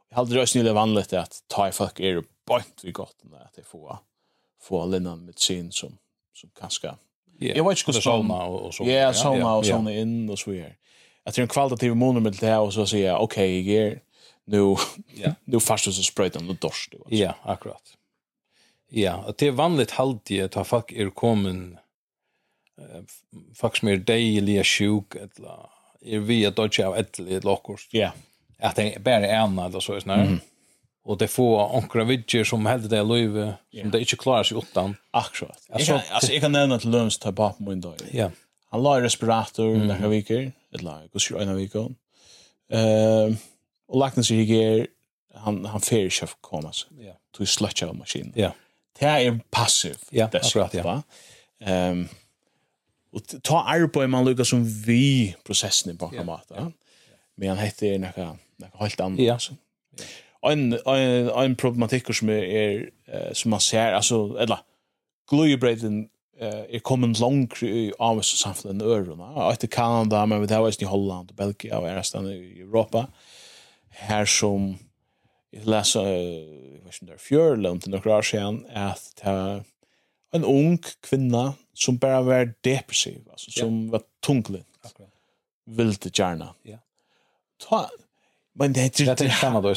jag 0.09 0.17
hade 0.17 0.35
röst 0.35 0.55
nyligen 0.55 0.75
vanligt 0.75 1.13
att 1.13 1.43
ta 1.47 1.69
i 1.69 1.73
folk 1.73 2.01
är 2.01 2.23
bort 2.47 2.81
vi 2.83 2.93
gott 2.93 3.17
när 3.23 3.39
att 3.39 3.55
det 3.57 3.63
får 3.63 3.99
få 4.63 4.87
linnan 4.87 5.25
med 5.25 5.39
sin 5.39 5.73
som 5.73 5.99
som 6.35 6.51
kanske 6.61 6.95
Yeah. 7.43 7.57
Jag 7.57 7.69
vet 7.69 7.79
inte 7.79 7.91
hur 7.91 7.95
det 7.95 8.03
såna 8.03 8.45
och 8.45 8.75
så. 8.75 8.85
Ja, 8.85 9.13
såna 9.13 9.55
och 9.57 9.67
såna 9.67 9.93
in 9.93 10.31
och 10.31 10.39
så 10.39 10.51
vidare. 10.51 10.75
Att 11.25 11.35
tror 11.35 11.43
en 11.43 11.49
kvalitativ 11.49 11.95
monomet 11.97 12.41
det 12.41 12.47
här 12.47 12.61
och 12.61 12.73
så 12.73 12.87
säger 12.87 13.07
jag 13.07 13.23
okej, 13.23 13.61
okay, 13.61 13.75
jag 13.75 13.85
ger 13.85 14.01
nu 14.45 14.77
ja. 15.15 15.35
nu 15.45 15.61
fast 15.61 15.85
så 15.85 15.93
sprayt 15.93 16.33
den 16.33 16.57
dorst. 16.61 16.95
Ja, 17.09 17.35
akkurat. 17.43 17.97
Ja, 18.89 19.25
och 19.27 19.35
det 19.39 19.47
är 19.47 19.51
vanligt 19.51 19.91
halvtid 19.91 20.43
att 20.43 20.55
ha 20.55 20.65
folk 20.65 20.93
är 20.93 21.11
kommen 21.11 21.79
faktisk 23.55 23.83
mer 23.83 23.97
deilige 23.97 24.65
sjuk 24.65 25.15
eller 25.15 25.69
er 26.03 26.19
vi 26.19 26.45
at 26.47 26.57
dodge 26.57 26.83
av 26.87 26.97
et 26.99 27.19
eller 27.19 27.41
lokkost. 27.41 27.95
Ja. 27.95 28.11
At 28.59 28.77
det 28.77 29.03
bare 29.05 29.27
er 29.27 29.45
en 29.45 29.59
eller 29.59 29.81
så 29.81 29.95
er 29.95 30.01
snart. 30.01 30.29
Mm 30.29 30.41
och 31.05 31.19
det 31.19 31.29
får 31.29 31.77
ankra 31.77 32.05
vidger 32.05 32.45
som 32.45 32.67
hade 32.67 32.89
det 32.89 33.03
löve 33.03 33.55
som 33.81 33.91
det 33.91 34.01
inte 34.01 34.17
klarar 34.17 34.43
sig 34.43 34.59
utan. 34.59 34.97
Akkurat. 35.11 35.67
Alltså 35.71 36.01
alltså 36.11 36.33
jag 36.33 36.41
kan 36.43 36.53
nämna 36.53 36.75
att 36.75 36.85
Lums 36.85 37.19
tar 37.19 37.33
på 37.33 37.55
min 37.59 37.81
dag. 37.81 37.95
Ja. 38.13 38.31
Han 38.71 38.83
la 38.83 39.01
respirator 39.01 39.75
mm. 39.75 39.87
några 39.87 40.09
veckor 40.09 40.53
ett 40.75 40.83
lag 40.83 41.09
och 41.15 41.23
så 41.23 41.39
en 41.39 41.57
vecka 41.57 41.89
ehm 42.71 43.37
och 43.89 43.99
lacknas 43.99 44.27
sig 44.27 44.45
här 44.45 44.87
han 45.35 45.65
han 45.65 45.81
fer 45.81 46.11
chef 46.11 46.37
komma 46.41 46.73
så 46.73 46.87
ja. 47.01 47.13
Du 47.39 47.47
slutcha 47.47 47.87
av 47.87 47.97
maskinen. 47.97 48.33
Ja. 48.37 48.55
Det 48.99 49.07
är 49.07 49.41
passiv 49.51 49.97
ja 50.11 50.31
akkurat 50.33 50.75
ja. 50.75 51.03
ehm 51.61 52.09
och 53.13 53.23
ta 53.43 53.63
arbete 53.63 54.07
man 54.07 54.25
lukar 54.25 54.45
som 54.45 54.65
vi 54.65 55.37
processen 55.45 55.93
i 55.93 55.95
bakom 55.95 56.29
att 56.29 56.53
men 57.35 57.49
han 57.49 57.59
heter 57.59 57.99
några 57.99 58.37
några 58.57 58.79
helt 58.79 59.01
annat 59.01 59.21
ja 59.21 59.39
en 60.51 60.73
en 60.73 61.29
en 61.29 61.57
problematik 61.57 62.15
som 62.15 62.29
är 62.29 62.43
er, 62.43 62.89
er, 63.09 63.35
som 63.35 63.51
man 63.51 63.61
ser 63.61 63.93
alltså 63.93 64.37
eller 64.39 64.59
glöjbreden 65.31 66.09
eh 66.41 66.65
är 66.75 66.79
kommen 66.79 67.13
långt 67.13 67.63
i 67.63 67.93
Ames 67.99 68.27
samfundet 68.27 68.87
i 68.87 68.91
Örona. 68.91 69.53
Efter 69.53 69.69
Kanada 69.69 70.27
men 70.27 70.47
vi 70.47 70.55
har 70.55 70.83
i 70.83 70.85
Holland 70.85 71.31
och 71.31 71.37
Belgien 71.37 71.77
och 71.77 71.85
resten 71.85 72.27
i 72.27 72.61
Europa. 72.61 73.07
Här 73.91 74.25
som 74.25 74.79
jag 75.51 75.67
läser 75.67 76.03
jag 76.03 76.85
vet 76.85 77.03
inte 77.03 77.13
där 77.13 77.19
fjörlönt 77.19 77.87
några 77.87 78.17
år 78.17 78.23
sedan 78.23 78.67
att 78.75 79.13
ta 79.23 79.65
en 80.33 80.45
ung 80.45 80.79
kvinna 81.01 81.55
som 81.75 81.97
bara 81.97 82.23
var 82.23 82.55
depressiv 82.61 83.29
alltså 83.31 83.51
som 83.51 83.91
var 83.91 84.03
tunglig, 84.27 84.65
Akkurat. 84.83 85.11
Vill 85.65 85.97
gärna. 86.15 86.55
Ja. 86.63 86.79
Ta 87.69 87.91
men 88.53 88.73
det 88.73 88.97
Det 88.97 89.01
är 89.01 89.11
inte 89.11 89.31
samma 89.31 89.61
då, 89.61 89.75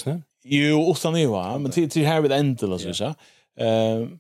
Jo, 0.48 0.92
utan 0.92 1.20
ju 1.20 1.28
va, 1.28 1.58
men 1.58 1.72
till 1.72 1.90
till 1.90 2.06
här 2.06 2.22
vid 2.22 2.32
ändel 2.32 2.74
alltså 2.74 2.94
så. 2.94 3.16
Ehm 3.60 4.20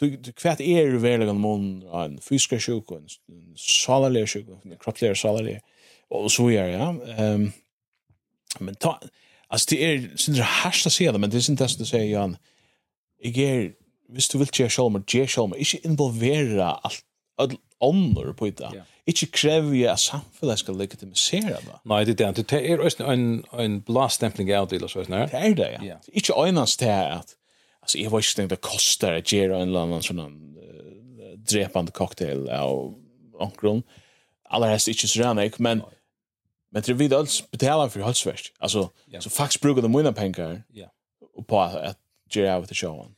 du 0.00 0.16
du 0.16 0.32
kvärt 0.32 0.60
är 0.60 0.86
det 0.86 0.98
väl 0.98 1.22
en 1.22 1.40
mån 1.40 1.82
en 1.82 2.20
fysiska 2.20 2.58
sjuk 2.58 2.90
och 2.90 2.98
en 2.98 3.08
salalier 3.56 4.26
sjuk 4.26 4.48
och 4.48 4.66
en 4.66 4.76
kroppslig 4.76 5.16
salalier 5.16 5.60
och 6.08 6.32
så 6.32 6.50
är 6.50 6.66
ja. 6.66 7.04
Ehm 7.18 7.52
men 8.58 8.74
ta 8.74 9.00
alltså 9.48 9.74
det 9.74 9.84
är 9.84 10.16
synd 10.16 10.36
det 10.36 10.42
harst 10.42 10.86
att 10.86 10.92
säga 10.92 11.12
det 11.12 11.18
men 11.18 11.30
det 11.30 11.36
är 11.36 11.50
inte 11.50 11.64
det 11.64 11.80
att 11.80 11.88
säga 11.88 12.04
Jan. 12.04 12.36
Jag 13.22 13.38
är 13.38 13.72
visst 14.08 14.32
du 14.32 14.38
vill 14.38 14.48
ge 14.52 14.68
själv 14.68 15.02
ge 15.08 15.26
själv 15.26 15.48
mer 15.48 15.58
inte 15.58 15.86
involvera 15.88 16.66
allt 17.36 17.60
ånder 17.80 18.32
på 18.32 18.50
det. 18.50 18.70
Yeah. 18.74 18.86
Ikke 19.06 19.26
krever 19.32 19.92
at 19.92 20.02
samfunnet 20.02 20.60
skal 20.60 20.76
legitimisere 20.78 21.58
det. 21.64 21.76
Nei, 21.88 22.02
det 22.04 22.20
er 22.20 22.32
det. 22.32 22.46
Det 22.50 22.60
er 22.70 22.82
også 22.84 23.06
en, 23.10 23.44
en 23.58 23.78
blastempling 23.86 24.52
av 24.54 24.68
det, 24.70 24.78
eller 24.78 24.92
sånn. 24.92 25.10
Det 25.10 25.38
er 25.38 25.54
det, 25.58 25.70
ja. 25.78 25.82
Yeah. 25.84 26.10
Ikke 26.12 26.36
øynest 26.36 26.80
det 26.80 26.90
er 26.92 27.16
at, 27.20 27.34
altså, 27.82 27.98
jeg 27.98 28.12
var 28.12 28.24
ikke 28.24 28.36
tenkt 28.40 28.54
det 28.54 28.60
koster 28.66 29.16
å 29.18 29.22
gjøre 29.24 29.62
en 29.62 29.72
eller 29.72 29.88
annen 29.88 30.04
sånn 30.04 30.20
uh, 30.26 31.32
drepende 31.40 31.94
cocktail 31.96 32.46
av 32.54 32.92
omkron. 33.40 33.82
Allerhelst 34.50 34.90
ikke 34.92 35.08
så 35.08 35.24
rannig, 35.24 35.54
men 35.58 35.84
no. 35.84 35.90
men 36.70 36.84
det 36.86 36.98
vi 36.98 37.08
alls 37.10 37.40
alt 37.40 37.50
betaler 37.56 37.90
for 37.90 38.06
halsverst. 38.06 38.52
Altså, 38.60 38.90
yeah. 39.08 39.22
så 39.22 39.32
faktisk 39.32 39.64
bruker 39.64 39.82
de 39.82 39.90
mina 39.90 40.12
pengar 40.12 40.60
yeah. 40.76 40.92
på 41.48 41.64
at 41.64 41.98
gjøre 42.30 42.60
av 42.60 42.68
til 42.68 42.84
showen. 42.84 43.16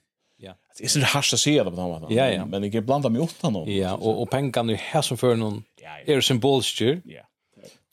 Det 0.79 0.85
är 0.85 0.89
så 0.89 1.01
harsh 1.01 1.35
att 1.35 1.41
säga 1.41 1.65
det 1.65 1.71
på 1.71 1.77
något 1.77 2.11
Ja, 2.11 2.31
ja. 2.31 2.47
Men 2.47 2.71
det 2.71 2.81
blanda 2.81 3.09
mig 3.09 3.23
åt 3.23 3.43
honom. 3.43 3.73
Ja, 3.73 3.95
och 3.95 4.23
och 4.23 4.31
pengarna 4.31 4.73
är 4.73 4.77
här 4.77 5.03
som 5.03 5.19
för 5.19 5.37
någon 5.37 5.65
är 6.07 6.21
symbolstyr. 6.21 7.03
Ja. 7.05 7.23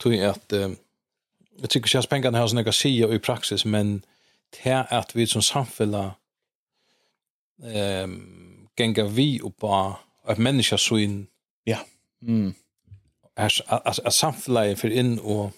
Tror 0.02 0.14
jag 0.14 0.30
att 0.30 0.52
jag 1.60 1.70
tycker 1.70 1.98
att 1.98 2.08
pengarna 2.08 2.38
har 2.38 2.48
såna 2.48 2.62
grejer 2.62 3.14
i 3.14 3.18
praxis 3.18 3.64
men 3.64 4.02
det 4.50 4.70
är 4.70 4.94
att 4.94 5.16
vi 5.16 5.26
som 5.26 5.42
samfälla 5.42 6.14
ehm 7.64 8.36
gänga 8.76 9.04
vi 9.04 9.40
upp 9.40 9.58
på 9.58 9.96
att 10.24 10.38
människa 10.38 10.78
så 10.78 10.98
in. 10.98 11.26
Ja. 11.64 11.78
Mm. 12.22 12.54
är, 13.34 13.52
att, 13.66 13.98
att 13.98 14.14
samfälla 14.14 14.76
för 14.76 14.90
in 14.90 15.18
och 15.18 15.50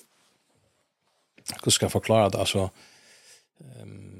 hur 1.65 1.71
ska 1.71 1.85
jag 1.85 1.93
förklara 1.93 2.29
det 2.29 2.39
alltså 2.39 2.71
ehm 3.61 4.13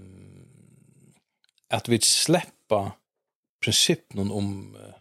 att 1.69 1.89
vi 1.89 2.01
släpper 2.01 2.62
släppa 2.73 2.93
principen 3.61 4.31
om 4.31 4.77
uh, 4.77 4.95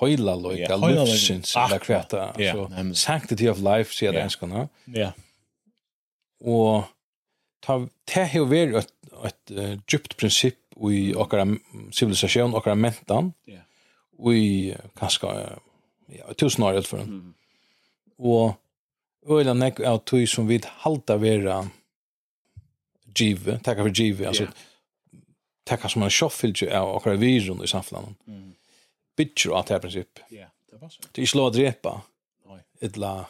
hojla 0.00 0.34
lojka 0.34 0.62
yeah, 0.62 0.90
luftsins 0.90 1.56
eller 1.56 1.78
kväta. 1.78 2.34
Yeah. 2.38 2.68
Så 2.68 2.94
sanctity 2.94 3.48
of 3.48 3.58
life 3.58 3.94
säger 3.94 4.12
yeah. 4.12 4.14
det 4.14 4.24
enskarna. 4.24 4.68
Ja. 4.84 5.12
og 6.44 6.84
ta 7.60 7.78
ta 7.78 7.88
ta 8.04 8.24
hur 8.24 8.44
vi 8.44 8.76
ett 9.24 9.50
uh, 9.50 9.78
djupt 9.86 10.16
prinsipp 10.16 10.58
i 10.90 11.14
okkara 11.14 11.56
civilisation 11.92 12.54
okkara 12.54 12.74
mentan. 12.74 13.32
Ja. 13.44 13.60
Och 14.18 14.34
i 14.34 14.76
kanske 14.98 15.26
ja, 16.06 16.34
tusen 16.34 16.64
år 16.64 16.82
for 16.82 16.98
den. 16.98 17.34
og 18.18 18.54
öland 19.26 19.60
nek 19.60 19.80
av 19.80 19.98
tui 19.98 20.26
som 20.26 20.46
vid 20.46 20.64
halta 20.64 21.16
vera 21.16 21.68
give, 23.18 23.58
tacka 23.58 23.82
for 23.82 23.90
give, 23.90 24.26
altså 24.26 24.42
yeah 24.42 24.52
takka 25.64 25.88
som 25.88 26.02
en 26.02 26.10
sjoffilge 26.10 26.78
av 26.78 26.96
akkurat 26.96 27.18
virun 27.18 27.64
i 27.64 27.66
samfunnet. 27.66 28.04
Mm. 28.26 28.52
Bitcher 29.16 29.50
av 29.50 29.64
det 29.64 29.74
her 29.74 29.80
prinsipp. 29.80 30.18
Ja, 30.28 30.46
det 30.70 30.76
var 30.76 30.88
så. 30.88 31.02
Det 31.12 31.22
är 31.22 31.26
slå 31.26 31.46
att 31.46 31.52
drepa. 31.52 32.02
Nej. 32.48 32.60
Idla. 32.80 33.26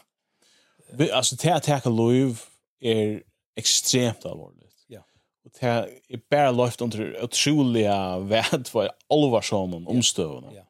Alltså 1.12 1.36
det 1.36 1.50
att 1.50 1.62
tacka 1.62 1.88
lov 1.88 2.42
är 2.80 3.22
extremt 3.54 4.26
allvarligt. 4.26 4.84
Ja. 4.86 5.00
Och 5.44 5.50
det 5.60 5.66
är 5.66 6.20
bara 6.30 6.50
löft 6.50 6.80
under 6.80 7.24
otroliga 7.24 8.18
värd 8.18 8.68
för 8.68 8.90
allvarsamma 9.08 9.76
omstövna. 9.76 10.52
Ja. 10.54 10.64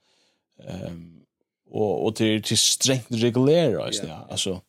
Ehm 0.64 1.18
och 1.72 2.07
och 2.07 2.16
till 2.16 2.42
till 2.42 2.59
strängt 2.59 3.07
reglera 3.11 3.85
alltså. 3.85 4.07
Ja. 4.07 4.27
Alltså 4.31 4.61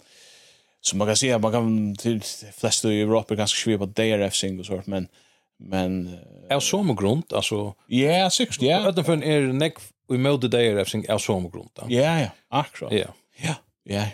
Så 0.85 0.97
man 0.97 1.07
kan 1.07 1.17
säga 1.17 1.39
man 1.39 1.51
kan 1.51 1.95
till 1.95 2.21
flesta 2.53 2.91
i 2.91 3.01
Europa 3.01 3.35
ganska 3.35 3.57
svårt 3.57 3.79
på 3.79 3.85
DRF 3.85 4.35
singles 4.35 4.67
sort 4.67 4.85
men 4.85 5.07
Men 5.65 6.19
är 6.49 6.59
så 6.59 6.83
med 6.83 6.97
grund 6.97 7.33
alltså 7.33 7.75
ja 7.87 8.29
sex 8.29 8.61
ja 8.61 8.89
att 8.89 8.95
den 8.95 9.23
är 9.23 9.41
neck 9.41 9.77
vi 10.07 10.17
mode 10.17 10.47
där 10.47 10.59
jag 10.59 10.87
tänker 10.87 11.13
är 11.13 11.17
så 11.17 11.39
med 11.39 11.51
grund. 11.51 11.69
Ja 11.87 12.19
ja, 12.19 12.29
akkurat. 12.47 12.93
Ja. 12.93 13.07
Ja. 13.35 13.55
Ja. 13.83 14.07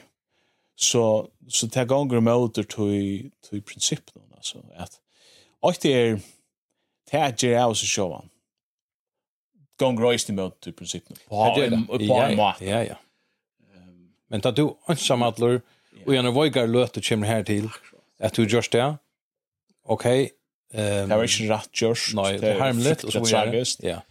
Så 0.76 1.30
så 1.48 1.70
ta 1.70 1.84
gånger 1.84 2.20
motor 2.20 2.64
till 2.64 3.32
till 3.50 3.62
principen 3.62 4.22
alltså 4.36 4.58
att 4.78 5.00
och 5.60 5.76
det 5.82 5.94
är 5.94 6.20
täger 7.10 7.50
jag 7.50 7.78
så 7.78 7.86
showa 7.86 8.24
Gång 9.80 10.04
rejst 10.04 10.30
i 10.30 10.34
motor 10.34 10.60
till 10.60 10.74
principen. 10.74 11.18
På 11.28 11.56
på 11.88 12.36
mat. 12.36 12.62
Ja 12.62 12.84
ja. 12.84 12.96
Men 14.28 14.42
ta 14.42 14.52
du 14.52 14.76
ensamadler 14.88 15.62
och 16.06 16.16
jag 16.16 16.24
när 16.24 16.32
vågar 16.32 16.68
löta 16.68 17.02
kommer 17.02 17.28
här 17.28 17.44
till 17.44 17.70
att 18.20 18.34
du 18.34 18.48
just 18.48 18.72
det. 18.72 18.98
Okej, 19.84 20.32
Um, 20.74 21.10
det 21.10 21.18
var 21.18 21.24
ikke 21.26 21.48
rett 21.50 21.82
gjørs. 21.82 22.10
Nei, 22.18 22.32
det 22.38 22.52
er 22.52 22.60
harmligt, 22.62 23.06
og 23.08 23.16
så 23.16 23.24
tragisk. 23.26 23.82
Ja. 23.84 24.04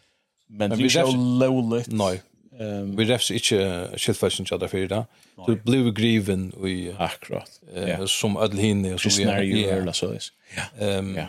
Men, 0.48 0.72
men 0.72 0.78
vi 0.80 0.88
er 0.88 1.06
ikke 1.06 1.44
lovligt. 1.44 1.92
Nei, 1.92 2.16
Um, 2.58 2.96
vi 2.98 3.04
refs 3.06 3.28
ikke 3.30 3.58
skiltfelsen 4.02 4.48
til 4.48 4.58
det 4.58 4.66
fyrir 4.72 4.88
da. 4.90 5.04
Du 5.46 5.52
blir 5.62 5.92
griven 5.94 6.48
i... 6.66 6.88
Akkurat. 6.98 7.60
Uh, 7.70 8.02
Som 8.10 8.34
ødel 8.34 8.58
hinne. 8.58 8.96
Som 8.98 9.12
vi 9.12 9.22
snarger 9.22 9.44
jo 9.46 9.68
her, 9.68 9.92
så 9.94 10.08
is. 10.16 10.32
Ja. 10.56 11.28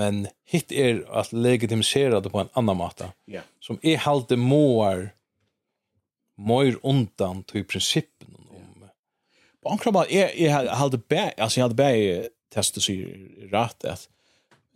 Men 0.00 0.22
hitt 0.48 0.72
er 0.72 1.02
at 1.12 1.34
legitimisera 1.36 2.22
det 2.24 2.32
på 2.32 2.40
en 2.40 2.48
annan 2.56 2.78
måte. 2.80 3.10
Ja. 3.28 3.44
Som 3.60 3.82
er 3.84 4.00
halte 4.00 4.38
måar 4.40 5.10
mår 6.40 6.78
undan 6.88 7.44
til 7.44 7.66
prinsippen 7.68 8.32
om... 8.48 8.88
På 9.60 9.74
ankra 9.76 9.92
måte, 9.92 10.08
jeg 10.16 10.56
halte 10.72 11.02
bæ... 11.04 11.34
Altså, 11.36 11.60
jeg 11.60 11.68
halte 11.68 11.76
bæ 11.82 11.92
testet 12.50 12.82
sig 12.82 13.04
rett 13.52 13.84
at 13.84 14.08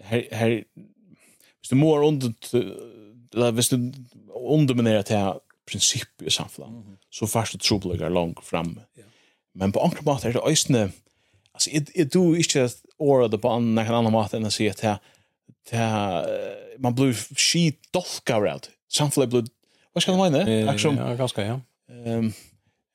här 0.04 0.28
här 0.30 0.64
hvis 1.60 1.68
du 1.68 1.76
mår 1.76 2.04
under 2.04 2.34
eller 3.34 3.52
hvis 3.52 3.68
du 3.68 3.92
underminerar 4.50 5.02
till 5.02 5.40
princip 5.70 6.22
i 6.22 6.30
samfunnet, 6.30 6.70
mm 6.70 6.82
-hmm. 6.82 6.96
så 7.10 7.26
fast 7.26 7.52
du 7.52 7.58
troblegar 7.58 8.10
långt 8.10 8.44
fram. 8.44 8.80
Yeah. 8.96 9.08
Men 9.54 9.72
på 9.72 9.80
andra 9.80 9.98
måter 10.02 10.28
är 10.28 10.32
det 10.32 10.40
ösne 10.40 10.90
alltså 11.52 11.70
är 11.70 12.04
du 12.04 12.36
inte 12.36 12.64
att 12.64 12.82
ora 12.98 13.28
det 13.28 13.38
på 13.38 13.48
en 13.48 13.78
annan 13.78 14.12
måte 14.12 14.36
än 14.36 14.46
att 14.46 14.52
säga 14.52 14.70
att 14.70 15.00
ta 15.70 16.24
man 16.78 16.94
blue 16.94 17.14
sheet 17.36 17.74
dolka 17.90 18.40
round 18.40 18.66
samfunnet 18.92 19.30
blue 19.30 19.44
vad 19.92 20.02
ska 20.02 20.16
man 20.16 20.32
mena 20.32 20.70
action 20.70 20.96
ja 20.96 21.14
ganska 21.14 21.44
ja 21.44 21.60
ehm 22.06 22.32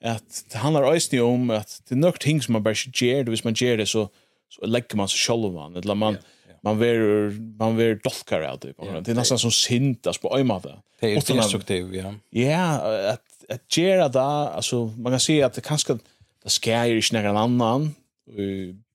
att 0.03 0.45
det 0.51 0.57
handlar 0.57 0.95
ösne 0.95 1.21
om 1.21 1.49
att 1.49 1.81
det 1.87 1.95
är 1.95 1.99
något 1.99 2.19
ting 2.19 2.41
som 2.41 2.53
man 2.53 2.63
bara 2.63 2.75
ger 2.93 3.23
det 3.23 3.31
hvis 3.31 3.43
man 3.43 3.53
ger 3.53 3.77
det 3.77 3.85
så 3.85 4.09
så 4.49 4.65
lägger 4.65 4.95
man 4.95 5.07
sig 5.07 5.17
själv 5.17 5.53
man 5.53 5.75
eller 5.75 5.95
man 5.95 6.13
yeah 6.13 6.23
man 6.61 6.79
ver 6.79 7.31
man 7.57 7.77
ver 7.77 7.95
dolkar 8.03 8.41
av 8.41 8.57
typ. 8.57 8.77
Det 9.05 9.11
är 9.11 9.15
nästan 9.15 9.39
som 9.39 9.51
syntas 9.51 10.17
på 10.17 10.37
ömata. 10.37 10.69
Det 10.99 11.11
är 11.13 11.35
destruktiv, 11.35 11.95
ja. 11.95 12.13
Ja, 12.29 12.79
att 13.09 13.21
att 13.49 13.77
göra 13.77 14.09
det 14.09 14.21
alltså 14.21 14.85
man 14.85 15.11
kan 15.11 15.19
se 15.19 15.43
att 15.43 15.53
det 15.53 15.61
kanske 15.61 15.97
det 16.43 16.49
ska 16.49 16.85
ju 16.85 16.95
inte 16.95 17.21
någon 17.21 17.37
annan 17.37 17.95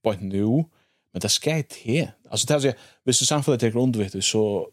på 0.02 0.12
nu, 0.12 0.64
men 1.12 1.20
det 1.20 1.28
skär 1.28 1.62
te. 1.62 2.08
Alltså 2.30 2.46
det 2.46 2.68
är 2.68 2.74
visst 3.04 3.20
du 3.20 3.26
samfället 3.26 3.60
tar 3.60 3.68
grund 3.68 3.96
vet 3.96 4.24
så 4.24 4.68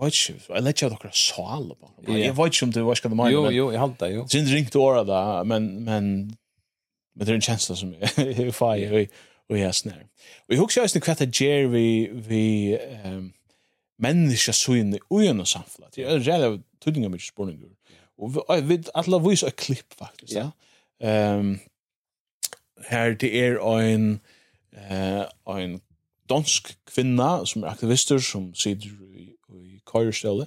vet 0.00 0.28
inte, 0.28 0.42
jag 0.48 0.64
lägger 0.64 0.90
dock 0.90 1.14
sal 1.14 1.74
på. 1.80 1.90
Jag 2.06 2.34
vet 2.34 2.46
inte 2.46 2.64
om 2.64 2.70
det 2.70 2.82
var 2.82 2.94
ska 2.94 3.08
det 3.08 3.14
mig. 3.14 3.32
Jo, 3.32 3.50
jo, 3.50 3.72
jag 3.72 3.80
hade 3.80 4.08
jo. 4.08 4.28
Synd 4.28 4.48
ringt 4.48 4.76
åra 4.76 5.04
där, 5.04 5.44
men 5.44 5.84
men 5.84 6.36
men 7.14 7.26
det 7.26 7.32
är 7.32 7.34
en 7.34 7.40
känsla 7.40 7.76
som 7.76 7.94
är 7.94 8.50
fire 8.50 9.06
og 9.50 9.58
jeg 9.58 9.74
snær. 9.74 10.02
Og 10.48 10.54
jeg 10.54 10.58
husker 10.60 10.82
også 10.82 11.02
hva 11.04 11.16
det 11.18 11.28
gjør 11.34 11.68
vi, 11.72 11.86
vi 12.28 12.44
um, 13.04 13.32
menneska 13.98 14.52
søgne 14.52 15.00
ugen 15.10 15.42
og 15.42 15.48
samfunnet. 15.50 15.94
Det 15.96 16.06
er 16.06 16.22
redd 16.22 16.46
av 16.46 16.58
tydninger 16.82 17.10
mye 17.12 17.24
spørninger. 17.24 17.72
Og 18.20 18.36
vi, 18.36 18.60
vi 18.68 18.78
alle 18.94 19.20
viser 19.24 19.50
et 19.50 19.58
klipp, 19.58 19.96
faktisk. 19.98 20.36
Ja. 20.36 20.50
Um, 21.00 21.58
her 22.88 23.14
det 23.18 23.30
er 23.36 23.58
en, 23.58 24.20
uh, 24.76 25.56
en 25.56 25.80
dansk 26.30 26.74
kvinna 26.86 27.44
som 27.44 27.64
er 27.64 27.74
aktivister 27.74 28.22
som 28.22 28.52
sitter 28.54 28.94
i, 29.14 29.32
i 29.50 29.80
køyrestelle. 29.86 30.46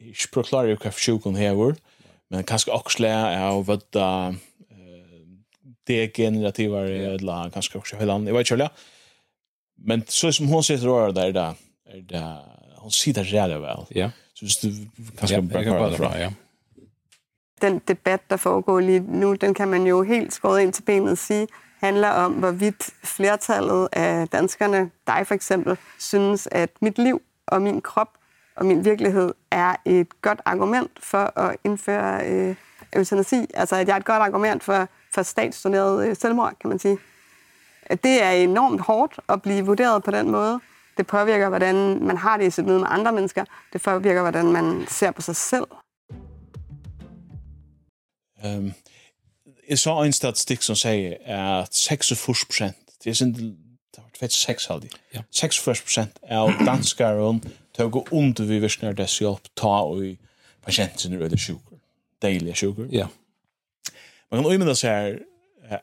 Jeg 0.00 0.16
ikke 0.16 0.38
forklarer 0.40 0.78
hva 0.78 0.90
for 0.90 1.04
sjukken 1.04 1.36
hever, 1.36 1.76
men 2.30 2.48
kanskje 2.48 2.72
også 2.72 3.06
er 3.06 3.36
av 3.44 3.70
at 3.70 4.00
uh, 4.00 4.32
det 5.86 5.94
är 5.94 6.08
generativa 6.08 6.80
eller 6.80 7.50
kanske 7.50 7.78
också 7.78 7.96
hela 7.96 8.12
jag 8.12 8.34
vet 8.34 8.50
inte 8.50 8.70
men 9.76 10.02
så 10.08 10.32
som 10.32 10.48
hon 10.48 10.64
sitter 10.64 10.88
och 10.88 11.14
där 11.14 11.32
där 11.32 11.54
är 11.86 12.02
det 12.02 12.38
hon 12.76 12.90
sitter 12.90 13.24
jävla 13.24 13.58
väl 13.58 13.86
ja. 13.88 14.10
Så 14.34 14.44
just 14.44 14.64
kanske 15.18 15.42
bara 15.42 15.96
bra 15.98 16.18
ja. 16.18 16.32
Den 17.60 17.80
debat, 17.88 18.20
der 18.30 18.36
foregår 18.36 18.80
lige 18.80 19.00
nu, 19.00 19.34
den 19.34 19.54
kan 19.54 19.68
man 19.68 19.86
jo 19.86 20.02
helt 20.02 20.32
skåret 20.32 20.62
ind 20.62 20.72
til 20.72 20.82
benet 20.82 21.18
sige, 21.18 21.48
handler 21.80 22.08
om, 22.08 22.32
hvorvidt 22.32 22.90
flertallet 23.04 23.88
af 23.92 24.28
danskerne, 24.28 24.90
dig 25.06 25.26
for 25.26 25.34
eksempel, 25.34 25.76
synes, 25.98 26.48
at 26.52 26.70
mit 26.80 26.98
liv 26.98 27.22
og 27.46 27.62
min 27.62 27.80
krop 27.80 28.08
og 28.56 28.66
min 28.66 28.84
virkelighed 28.84 29.34
er 29.50 29.76
et 29.84 30.20
godt 30.20 30.40
argument 30.44 30.90
for 31.02 31.38
at 31.38 31.56
indføre 31.64 32.26
øh, 32.26 32.54
eutanasi. 32.92 33.46
Altså, 33.54 33.76
at 33.76 33.88
jeg 33.88 33.94
er 33.94 33.98
et 33.98 34.04
godt 34.04 34.22
argument 34.22 34.64
for 34.64 34.88
for 35.14 35.22
statsdoneret 35.22 36.18
selvmord, 36.18 36.52
kan 36.60 36.68
man 36.68 36.78
sige. 36.78 36.98
Det 37.90 38.22
er 38.22 38.30
enormt 38.30 38.80
hårdt 38.80 39.20
at 39.28 39.42
blive 39.42 39.66
vurderet 39.66 40.02
på 40.02 40.10
den 40.10 40.30
måde. 40.30 40.60
Det 40.96 41.06
påvirker, 41.06 41.48
hvordan 41.48 42.04
man 42.04 42.16
har 42.16 42.36
det 42.36 42.46
i 42.46 42.50
sit 42.50 42.64
møde 42.66 42.78
med 42.78 42.88
andre 42.90 43.12
mennesker. 43.12 43.44
Det 43.72 43.82
påvirker, 43.82 44.20
hvordan 44.20 44.52
man 44.52 44.84
ser 44.88 45.10
på 45.10 45.22
sig 45.22 45.36
selv. 45.36 45.64
Um, 48.44 48.72
jeg 49.68 49.78
så 49.78 50.02
en 50.02 50.12
statistik 50.12 50.62
som 50.62 50.76
sier 50.76 51.14
at 51.24 51.74
46 51.74 52.34
prosent, 52.46 52.76
det 53.04 53.10
er 53.10 53.14
sin, 53.14 53.34
det 53.34 53.54
har 53.96 54.04
vært 54.20 54.32
6 54.32 54.66
halvdig, 54.66 54.90
ja. 55.14 55.22
46 55.30 55.74
prosent 55.82 56.18
av 56.28 56.50
danskaren 56.66 57.42
tog 57.78 58.12
under 58.12 58.44
vi 58.44 58.58
virkner 58.58 58.92
dess 58.92 59.18
hjelp 59.18 59.48
ta 59.56 59.68
og 59.86 60.04
i 60.06 60.18
patienten 60.62 61.22
er 61.22 61.28
det 61.28 61.40
sjukker, 61.40 61.78
deilige 62.22 62.54
sjukker. 62.54 62.86
Ja. 62.90 62.98
Yeah 62.98 63.21
Man 64.32 64.42
kan 64.42 64.52
ömynda 64.52 64.74
sig 64.74 64.90
här 64.90 65.22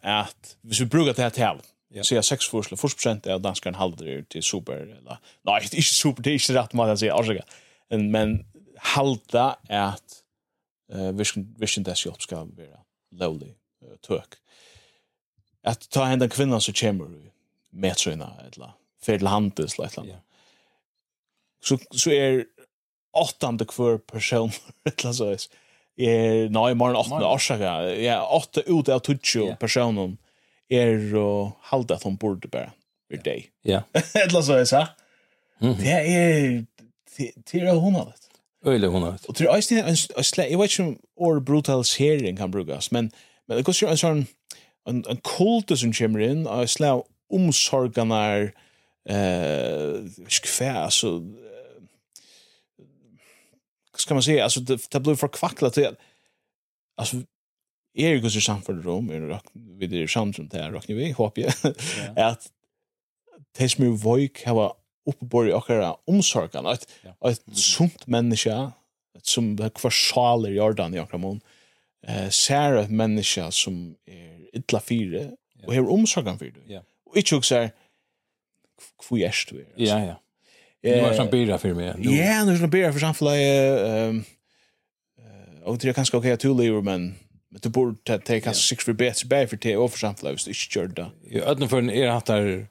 att 0.01 0.57
hvis 0.61 0.81
vi 0.81 0.85
brukar 0.85 1.13
det 1.13 1.21
här 1.21 1.29
tal 1.29 1.61
ja. 1.89 2.03
så 2.03 2.15
är 2.15 2.21
6 2.21 2.47
forsla, 2.47 2.77
40 2.77 2.95
procent 2.95 3.27
av 3.27 3.41
danskarna 3.41 3.77
halder 3.77 4.07
er 4.07 4.21
till 4.21 4.43
super 4.43 4.73
eller 4.73 5.17
nej, 5.41 5.67
det 5.71 5.75
är 5.75 5.77
inte 5.77 5.81
super, 5.81 6.23
det 6.23 6.29
är 6.29 6.33
inte 6.33 6.53
rätt 6.53 6.73
man 6.73 6.89
att 6.89 6.99
säga 6.99 7.15
orsaka. 7.15 7.43
Men 7.89 8.45
halda 8.77 9.57
att 9.69 10.23
eh 10.93 11.11
vision 11.11 11.55
vision 11.59 11.83
dess 11.83 12.05
jobb 12.05 12.21
ska 12.21 12.35
vara 12.35 12.79
lowly 13.11 13.53
tök. 14.07 14.33
Att 15.63 15.89
ta 15.89 16.03
hända 16.03 16.29
kvinnan 16.29 16.61
så 16.61 16.73
kommer 16.73 17.07
med 17.07 17.31
metrona 17.69 18.33
eller 18.45 18.71
för 19.01 19.17
till 19.17 19.27
handels 19.27 19.79
eller 19.79 19.91
något. 19.97 20.05
Yeah. 20.05 20.19
Så 21.63 21.77
så 21.91 22.11
är 22.11 22.45
åttande 23.11 23.65
kvar 23.65 23.97
person 23.97 24.51
eller 24.83 25.13
så. 25.13 25.37
Eh, 25.99 26.47
nei, 26.47 26.73
morgen 26.79 26.95
8. 26.95 27.19
årsaka. 27.27 27.71
Ja, 27.99 28.21
8 28.23 28.63
ut 28.67 28.89
av 28.89 29.01
20 29.03 29.57
personer 29.59 30.15
er 30.71 31.15
og 31.17 31.57
halda 31.71 31.97
at 31.97 32.05
hon 32.07 32.15
burde 32.17 32.47
bara 32.47 32.71
for 33.09 33.19
deg. 33.25 33.49
Ja. 33.67 33.81
Etla 34.23 34.41
så 34.45 34.61
jeg 34.61 34.69
sa. 34.71 34.85
Det 35.59 35.91
er 35.91 36.61
til 37.49 37.67
å 37.67 37.79
hun 37.83 37.99
av 37.99 38.13
det. 38.13 38.29
Øylig 38.69 38.91
hun 38.93 39.03
av 39.03 39.17
det. 39.17 39.27
Og 39.27 39.35
til 39.35 39.49
Øystein, 39.51 39.83
jeg 39.83 40.59
vet 40.59 40.71
ikke 40.71 40.85
om 40.85 40.95
or 41.17 41.39
brutalisering 41.43 42.37
kan 42.37 42.51
brukas, 42.51 42.91
men, 42.91 43.11
men 43.47 43.57
det 43.57 43.65
går 43.65 43.91
en 43.91 43.99
sånn 43.99 44.25
en, 44.87 45.03
en 45.09 45.21
kult 45.25 45.71
som 45.77 45.93
kommer 45.93 46.23
inn, 46.25 46.47
og 46.47 46.63
jeg 46.63 46.73
slår 46.77 47.03
eh, 49.09 49.99
ikke 50.27 50.79
så 50.93 51.11
ska 54.01 54.13
man 54.13 54.23
säga 54.23 54.43
alltså 54.43 54.59
det, 54.59 54.89
det 54.91 54.99
blir 54.99 55.15
för 55.15 55.27
kvacklat 55.27 55.73
till 55.73 55.95
alltså 56.97 57.15
är 57.93 58.09
ju 58.09 58.17
så 58.17 58.21
kanske 58.21 58.41
samförd 58.41 58.85
rum 58.85 59.09
är 59.09 59.41
vi 59.53 59.87
det 59.87 60.07
samtrum 60.07 60.47
där 60.47 60.71
rockar 60.71 60.93
vi 60.93 61.11
hopp 61.11 61.37
jag 61.37 61.53
att 62.15 62.51
det 63.57 63.69
som 63.69 63.83
ju 63.85 63.91
vojk 63.91 64.45
har 64.45 64.73
uppborg 65.05 65.53
och 65.53 65.69
era 65.69 65.93
omsorgan 66.05 66.65
att 66.65 66.87
att 67.19 67.57
sunt 67.57 68.07
människa 68.07 68.71
som 69.21 69.69
kvar 69.69 69.91
sjaler 69.91 70.49
jordan 70.51 70.93
i 70.95 70.99
akramon 70.99 71.41
eh 72.07 72.29
ser 72.29 72.73
att 72.73 72.91
människa 72.91 73.51
som 73.51 73.95
är 74.05 74.55
illa 74.55 74.79
fyra 74.79 75.31
och 75.65 75.75
har 75.75 75.89
omsorgen 75.89 76.37
för 76.37 76.45
det. 76.45 76.73
Och 77.05 77.17
inte 77.17 77.35
också 77.35 77.69
kvist 79.09 79.49
du 79.49 79.59
är. 79.61 79.73
Ja 79.75 80.05
ja. 80.05 80.21
Nu 80.83 80.89
är 80.89 81.13
som 81.13 81.29
bira 81.29 81.57
för 81.57 81.73
mig. 81.73 81.85
Ja, 81.97 82.45
nu 82.45 82.51
är 82.51 82.57
som 82.57 82.69
bira 82.69 82.93
för 82.93 82.99
samfället. 82.99 83.33
Ehm 83.33 84.23
och 85.69 85.77
det 85.77 85.89
är 85.89 85.93
kanske 85.93 86.17
okej 86.17 86.31
att 86.31 86.43
lever 86.43 86.81
men 86.81 87.15
men 87.51 87.61
det 87.61 87.69
borde 87.69 87.95
ta 88.03 88.17
ta 88.17 88.39
kanske 88.39 88.63
sex 88.63 88.85
för 88.85 88.93
bättre 88.93 89.27
bär 89.27 89.47
för 89.47 89.57
te 89.57 89.75
och 89.75 89.91
för 89.91 89.99
samfället 89.99 90.39
så 90.39 90.49
inte 90.49 90.59
körda. 90.59 91.11
Ja, 91.23 91.41
ödna 91.41 91.67
för 91.67 91.79
en 91.79 91.89
är 91.89 92.07
att 92.07 92.25
där 92.25 92.67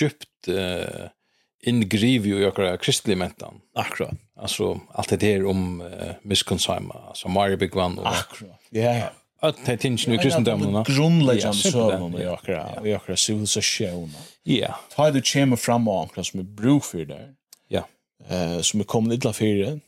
djupt 0.00 0.48
eh 0.48 1.08
ingriv 1.64 2.26
ju 2.26 2.42
jag 2.42 2.80
kristlig 2.80 3.16
mentan. 3.16 3.54
Akkurat. 3.74 4.14
Alltså 4.36 4.80
allt 4.88 5.08
det 5.08 5.22
här 5.22 5.46
om 5.46 5.80
uh, 5.80 5.88
miskonsaima, 6.22 6.94
alltså 7.08 7.28
Mario 7.28 7.56
Big 7.56 7.76
One 7.76 8.00
och 8.00 8.08
Akkurat. 8.08 8.60
Ja. 8.70 9.10
Att 9.40 9.66
det 9.66 9.76
tinns 9.76 10.06
nu 10.06 10.18
kristendomen. 10.18 10.84
Grundläggande 10.84 11.56
så 11.56 11.70
sövnarna 11.70 12.22
jag 12.22 12.34
akkurat, 12.34 12.78
jag 12.84 12.92
akkurat 12.92 13.18
civilisation. 13.18 14.14
Ja. 14.42 14.78
Ta 14.96 15.10
det 15.10 15.26
chema 15.26 15.56
fram 15.56 15.88
och 15.88 16.00
anklas 16.00 16.34
med 16.34 16.44
bruk 16.44 16.84
för 16.84 17.04
det 17.04 17.34
eh, 18.28 18.60
som 18.60 18.80
är 18.80 18.84
kommit 18.84 19.24
illa 19.24 19.32
fire, 19.32 19.80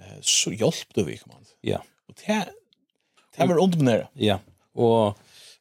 eh, 0.00 0.20
så 0.20 0.52
hjälpte 0.52 1.02
vi, 1.02 1.16
kom. 1.16 1.32
Ja. 1.60 1.82
Och 2.08 2.14
det 2.26 2.44
det 3.36 3.46
var 3.46 3.58
underminere. 3.58 4.08
Ja, 4.12 4.38
Och 4.74 5.18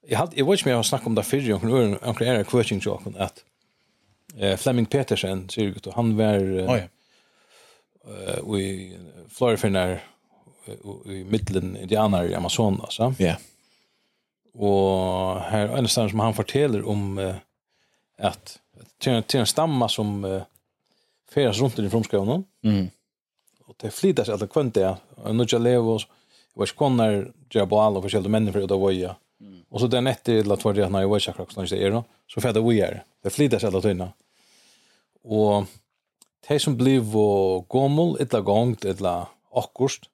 jag 0.08 0.20
hade 0.20 0.36
jag 0.36 0.46
vet 0.46 0.60
inte 0.60 0.70
jag 0.70 0.86
jeg 0.86 1.00
har 1.00 1.08
om 1.08 1.16
det 1.16 1.24
för 1.24 1.54
og 1.54 1.64
noen 1.64 1.94
är 1.94 2.22
er 2.22 2.40
en 2.40 2.46
kvøtning 2.46 2.82
til 2.82 3.16
att 3.18 3.44
eh, 4.40 4.58
Fleming 4.58 4.86
Petersen, 4.86 5.50
ser 5.50 5.64
ut 5.64 5.88
och 5.88 5.94
han 5.94 6.18
var 6.18 6.34
eh, 6.34 6.70
oh, 6.70 6.78
ja. 6.78 6.88
uh, 8.08 8.60
i 8.60 8.98
mitten 9.48 9.76
i 11.06 11.24
middelen 11.24 11.78
indianer 11.78 12.24
i 12.24 12.34
Amazonas. 12.34 13.00
Ja. 13.00 13.14
Yeah. 13.20 13.38
här 15.40 15.68
her 15.68 15.78
en 15.78 15.88
som 15.88 16.20
han 16.20 16.34
berättar 16.34 16.88
om 16.88 17.18
uh, 17.18 17.36
att 18.18 18.60
til 19.00 19.14
en, 19.14 19.24
en 19.34 19.46
stamma 19.46 19.90
som 19.90 20.26
uh, 20.26 20.42
färas 21.34 21.60
runt 21.60 21.80
i 21.80 21.90
frumskolan. 21.90 22.44
Mm. 22.64 22.90
Och 23.66 23.76
det 23.78 23.92
flitas 23.92 24.30
alla 24.30 24.48
det. 24.74 24.98
Och 25.16 25.36
nu 25.36 25.46
jag 25.50 25.62
lever 25.62 26.06
och 26.54 26.68
jag 26.68 26.70
konar 26.70 27.32
jag 27.50 27.70
på 27.70 27.80
alla 27.80 28.02
för 28.02 28.30
människor 28.30 28.62
och 28.62 28.68
då 28.68 28.78
var 28.78 28.92
jag. 28.92 29.16
Och 29.70 29.80
så 29.80 29.88
den 29.88 30.08
ett 30.08 30.24
till 30.24 30.52
att 30.52 30.66
vara 30.66 30.90
när 30.90 31.02
jag 31.02 31.08
var 31.08 31.22
jag 31.26 31.40
också 31.40 31.62
när 31.62 31.68
det 31.68 31.86
är 31.86 31.92
då. 31.92 32.04
Så 32.28 32.42
för 32.42 32.50
vi 32.62 32.82
är. 32.82 33.04
Det 33.24 33.30
flyttas 33.30 33.64
alla 33.64 33.82
tunna. 33.82 34.14
Och 35.24 35.66
det 36.48 36.60
som 36.60 36.78
blev 36.78 37.18
och 37.18 37.68
gommel 37.68 38.18
ett 38.20 38.34
lag 38.34 38.44
gångt 38.46 38.86
ett 38.86 39.00
lag 39.00 39.26
akkurst 39.52 40.10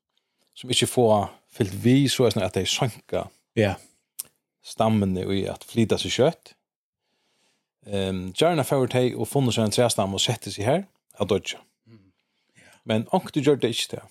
som 0.54 0.70
inte 0.70 0.88
får 0.88 1.28
fyllt 1.52 1.74
vi 1.74 2.10
så 2.10 2.26
är 2.26 2.32
det 2.32 2.46
att 2.46 2.54
det 2.54 2.62
är 2.62 2.66
sanka. 2.66 3.28
Ja. 3.54 3.62
Yeah. 3.62 3.76
Stammen 4.64 5.18
i 5.18 5.48
att 5.48 5.64
flyta 5.64 5.98
sig 5.98 6.12
kött. 6.12 6.54
Ehm 7.86 8.10
um, 8.10 8.34
gärna 8.36 8.64
för 8.64 8.84
att 8.84 8.90
och 9.16 9.30
funnit 9.30 9.54
sig 9.54 9.64
en 9.64 9.72
trästam 9.72 10.14
och 10.14 10.22
sätter 10.22 10.52
sig 10.52 10.66
här 10.66 10.86
at 11.20 11.30
dodja. 11.30 11.60
Men 12.86 13.06
onkel 13.14 13.44
gjør 13.46 13.60
det 13.62 13.74
ikke 13.76 13.96
det. 13.98 14.06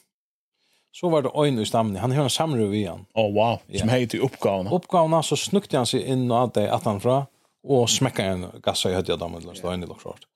Så 0.92 1.10
var 1.12 1.22
det 1.22 1.32
øyne 1.36 1.62
i 1.62 1.68
stammen. 1.68 1.96
Han 1.96 2.12
har 2.14 2.26
en 2.26 2.30
samru 2.30 2.68
vi 2.70 2.84
han. 2.84 3.06
Åh, 3.14 3.24
oh, 3.24 3.34
wow. 3.34 3.58
Som 3.74 3.90
heit 3.92 4.14
i 4.14 4.20
oppgavene. 4.24 4.72
Oppgavene, 4.74 5.22
så 5.22 5.36
snukte 5.36 5.78
han 5.78 5.86
seg 5.86 6.06
inn 6.06 6.26
og 6.30 6.54
det 6.56 6.66
at 6.72 6.86
han 6.88 7.00
fra, 7.02 7.20
og 7.68 7.88
smekka 7.90 8.26
en 8.32 8.46
gassa 8.64 8.90
i 8.90 8.96
høyde 8.96 9.14
av 9.14 9.22
damen, 9.22 9.44
løs 9.44 9.60
det 9.62 9.70
øyne 9.70 9.88
lukk 9.88 10.02
svart. 10.02 10.28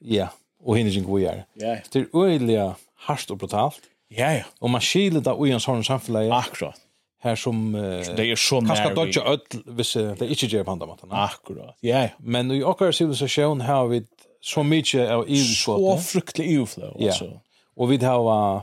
Ja, 0.00 0.30
og 0.64 0.78
henne 0.78 0.92
gikk 0.94 1.08
vi 1.10 1.26
er. 1.28 1.44
Ja, 1.60 1.76
ja. 1.76 1.80
Det 1.92 2.06
er 2.06 2.14
øyelig 2.16 2.60
hardt 3.06 3.30
og 3.30 3.42
brutalt. 3.42 3.90
Ja, 4.10 4.30
ja. 4.40 4.46
Og 4.60 4.72
man 4.72 4.82
skiler 4.82 5.22
det 5.22 5.36
ui 5.36 5.50
en 5.52 5.62
sånn 5.62 5.84
samfunn. 5.86 6.22
Akkurat 6.32 6.80
här 7.20 7.36
som 7.36 7.74
Uh, 7.74 7.80
det 8.16 8.30
er 8.30 8.36
så 8.36 8.60
nær. 8.60 8.74
Kanske 8.74 8.94
dodge 8.94 9.20
öll 9.20 9.62
hvis 9.76 9.92
det 9.92 10.22
är 10.22 10.28
inte 10.28 10.46
ger 10.46 10.64
på 10.64 10.70
andra 10.70 10.86
maten. 10.86 11.12
Akkurat. 11.12 11.76
Ja, 11.80 12.02
ja. 12.02 12.08
Men 12.18 12.50
i 12.50 12.62
och 12.62 12.80
med 12.80 12.94
civilisation 12.94 13.60
har 13.60 13.86
vi 13.86 14.06
så 14.40 14.62
mycket 14.62 15.10
av 15.10 15.24
EU-flöden. 15.28 15.98
Så 15.98 15.98
fruktlig 15.98 16.56
EU-flöden. 16.56 16.96
Ja. 16.98 17.42
Och 17.76 17.92
vi 17.92 18.04
har... 18.04 18.54
Uh, 18.56 18.62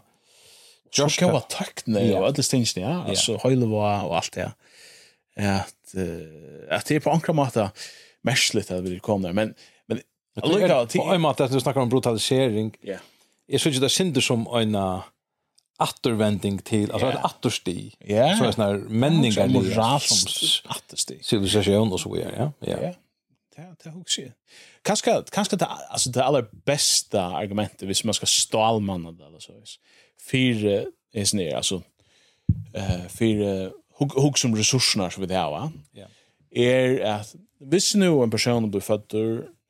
Josh 0.92 1.10
så 1.10 1.20
kan 1.20 1.32
vara 1.32 1.42
tackna 1.42 2.02
yeah. 2.02 2.22
och 2.22 2.28
alla 2.28 2.44
stängs 2.44 2.78
ja. 2.78 3.04
Alltså 3.08 3.38
hela 3.44 3.66
var 3.66 4.06
och 4.06 4.16
allt 4.16 4.32
det. 4.32 4.52
Att 5.36 5.96
uh, 5.98 6.76
att 6.78 6.86
det 6.86 6.96
är 6.96 7.00
på 7.00 7.12
ankra 7.12 7.34
mata 7.34 7.72
märsligt 8.22 8.72
att 8.72 8.84
vi 8.84 9.00
kommer 9.00 9.28
där 9.28 9.34
men 9.34 9.54
men 9.88 10.02
lucka 10.44 10.86
till 10.86 11.02
på 11.02 11.14
en 11.14 11.22
mata 11.22 11.44
att 11.44 11.52
du 11.52 11.60
snackar 11.60 11.82
om 11.82 11.90
brutalisering. 11.90 12.78
Ja. 12.82 12.98
Jag 13.46 13.62
såg 13.62 13.74
ju 13.74 13.80
det 13.80 13.90
synder 13.90 14.22
som 14.22 14.48
en 14.48 14.78
attervänding 15.78 16.58
till 16.58 16.92
alltså 16.92 17.08
ett 17.08 17.24
attersti. 17.26 17.96
Så 18.00 18.14
är 18.14 18.52
sån 18.52 18.66
här 18.66 18.74
männingar 18.74 19.48
moral 19.48 20.02
som 20.02 20.72
attersti. 20.72 21.20
Civilisation 21.22 21.94
och 21.94 22.00
så 22.00 22.14
vidare, 22.14 22.52
ja. 22.60 22.68
Ja. 22.72 22.94
Det 23.56 23.76
det 23.84 23.90
hooks 23.90 24.20
ju 24.20 24.32
kanske 24.88 25.24
kanske 25.32 25.56
det 25.56 25.66
alltså 25.66 26.10
det 26.10 26.24
allra 26.24 26.46
bästa 26.66 27.22
argumentet 27.22 27.88
hvis 27.88 28.04
man 28.04 28.14
ska 28.14 28.26
stalmanna 28.26 29.12
det 29.12 29.26
eller 29.26 29.40
så 29.40 29.54
vis. 29.60 29.80
Fyra 30.32 30.86
är 31.14 31.26
snär 31.26 31.56
alltså 31.56 31.82
eh 32.74 33.08
fyra 33.20 33.72
hugg 34.00 34.12
hugg 34.12 34.38
som 34.38 34.56
resurserna 34.56 35.10
så 35.10 35.22
vi 35.22 35.28
det 35.28 35.50
va. 35.50 35.72
Ja. 35.92 36.08
Är 36.52 37.02
att 37.02 37.36
hvis 37.60 37.96
nu 37.96 38.24
en 38.24 38.32
person 38.32 38.72
blir 38.72 38.82
född 38.82 39.14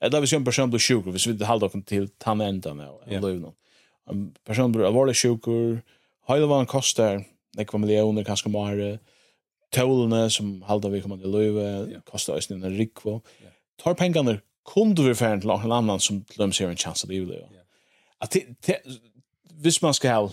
eller 0.02 0.20
hvis 0.20 0.34
en 0.34 0.46
person 0.46 0.70
blir 0.70 0.80
sjuk, 0.80 1.06
hvis 1.06 1.28
vi 1.28 1.34
det 1.34 1.46
håller 1.46 1.70
dem 1.70 1.84
till 1.84 2.10
tandända 2.10 2.74
med 2.74 2.90
och 2.90 3.02
lov 3.08 3.40
någon. 3.40 3.54
En 4.10 4.34
person 4.46 4.72
blir 4.72 4.86
allvarligt 4.86 5.18
sjuk, 5.18 5.46
hela 6.28 6.46
vad 6.46 6.58
han 6.58 6.66
kostar, 6.66 7.24
det 7.58 7.66
kommer 7.66 7.88
miljoner 7.88 8.24
kanske 8.24 8.50
mer 8.50 9.00
tålene 9.72 10.30
som 10.30 10.62
halda 10.62 10.90
vi 10.90 11.02
kommer 11.02 11.18
til 11.18 11.32
løyve, 11.32 11.66
yeah. 11.92 12.02
kosta 12.06 12.36
oss 12.38 12.52
en 12.52 12.64
rikvo. 12.78 13.22
Tar 13.78 13.94
pengene 13.94 14.40
kom 14.74 14.96
du 14.96 15.04
vara 15.04 15.16
färd 15.16 15.40
till 15.40 15.48
någon 15.48 15.72
annan 15.72 16.00
som 16.00 16.26
glöm 16.36 16.54
sig 16.54 16.68
en 16.68 16.76
chans 16.76 17.04
att 17.04 17.10
det 17.10 17.22
blir. 17.22 17.50
Att 18.18 18.36
visst 19.54 19.82
man 19.82 19.94
ska 19.94 20.12
ha 20.14 20.32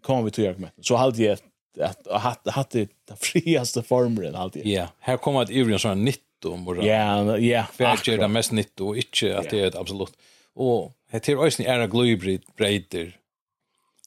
kommer 0.00 0.22
vi 0.22 0.30
till 0.30 0.48
argument. 0.48 0.74
Så 0.80 0.96
hade 0.96 1.22
jag 1.22 1.38
att 1.80 2.06
hade 2.22 2.50
hade 2.50 2.88
den 3.08 3.16
friaste 3.16 3.82
formen 3.82 4.34
alltid. 4.34 4.66
Ja, 4.66 4.88
här 4.98 5.16
kommer 5.16 5.42
att 5.42 5.50
Urian 5.50 5.78
sån 5.78 6.04
nytt 6.04 6.44
om 6.44 6.64
bara. 6.64 6.84
Ja, 6.84 7.38
ja, 7.38 7.66
för 7.72 8.16
det 8.16 8.28
mest 8.28 8.52
nytt 8.52 8.80
och 8.80 8.96
inte 8.96 9.38
att 9.38 9.50
det 9.50 9.60
är 9.60 9.66
ett 9.66 9.74
absolut. 9.74 10.12
Och 10.54 10.92
det 11.10 11.28
är 11.28 11.46
också 11.46 11.62
en 11.62 11.90
globrid 11.90 12.42
breder. 12.56 13.16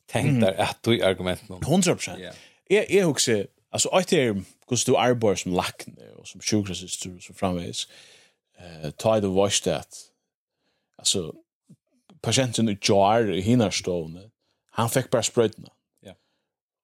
Tänk 0.05 0.41
där 0.41 0.61
att 0.61 0.83
du 0.83 1.03
argument 1.03 1.49
någon. 1.49 1.61
100%. 1.61 2.19
Ja. 2.19 2.31
Är 2.69 2.91
är 2.91 3.05
också 3.05 3.45
alltså 3.69 3.89
att 3.89 4.07
det 4.07 4.21
är 4.21 4.33
hur 4.69 4.85
du 4.85 4.97
arbetar 4.97 5.35
som 5.35 5.53
lackne 5.53 6.09
och 6.17 6.27
som 6.27 6.41
sjukhusassistent 6.41 7.17
och 7.17 7.23
så 7.23 7.33
framvis. 7.33 7.87
Eh 7.87 8.16
eh 8.59 8.91
ta 8.97 9.19
det 9.19 9.29
wash 9.29 9.63
that. 9.63 9.87
altså 10.97 11.31
patienten 12.21 12.69
i 12.69 12.77
jar 12.89 13.31
i 13.33 13.41
hinarstående. 13.41 14.29
Han 14.71 14.89
fick 14.89 15.09
bare 15.09 15.23
sprötna. 15.23 15.69
Ja. 16.05 16.13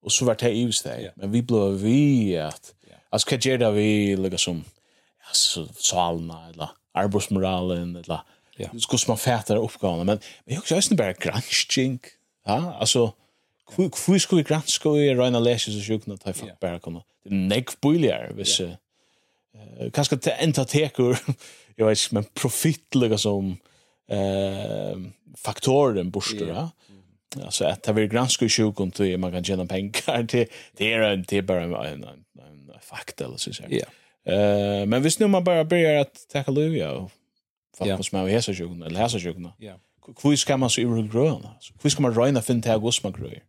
og 0.03 0.11
så 0.11 0.25
vart 0.25 0.39
det 0.39 0.55
ivs 0.55 0.81
där. 0.81 1.11
Men 1.15 1.33
vi 1.33 1.41
blev 1.41 1.81
vi 1.81 2.37
att 2.37 2.73
altså 3.11 3.27
vad 3.31 3.45
gör 3.45 3.57
det 3.57 3.71
vi 3.71 4.15
lägger 4.15 4.37
som 4.37 4.63
alltså 5.27 5.67
salna 5.75 6.49
eller 6.49 6.69
arbetsmoralen 6.93 7.95
eller 7.95 8.19
ja. 8.57 8.69
skulle 8.79 8.99
man 9.07 9.17
fatta 9.17 9.55
uppgåvan 9.55 10.05
men 10.05 10.19
men 10.45 10.55
jag 10.55 10.77
också 10.77 10.95
bare 10.95 11.13
granskning. 11.13 11.99
Ja, 12.45 12.73
altså 12.79 13.11
Hvor 13.75 13.89
hvor 14.05 14.17
skulle 14.17 14.43
vi 14.43 14.47
granske 14.47 14.89
i 14.89 15.15
Reina 15.15 15.39
Lesjes 15.39 15.75
og 15.75 15.81
sjukna 15.81 16.17
ta 16.17 16.31
for 16.31 16.49
bare 16.61 16.79
komme. 16.79 16.99
Det 17.23 17.31
er 17.31 17.47
nekk 17.47 17.71
buljer 17.81 18.33
hvis 18.33 18.61
kanskje 19.93 20.17
til 20.17 20.33
enta 20.41 20.63
tekur 20.63 21.17
jag 21.75 21.87
vet 21.87 22.11
men 22.11 22.23
profitliga 22.23 23.17
som 23.17 23.57
eh 24.09 24.97
faktoren 25.37 26.11
borster 26.11 26.45
yeah. 26.45 26.57
ja 26.57 26.71
alltså 27.41 27.65
att 27.65 27.83
det 27.83 27.93
vill 27.93 28.07
granska 28.07 28.49
sjukan 28.49 28.91
till 28.91 29.17
man 29.17 29.31
kan 29.31 29.43
tjäna 29.43 29.65
pengar 29.65 30.27
till 30.27 30.47
det 30.77 30.93
är 30.93 30.99
en 30.99 31.25
det 31.27 31.37
är 31.37 31.41
bara 31.41 31.63
en 31.63 31.73
en, 31.73 32.03
en 32.03 32.71
fakta 32.81 33.25
eller 33.25 33.37
så 33.37 33.53
så. 33.53 33.63
Ja. 33.69 33.85
Eh 34.33 34.85
men 34.85 35.01
visst 35.01 35.19
nu 35.19 35.27
man 35.27 35.43
bara 35.43 35.63
börjar 35.63 36.01
att 36.01 36.27
ta 36.31 36.43
Olivia 36.51 36.91
och 36.91 37.11
fatta 37.77 37.97
på 37.97 38.03
små 38.03 38.27
hästar 38.27 38.53
sjukan 38.53 38.83
eller 38.83 38.99
hesa 38.99 39.19
sjukan. 39.19 39.51
Ja. 39.57 39.73
Hur 40.23 40.35
ska 40.35 40.57
man 40.57 40.69
så 40.69 40.81
i 40.81 40.83
grön? 40.83 41.47
Hur 41.81 41.89
ska 41.89 42.01
man 42.01 42.15
räna 42.15 42.41
fin 42.41 42.61
till 42.61 42.71
augusti 42.71 43.07
man 43.07 43.21
gröjer? 43.21 43.43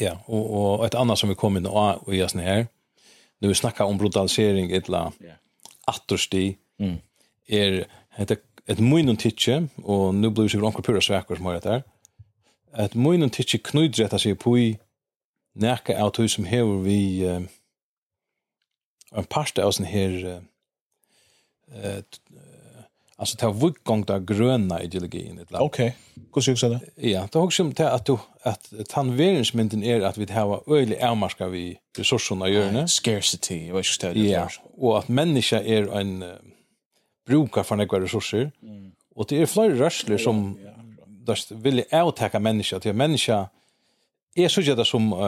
Ja, 0.00 0.18
och 0.24 0.74
och 0.74 0.86
ett 0.86 0.94
annat 0.94 1.18
som 1.18 1.28
vi 1.28 1.34
kommer 1.34 1.60
in 1.60 1.66
och 1.66 2.08
och 2.08 2.14
just 2.14 2.34
här. 2.34 2.66
Nu 3.38 3.48
vi 3.48 3.54
snackar 3.54 3.84
om 3.84 3.98
brutalisering 3.98 4.72
ett 4.72 4.88
la. 4.88 5.12
Ja. 5.18 5.32
Attersti. 5.86 6.56
Mm 6.80 6.96
er 7.48 7.84
hetta 8.16 8.36
et 8.68 8.80
munun 8.80 9.16
titje, 9.16 9.68
og 9.84 10.14
nu 10.14 10.30
blir 10.30 10.48
sikkert 10.48 10.66
onkur 10.72 10.82
pura 10.82 11.00
svekkar 11.00 11.38
som 11.38 11.46
har 11.46 11.60
etter, 11.60 11.84
et 12.78 12.94
munun 12.98 13.30
titje 13.30 13.60
knudretta 13.62 14.18
seg 14.18 14.38
på 14.42 14.56
i 14.58 14.66
nekka 15.56 15.96
av 16.02 16.12
tog 16.16 16.28
som 16.30 16.44
hever 16.44 16.82
vi 16.84 16.98
uh, 17.24 17.46
en 19.16 19.28
parste 19.30 19.64
av 19.64 19.72
sånn 19.72 19.88
her 19.88 20.16
uh, 20.26 22.02
alltså 23.16 23.36
ta 23.36 23.50
grøna 23.50 24.18
gröna 24.18 24.82
ideologin 24.82 25.38
ett 25.38 25.52
Ok, 25.52 25.60
Okej. 25.60 25.96
Hur 26.34 26.42
syns 26.42 26.60
det? 26.60 26.80
Ja, 26.96 27.22
det 27.32 27.38
har 27.38 27.46
också 27.46 27.72
til 27.72 27.84
at 27.84 28.06
du 28.06 28.18
at 28.44 28.72
tanveringsmynden 28.88 29.82
er 29.82 30.04
at 30.06 30.18
vi 30.18 30.26
har 30.30 30.62
öjlig 30.68 30.98
avmarska 31.00 31.48
vi 31.48 31.78
resurserna 31.98 32.48
gör 32.48 32.72
nu. 32.72 32.88
Scarcity, 32.88 33.70
vad 33.72 33.84
ska 33.84 34.12
det 34.12 34.20
Ja, 34.20 34.48
og 34.78 34.98
at 34.98 35.08
menneska 35.08 35.56
er 35.56 35.98
en 36.00 36.24
brukar 37.26 37.62
för 37.62 37.76
några 37.76 38.00
resurser. 38.00 38.52
Mm. 38.62 38.92
Och 39.14 39.26
det 39.28 39.42
är 39.42 39.46
fler 39.46 39.70
rörsler 39.70 40.18
som 40.18 40.58
ja, 40.64 40.70
ja, 41.26 41.34
ja. 41.50 41.56
vill 41.56 41.84
avtäcka 41.92 42.40
människa 42.40 42.80
till 42.80 42.92
människa 42.92 43.48
är 44.34 44.48
så 44.48 44.84
som 44.84 45.12
uh, 45.12 45.18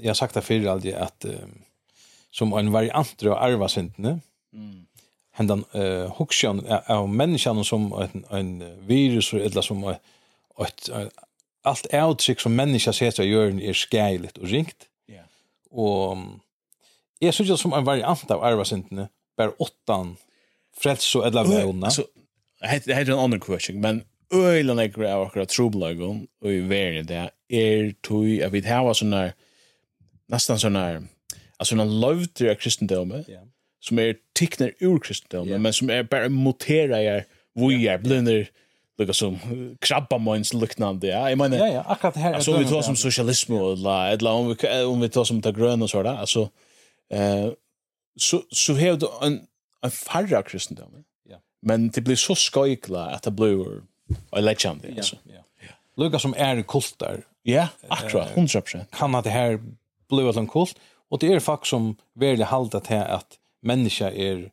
jag 0.00 0.08
har 0.08 0.14
sagt 0.14 0.34
det 0.34 0.42
förr 0.42 0.66
alltid 0.66 0.94
att 0.94 1.24
uh, 1.24 1.32
som 2.30 2.52
en 2.52 2.72
variant 2.72 3.22
av 3.22 3.32
arvasynden. 3.32 4.20
Mm. 4.52 4.86
Händan 5.32 5.64
uh, 5.74 6.12
huxan 6.16 6.66
av 6.86 7.08
människan 7.08 7.64
som 7.64 7.92
en, 7.92 8.24
en 8.30 8.86
virus 8.86 9.32
eller 9.32 9.62
som 9.62 9.84
ett, 9.84 10.00
ett, 10.58 10.88
ett 10.88 11.12
allt 11.62 11.94
outskick 11.94 12.40
som 12.40 12.56
människa 12.56 12.92
ser 12.92 13.10
sig 13.10 13.28
gör 13.28 13.62
är 13.62 13.74
skäligt 13.74 14.38
och 14.38 14.48
ringt. 14.48 14.86
Ja. 15.06 15.14
Yeah. 15.14 15.26
Och 15.70 16.16
är 17.20 17.44
det 17.44 17.56
som 17.56 17.72
en 17.72 17.84
variant 17.84 18.30
av 18.30 18.44
arvasynden 18.44 19.06
bara 19.36 19.50
åttan 19.50 20.16
frälso 20.76 21.22
eller 21.22 21.44
vägna. 21.44 21.90
Så 21.90 22.04
det 22.60 22.94
heter 22.94 23.12
en 23.12 23.18
annen 23.18 23.40
question, 23.40 23.80
men 23.80 24.02
øyla 24.32 24.82
är 24.82 24.88
grej 24.88 25.12
av 25.12 25.22
akkurat 25.22 25.48
troblagon 25.48 26.26
og 26.42 26.52
i 26.52 26.60
verden 26.68 27.06
det 27.08 27.30
er 27.50 27.92
tog, 28.02 28.26
at 28.40 28.52
vi 28.52 28.60
har 28.60 28.84
var 28.84 28.94
sån 28.94 29.10
där 29.10 29.32
nästan 30.28 30.58
sån 30.58 30.72
där 30.72 31.02
alltså 31.58 31.74
en 31.74 32.00
love 32.00 32.26
till 32.26 32.54
kristendomen 32.54 33.24
som 33.80 33.98
er 33.98 34.14
ticknar 34.34 34.72
ur 34.80 34.98
kristendomen 34.98 35.48
yeah. 35.48 35.60
men 35.60 35.72
som 35.72 35.90
er 35.90 35.94
är 35.94 36.02
bara 36.02 36.28
motera 36.28 37.02
er 37.02 37.24
vojar 37.54 37.98
blunder 37.98 38.46
lukka 38.98 39.12
som 39.12 39.38
krabba 39.80 40.18
minds 40.18 40.54
liknande 40.54 41.06
ja. 41.06 41.28
Jag 41.28 41.38
menar 41.38 41.56
ja 41.56 41.66
ja 41.66 41.82
akkurat 41.88 42.16
här 42.16 42.34
alltså 42.34 42.58
vi 42.58 42.64
tar 42.64 42.82
som 42.82 42.96
socialism 42.96 43.52
och 43.52 43.78
la 43.78 44.08
eller 44.08 44.30
om 44.30 44.48
vi 44.48 44.82
om 44.84 45.00
vi 45.00 45.08
tar 45.08 45.24
som 45.24 45.42
ta 45.42 45.50
grön 45.50 45.82
och 45.82 45.90
sådär 45.90 46.14
alltså 46.14 46.48
eh 47.10 47.52
så 48.16 48.42
så 48.50 48.72
har 48.72 48.96
du 48.96 49.06
en 49.26 49.40
en 49.82 49.90
farra 49.90 50.42
kristendom. 50.42 51.04
Ja. 51.28 51.36
Men 51.62 51.90
det 51.90 52.00
blir 52.00 52.16
så 52.16 52.34
skojkla 52.34 53.06
att 53.06 53.22
det 53.22 53.30
blir 53.30 53.82
en 54.30 54.44
legend. 54.44 54.84
Ja, 54.96 55.02
ja. 55.24 55.42
Luka 55.96 56.18
som 56.18 56.34
är 56.36 56.62
kultar. 56.62 57.22
Ja, 57.42 57.68
akkurat, 57.88 58.34
100%. 58.34 58.84
Kan 58.90 59.14
at 59.14 59.24
det 59.24 59.30
här 59.30 59.60
blir 60.08 60.38
en 60.38 60.46
kult. 60.46 60.78
Och 61.10 61.18
det 61.18 61.32
är 61.32 61.40
faktisk 61.40 61.70
som 61.70 61.96
väldigt 62.14 62.46
halda 62.46 62.80
til 62.80 62.96
att 62.96 63.38
menneska 63.62 64.10
är 64.10 64.50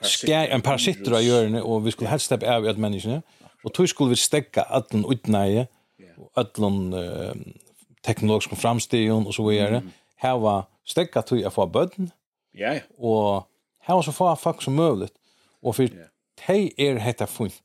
skär 0.00 0.48
en 0.48 0.62
parasitter 0.62 1.12
av 1.12 1.22
hjørne 1.22 1.62
och 1.62 1.86
vi 1.86 1.90
skulle 1.90 2.10
helst 2.10 2.26
steppe 2.26 2.48
av 2.48 2.66
at 2.68 2.78
menneskene 2.78 3.22
och 3.64 3.74
tog 3.74 3.88
skulle 3.88 4.10
vi 4.10 4.16
stäcka 4.16 4.62
allen 4.62 5.04
utnäje 5.12 5.66
och 6.16 6.30
allen 6.34 6.92
eh, 6.92 7.34
teknologiske 8.02 8.56
framstegen 8.56 9.26
och 9.26 9.34
så 9.34 9.48
vidare. 9.48 9.76
Mm. 10.22 10.40
Var 10.40 10.64
stäcka 10.84 11.22
tog 11.22 11.40
jag 11.40 11.52
för 11.52 11.66
böden. 11.66 12.10
Ja, 12.52 12.74
ja. 12.74 12.80
Och 12.98 13.49
ha 13.86 14.02
så 14.02 14.12
få 14.12 14.36
folk 14.36 14.62
som 14.62 14.74
möjligt 14.74 15.14
och 15.62 15.76
för 15.76 15.82
yeah. 15.82 16.08
te 16.46 16.88
är 16.88 16.96
hetta 16.96 17.26
fint 17.26 17.62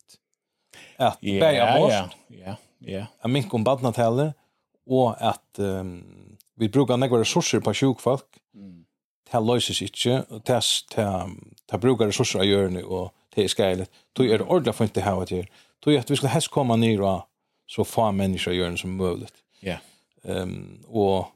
att 0.97 1.24
yeah, 1.24 1.39
bära 1.39 1.80
bort 1.80 1.91
ja 1.91 2.09
ja 2.28 2.55
ja. 2.80 3.05
att 3.20 3.32
minska 3.32 3.55
om 3.55 3.63
badnatelle 3.63 4.34
och 4.86 5.28
att 5.30 5.59
um, 5.59 6.38
vi 6.55 6.70
brukar 6.70 6.97
några 6.97 7.22
resurser 7.22 7.59
på 7.59 7.74
sjukfolk 7.74 8.26
mm. 8.55 8.86
det 9.32 9.39
löses 9.39 9.82
inte 9.82 10.26
och 10.30 10.41
det, 10.45 10.61
det, 10.95 11.30
det 11.72 11.78
brukar 11.78 12.05
resurser 12.05 12.39
att 12.39 12.47
göra 12.47 12.70
nu 12.70 12.84
och 12.84 13.13
det 13.36 13.43
är 13.43 13.47
skäligt 13.47 13.91
då 14.13 14.26
är 14.26 14.38
det 14.38 14.43
ordentligt 14.43 14.76
fint 14.76 14.93
det 14.93 15.01
här 15.01 15.22
att 15.22 15.32
göra 15.32 15.45
då 15.80 15.91
är 15.91 15.99
att 15.99 16.11
vi 16.11 16.16
skulle 16.16 16.30
helst 16.30 16.47
komma 16.47 16.76
ner 16.76 17.01
och 17.01 17.22
så 17.68 17.84
få 17.86 18.11
människor 18.11 18.51
att 18.51 18.57
göra 18.57 18.78
som 18.78 18.95
möjligt 18.95 19.34
ja. 19.59 19.78
Yeah. 20.26 20.41
um, 20.41 20.84
och 20.88 21.28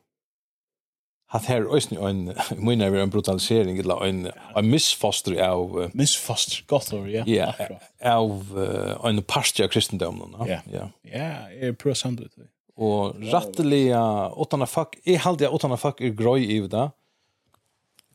hat 1.30 1.46
her 1.46 1.66
òsni 1.70 1.98
ein 2.02 2.22
mun 2.66 2.82
er 2.82 2.96
ein 3.02 3.12
brutalisering 3.14 3.80
ella 3.80 4.00
ein 4.02 4.32
ein 4.56 4.70
misfoster 4.70 5.38
av 5.46 5.92
misfoster 5.94 6.64
gottor 6.68 7.08
ja. 7.08 7.24
Ja 7.28 7.54
av 8.02 8.56
ein 9.04 9.24
pastor 9.24 9.70
no? 9.70 10.46
Ja. 10.46 10.62
Ja. 10.72 10.90
Ja 11.04 11.48
er 11.50 11.74
pro 11.74 11.94
samlut 11.94 12.34
og 12.76 13.16
ratteliga 13.34 14.32
åttana 14.36 14.66
fuck 14.66 14.96
er 15.06 15.20
haldi 15.20 15.46
åttana 15.46 15.78
fuck 15.78 16.02
er 16.02 16.16
grøy 16.16 16.46
i 16.46 16.60
det 16.68 16.90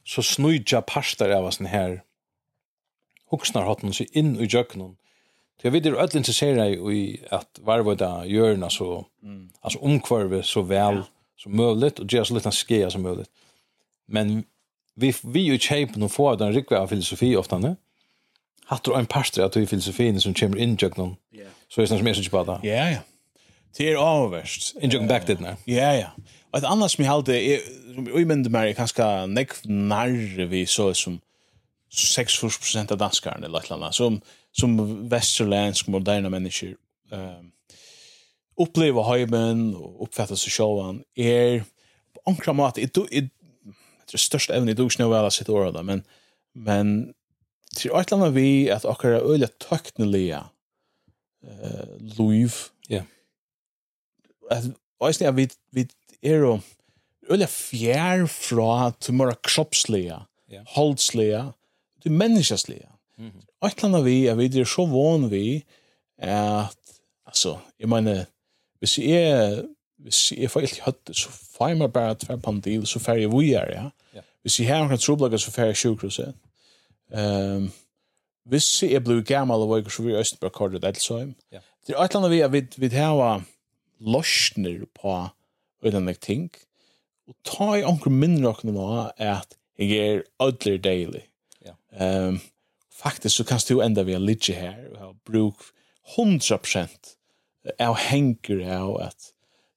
så 0.04 0.22
snuja 0.22 0.82
pastor 0.82 1.32
av 1.32 1.50
sån 1.50 1.66
her. 1.66 2.02
Hugsnar 3.32 3.64
hatten 3.64 3.92
sig 3.92 4.06
inn 4.12 4.36
i 4.36 4.46
jöknon 4.46 4.96
Så 5.62 5.70
vi 5.70 5.78
er 5.78 5.94
öll 5.96 6.16
interesserade 6.16 6.92
i 6.92 7.20
at 7.32 7.60
varvöda 7.64 8.26
gjørna 8.26 8.68
så, 8.70 9.06
mm. 9.22 9.50
altså 9.62 9.78
omkvarve 9.78 10.42
så 10.42 10.60
vel, 10.60 11.04
som 11.44 11.56
möjligt 11.56 11.98
och 11.98 12.12
göra 12.12 12.24
så 12.24 12.34
lite 12.34 12.50
skea 12.50 12.90
som 12.90 13.02
möjligt. 13.02 13.28
Men 14.06 14.44
vi 14.94 15.14
vi 15.22 15.40
ju 15.40 15.58
shape 15.58 15.92
nu 15.96 16.08
får 16.08 16.36
den 16.36 16.52
rikva 16.52 16.78
av 16.78 16.86
filosofi 16.86 17.36
ofta 17.36 17.58
nu. 17.58 17.76
Hattar 18.64 18.98
en 18.98 19.06
pastor 19.06 19.44
att 19.44 19.56
i 19.56 19.66
filosofin 19.66 20.20
som 20.20 20.34
kommer 20.34 20.58
in 20.58 20.76
jag 20.80 20.96
någon. 20.96 21.16
Så 21.68 21.80
är 21.80 21.86
det 21.86 21.98
som 21.98 22.06
är 22.06 22.14
så 22.14 22.30
bara. 22.30 22.60
Ja 22.62 22.90
ja. 22.90 22.98
Det 23.76 23.92
är 23.92 23.96
avvärst. 23.96 24.74
In 24.80 24.90
jag 24.90 25.08
back 25.08 25.26
det 25.26 25.40
när. 25.40 25.56
Ja 25.64 25.94
ja. 25.94 26.10
Och 26.50 26.58
ett 26.58 26.64
annat 26.64 26.90
som 26.90 27.04
jag 27.04 27.12
hade 27.12 27.42
är 27.42 27.60
som 27.94 28.06
jag 28.06 28.26
menar 28.26 28.50
mig 28.50 28.74
kanske 28.74 29.26
neck 29.26 29.50
när 29.64 30.44
vi 30.44 30.66
så 30.66 30.94
som 30.94 31.20
6% 32.16 32.92
av 32.92 32.98
danskarna 32.98 33.36
eller 33.36 33.48
något 33.48 33.70
annat 33.70 33.94
som 33.94 34.20
som 34.52 35.08
västerländsk 35.08 35.86
moderna 35.86 36.30
människor 36.30 36.76
ehm 37.12 37.53
uppleva 38.60 39.02
heimen 39.08 39.72
og 39.74 40.06
uppfatta 40.06 40.36
seg 40.38 40.52
själva 40.54 41.00
är 41.16 41.64
på 42.14 42.20
ankra 42.30 42.52
mat 42.52 42.74
det 42.74 42.96
är 42.96 43.28
det 44.12 44.18
största 44.18 44.54
ämnet 44.54 44.78
i 44.78 44.82
dag 44.82 44.92
snö 44.92 45.08
vel 45.08 45.24
att 45.24 45.32
sitta 45.32 45.52
orda 45.52 45.82
men 45.82 46.02
men 46.54 47.14
till 47.76 47.90
ett 47.90 48.10
land 48.10 48.34
vi 48.34 48.70
att 48.70 48.84
akra 48.84 49.18
öliga 49.20 49.48
tekniska 49.48 50.44
eh 51.42 51.96
liv 51.98 52.52
ja. 52.88 53.02
Att 54.50 54.64
alltså 55.00 55.30
vi 55.30 55.48
vi 55.70 55.88
er 56.22 56.38
jo 56.38 56.60
øyla 57.30 57.46
fjær 57.46 58.26
fra 58.26 58.92
till 59.00 59.14
mera 59.14 59.34
kroppsliga 59.34 60.26
holdsliga 60.66 61.52
till 62.02 62.12
människasliga 62.12 62.88
ett 63.66 63.82
land 63.82 64.04
vi 64.04 64.28
är 64.28 64.34
vi 64.34 64.60
er 64.60 64.64
så 64.64 64.86
van 64.86 65.30
vi 65.30 65.64
at, 66.18 66.76
altså, 67.26 67.58
jeg 67.80 67.88
mener, 67.88 68.24
hvis 68.84 68.98
jeg, 68.98 69.62
hvis 70.04 70.20
jeg 70.36 70.50
får 70.52 70.66
ilt 70.66 70.76
i 70.76 70.82
høttet, 70.84 71.16
så 71.16 71.30
får 71.32 71.70
jeg 71.72 71.78
meg 71.80 71.92
bare 71.94 72.18
tver 72.20 72.36
på 72.42 72.52
en 72.52 72.60
deal, 72.60 72.84
så 72.86 73.00
får 73.00 73.22
jeg 73.22 73.30
vujer, 73.32 73.70
ja. 73.72 73.86
ja. 74.12 74.24
Hvis 74.44 74.58
jeg 74.60 74.68
har 74.68 74.84
noen 74.84 75.00
troblager, 75.00 75.40
så 75.40 75.54
får 75.54 75.70
jeg 75.70 75.80
sjukhuset. 75.80 76.34
Um, 77.08 77.70
hvis 78.52 78.68
jeg 78.84 79.00
blir 79.06 79.24
gammel 79.24 79.64
og 79.64 79.70
vøyker, 79.70 79.92
så 79.92 80.04
vil 80.04 80.12
jeg 80.12 80.26
østen 80.26 80.42
bare 80.42 80.52
kortet 80.52 80.84
et 80.84 81.00
så. 81.00 81.22
Ja. 81.54 81.62
Det 81.86 81.94
er 81.94 82.02
et 82.02 82.12
eller 82.12 82.20
annet 82.20 82.34
vi 82.34 82.42
har 82.42 82.52
vi 82.52 82.62
vidt 82.82 82.98
hava 82.98 83.30
løsner 84.04 84.84
på 85.00 85.16
øyne 85.84 86.14
ting, 86.20 86.50
og 87.24 87.36
ta 87.48 87.70
i 87.78 87.86
anker 87.88 88.12
mindre 88.12 88.52
åkne 88.52 88.76
nå 88.76 88.88
at 89.16 89.56
jeg 89.80 89.96
er 89.96 90.24
ødler 90.44 90.76
deilig. 90.76 91.24
Ja. 91.64 91.72
Um, 91.96 92.42
faktisk 92.92 93.40
så 93.40 93.48
kan 93.48 93.64
du 93.64 93.80
enda 93.80 94.04
vi 94.04 94.12
har 94.12 94.20
litt 94.20 94.52
her, 94.52 94.76
og 94.92 94.98
har 95.00 95.16
bruk 95.24 95.70
100% 96.18 97.14
av 97.80 97.96
henker 98.08 98.60
av 98.74 98.98
at 99.08 99.30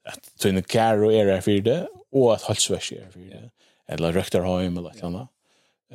at 0.08 0.30
tøyne 0.40 0.64
kær 0.64 1.02
og 1.04 1.16
er 1.16 1.42
for 1.44 1.64
det 1.64 1.82
og 2.16 2.30
at 2.36 2.46
halsvæsk 2.48 2.94
er 2.96 3.10
for 3.12 3.24
det 3.24 3.50
eller 3.92 4.16
røkter 4.16 4.44
heim 4.44 4.78
eller 4.80 4.92
et 4.92 5.04
eller 5.04 5.28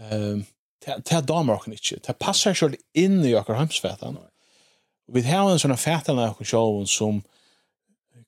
annet. 0.03 0.47
Det 0.83 1.15
er 1.17 1.25
damer 1.29 1.61
kan 1.61 1.75
ikke. 1.77 2.01
Det 2.07 2.17
passer 2.21 2.57
selv 2.57 2.79
inn 2.97 3.21
i 3.25 3.35
akkurat 3.37 3.63
heimsfetan. 3.63 4.17
Og 4.17 5.17
vi 5.17 5.23
har 5.27 5.51
en 5.51 5.61
sånn 5.61 5.77
fetan 5.77 6.21
av 6.23 6.41
sjåen 6.41 6.89
som 6.89 7.21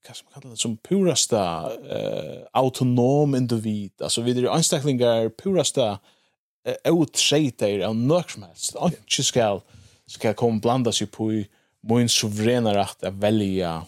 hva 0.05 0.13
som 0.13 0.29
kallar 0.35 0.53
det, 0.53 0.61
som 0.61 0.75
purasta 0.85 1.43
uh, 1.73 2.43
autonom 2.61 3.33
individ. 3.39 3.95
Altså 4.05 4.21
vi 4.21 4.35
er 4.37 4.51
anstaklingar 4.53 5.31
purasta 5.41 5.95
uh, 5.97 6.91
utseitar 6.93 7.81
av 7.89 7.97
nøk 7.97 8.35
som 8.35 8.45
helst. 8.45 8.77
Ikke 8.77 9.25
skal, 9.25 9.63
skal 10.05 10.37
komme 10.37 10.61
blanda 10.61 10.93
seg 10.93 11.09
på 11.15 11.31
i 11.39 11.41
min 11.89 12.09
suveräna 12.09 12.75
rätt 12.75 13.05
att 13.05 13.15
välja 13.15 13.87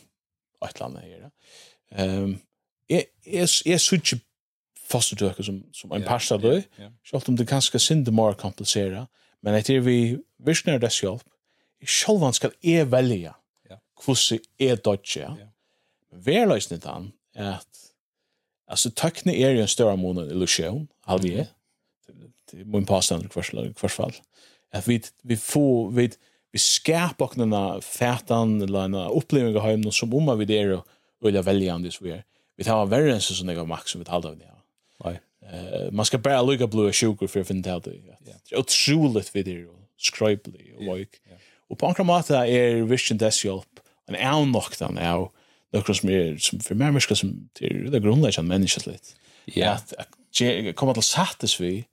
ett 0.68 0.80
land 0.80 0.98
här. 0.98 1.30
Ehm 1.90 2.38
är 2.88 3.02
är 3.24 3.68
är 3.68 3.78
så 3.78 3.96
fostertøker 4.86 5.42
som, 5.42 5.64
som 5.72 5.92
en 5.92 6.02
pasta 6.02 6.38
då. 6.38 6.52
yeah, 6.52 6.64
yeah. 6.78 7.28
om 7.28 7.36
det 7.36 7.44
ganske 7.44 7.78
sinde 7.78 8.10
mer 8.10 8.32
komplicera, 8.32 9.06
men 9.42 9.54
det 9.54 9.70
är 9.70 9.80
vi 9.80 10.18
visner 10.38 10.78
dess 10.78 11.02
hjelp, 11.02 11.22
selv 11.86 12.22
om 12.24 12.32
skal 12.32 12.52
jeg 12.62 12.90
Ja. 13.68 13.76
hvordan 14.04 14.40
jeg 14.58 14.84
dodger, 14.84 15.36
Ja. 15.38 15.46
men 16.12 16.26
vi 16.26 16.34
er 16.34 16.46
løsnet 16.46 16.82
den 16.82 17.12
at 17.34 17.66
altså 18.68 18.90
tøkne 18.90 19.34
er 19.34 19.50
jo 19.50 19.60
en 19.60 19.68
større 19.68 19.96
måned 19.96 20.30
illusion, 20.30 20.88
halvje, 21.04 21.46
Det 22.50 22.60
är 22.60 22.64
min 22.64 22.86
påstand 22.86 23.24
i 23.24 23.28
hvert 23.34 23.90
fall, 23.90 24.14
at 24.72 24.88
vi, 24.88 25.02
vi 25.22 25.36
får, 25.36 25.90
vi, 25.90 26.10
vi 26.56 26.60
skärp 26.60 27.22
och 27.22 27.32
den 27.36 27.82
färtan 27.82 28.62
eller 28.62 28.84
en 28.84 28.94
upplevelse 28.94 29.60
hem 29.60 29.80
någon 29.80 29.92
som 29.92 30.14
om 30.14 30.38
vi 30.38 30.44
det 30.44 30.72
och 30.72 30.86
vill 31.20 31.42
välja 31.42 31.74
om 31.74 31.82
det 31.82 31.92
så 31.92 32.04
vi 32.04 32.22
vi 32.56 32.64
tar 32.64 32.86
värre 32.86 33.12
än 33.12 33.20
så 33.20 33.34
som 33.34 33.48
jag 33.48 33.68
max 33.68 33.90
som 33.90 34.00
vi 34.00 34.04
talar 34.04 34.30
om 34.30 34.38
det 34.38 34.44
nej. 35.04 35.20
Eh 35.52 35.92
man 35.92 36.04
ska 36.04 36.18
bara 36.18 36.42
lucka 36.42 36.66
blue 36.66 36.92
sugar 36.92 37.26
för 37.26 37.44
fint 37.44 37.66
out 37.66 37.84
det. 37.84 38.56
Otroligt 38.56 39.36
video 39.36 39.70
scribbly 39.98 40.72
och 40.76 40.98
like 40.98 41.18
och 41.68 41.78
på 41.78 41.94
något 41.98 42.26
sätt 42.26 42.48
är 42.48 42.82
vision 42.82 43.18
dess 43.18 43.44
hjälp 43.44 43.74
en 44.08 44.28
avnocktan 44.32 44.98
av 44.98 45.30
några 45.72 45.94
som 45.94 46.08
är 46.08 46.36
som 46.36 46.60
för 46.60 46.74
människor 46.74 47.14
som 47.14 47.48
till 47.52 47.90
det 47.90 48.00
grundläggande 48.00 48.48
människligt 48.48 49.16
ja. 49.44 49.72
Att 49.72 50.74
komma 50.74 50.94
till 50.94 51.02
sattes 51.02 51.60
vi 51.60 51.84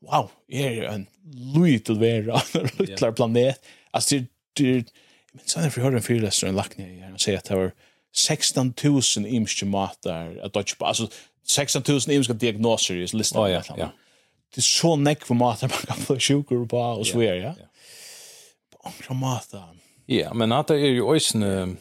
wow 0.00 0.30
är 0.48 0.82
en 0.82 1.06
lutig 1.54 1.96
vera 1.96 2.40
en 2.54 2.68
lutig 2.78 3.16
planet. 3.16 3.60
Alltså 3.94 4.14
det, 4.14 4.26
det 4.52 4.84
men 5.32 5.44
sen 5.44 5.70
för 5.70 5.80
hörde 5.80 5.96
en 5.96 6.02
fyrläsare 6.02 6.50
en 6.50 6.56
lackning 6.56 7.02
här 7.02 7.12
och 7.12 7.20
säger 7.20 7.38
att 7.38 7.44
det 7.44 7.54
var 7.54 7.72
16 8.16 8.74
000 8.84 9.02
imske 9.26 9.66
matar 9.66 10.40
att 10.42 10.52
dodge 10.52 10.78
på 10.78 10.86
alltså 10.86 11.08
16 11.46 11.82
000 11.88 12.00
imske 12.08 12.32
diagnoser 12.32 12.94
är 12.94 13.16
listan. 13.16 13.44
Oh, 13.44 13.50
ja, 13.50 13.62
ja. 13.76 13.92
Det 14.54 14.58
är 14.58 14.62
så 14.62 14.96
näck 14.96 15.24
för 15.24 15.34
matar 15.34 15.68
man 15.68 15.78
kan 15.78 15.96
få 15.96 16.18
sjukor 16.18 16.66
på 16.66 16.78
och 16.78 17.06
så 17.06 17.18
vidare. 17.18 17.54
Ja. 17.58 17.66
På 18.72 18.88
andra 18.88 19.26
matar. 19.26 19.68
Ja, 20.06 20.34
men 20.34 20.52
att 20.52 20.66
det 20.66 20.74
är 20.74 20.90
ju 20.90 21.14
ösn 21.16 21.76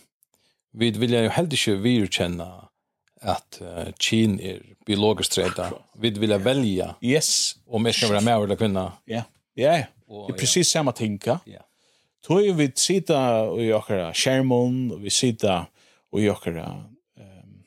vi 0.73 0.91
vill 0.91 1.13
ju 1.13 1.29
helt 1.29 1.53
inte 1.53 1.75
virkänna 1.75 2.69
att 3.21 3.61
uh, 3.61 3.93
Kina 3.99 4.41
är 4.41 4.61
biologiskt 4.85 5.33
träda. 5.33 5.73
Vi 5.97 6.09
vill 6.09 6.33
välja. 6.33 6.95
Yes. 7.01 7.55
Om 7.67 7.85
jag 7.85 7.95
ska 7.95 8.07
vara 8.07 8.21
med 8.21 8.43
eller 8.43 8.55
kunna. 8.55 8.91
Ja. 9.05 9.23
Ja. 9.53 9.71
Det 10.07 10.33
är 10.33 10.37
precis 10.37 10.69
samma 10.69 10.91
tänka. 10.91 11.39
Ja. 11.45 11.59
Tøy 12.23 12.53
vi 12.55 12.69
sita 12.79 13.19
i 13.59 13.67
okkara 13.75 14.13
skjermon, 14.15 14.93
og 14.95 15.03
vi 15.03 15.11
sita 15.11 15.65
i 16.15 16.29
okkara 16.31 16.69
um, 17.19 17.57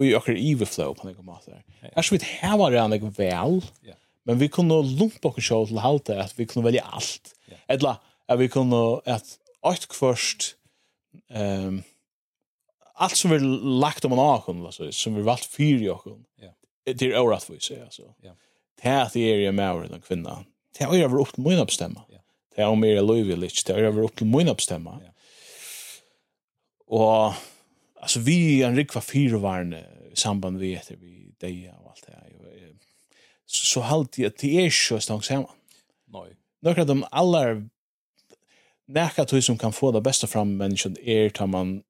i 0.00 0.14
okkara 0.16 0.40
iveflow 0.40 0.94
på 0.96 1.08
noen 1.10 1.26
måte. 1.26 1.58
Ers 1.92 2.12
vi 2.12 2.20
hava 2.40 2.70
det 2.72 2.80
anna 2.80 2.96
vel, 2.96 3.60
yeah. 3.84 3.98
men 4.24 4.40
vi 4.40 4.48
kunne 4.48 4.80
lumpa 4.88 5.28
okkar 5.28 5.44
sjå 5.44 5.58
til 5.68 5.82
halte 5.84 6.16
at 6.22 6.32
vi 6.38 6.46
kunne 6.48 6.64
velja 6.64 6.86
alt. 6.96 7.34
Yeah. 7.50 7.60
Edla, 7.76 7.98
at 8.28 8.40
vi 8.40 8.48
kunne 8.48 8.80
at 9.04 9.36
alt 9.64 9.84
kvørst 9.92 10.54
um, 11.28 11.82
allt 12.94 13.20
som 13.20 13.34
vi 13.34 13.42
lagt 13.82 14.04
om 14.06 14.16
en 14.16 14.22
akon, 14.22 14.64
alltså, 14.64 14.88
som 14.96 15.18
vi 15.18 15.26
valgt 15.26 15.50
fyr 15.50 15.84
i 15.84 15.92
akon, 15.92 16.24
yeah. 16.40 16.56
det 16.86 17.02
är 17.02 17.20
orättvis, 17.20 17.72
alltså. 17.84 18.14
Yeah. 18.24 18.36
Det 18.80 18.88
här 18.88 19.16
är 19.16 19.38
jag 19.38 19.54
med 19.54 19.70
över 19.70 19.88
den 19.88 20.00
kvinna. 20.00 20.44
Det 20.72 20.84
här 20.84 20.92
är 20.92 20.96
jag 20.96 21.10
över 21.10 21.20
upp 21.20 21.36
mina 21.36 21.64
bestämma. 21.64 22.00
Det 22.54 22.62
er 22.62 22.70
om 22.70 22.84
jeg 22.84 22.98
er 22.98 23.06
løyvel 23.06 23.48
ikke. 23.48 23.64
Det 23.66 23.74
er 23.76 23.88
over 23.88 24.06
opp 24.06 24.16
til 24.16 24.30
min 24.30 24.48
oppstemme. 24.48 24.94
Ja. 25.02 25.10
Og 26.94 27.34
altså, 28.02 28.20
vi 28.20 28.60
er 28.60 28.68
en 28.68 28.78
rikva 28.78 29.02
firevarende 29.02 29.82
i 30.12 30.16
samband 30.16 30.60
vi 30.62 30.74
etter 30.78 30.96
vi 31.00 31.34
deg 31.42 31.66
og 31.72 31.90
alt 31.90 32.06
det 32.06 32.14
her. 32.14 32.30
Så, 33.46 33.66
så 33.66 33.80
halte 33.80 34.22
jeg 34.22 34.32
at 34.32 34.40
det 34.40 34.52
er 34.58 34.70
ikke 34.70 35.00
stang 35.02 35.24
sammen. 35.24 35.50
Nei. 36.14 36.30
Några 36.64 36.82
av 36.82 36.88
de 36.88 37.02
aller 37.12 37.64
näka 38.86 39.24
tog 39.24 39.42
som 39.44 39.58
kan 39.58 39.72
få 39.72 39.92
det 39.92 40.00
bästa 40.00 40.26
fram 40.26 40.56
människan 40.56 40.96
är 41.02 41.28
tar 41.28 41.46
man 41.46 41.82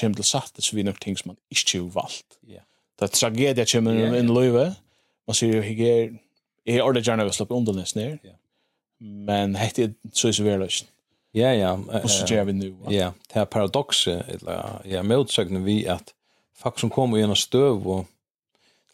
kommer 0.00 0.14
till 0.14 0.24
satt 0.24 0.52
så 0.58 0.76
vi 0.76 0.82
nog 0.82 1.00
ting 1.00 1.16
som 1.16 1.28
man 1.28 1.36
inte 1.48 1.78
har 1.78 1.90
valt. 1.90 2.38
Ja. 2.40 2.60
Det 2.98 3.04
är 3.04 3.08
tragedia 3.08 3.66
kommer 3.66 3.94
yeah, 3.94 4.12
yeah. 4.12 4.20
in 4.20 4.34
löve. 4.34 4.74
Man 5.26 5.34
ser 5.34 5.46
ju 5.46 5.62
hygge 5.62 6.18
är 6.64 6.82
ordet 6.82 7.06
gärna 7.06 7.24
vi 7.24 7.32
släpper 7.32 7.54
undan 7.54 7.76
nästan 7.76 8.02
ner. 8.02 8.18
Ja 8.22 8.30
men 9.00 9.56
hette 9.56 9.82
er 9.82 9.92
så 10.12 10.32
så 10.32 10.44
väl 10.44 10.60
löst. 10.60 10.86
Ja 11.32 11.54
ja, 11.54 11.78
och 12.02 12.10
så 12.10 12.26
gör 12.26 12.44
vi 12.44 12.52
nu. 12.52 12.76
Ja, 12.88 13.12
det 13.32 13.46
paradoxa 13.46 13.46
paradoxet 13.46 14.28
eller 14.28 14.80
ja, 14.84 15.02
motsögnen 15.02 15.64
vi 15.64 15.88
at 15.88 16.14
folk 16.54 16.78
som 16.78 16.90
kommer 16.90 17.18
i 17.18 17.22
en 17.22 17.36
stöv 17.36 17.86
og 17.86 18.06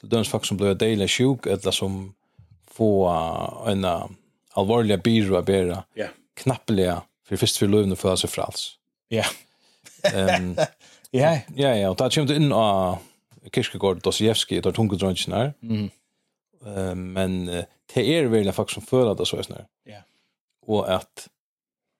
til 0.00 0.10
döms 0.10 0.28
folk 0.28 0.44
som 0.44 0.56
blir 0.56 0.74
dela 0.74 1.08
sjuk 1.08 1.46
eller 1.46 1.70
som 1.70 2.14
får 2.66 3.70
en 3.70 3.84
alvorliga 4.54 4.96
byrå 4.96 5.36
att 5.36 5.46
bära. 5.46 5.84
Ja. 5.94 6.06
Knappliga 6.34 7.02
fyrir 7.28 7.38
först 7.38 7.56
för 7.56 7.68
löven 7.68 7.96
för 7.96 8.16
sig 8.16 8.30
frals. 8.30 8.78
Ja. 9.08 9.24
Ehm 10.12 10.56
Ja, 11.14 11.40
ja, 11.56 11.74
ja, 11.74 11.90
og 11.90 11.98
där 11.98 12.10
kommer 12.10 12.28
det 12.28 12.36
in 12.36 12.52
av 12.52 12.98
Kirkegård 13.52 14.02
Dostojevskij, 14.02 14.60
där 14.60 14.72
tunga 14.72 14.96
drönchen 14.96 15.32
her. 15.32 15.52
Mm. 15.62 15.90
men 17.12 17.64
det 17.94 18.18
är 18.18 18.24
virkelig 18.24 18.54
folk 18.54 18.70
som 18.70 18.82
føler 18.82 19.14
det 19.14 19.26
så 19.26 19.36
här. 19.36 19.66
Ja. 19.84 20.02
Och 20.66 20.94
att 20.94 21.28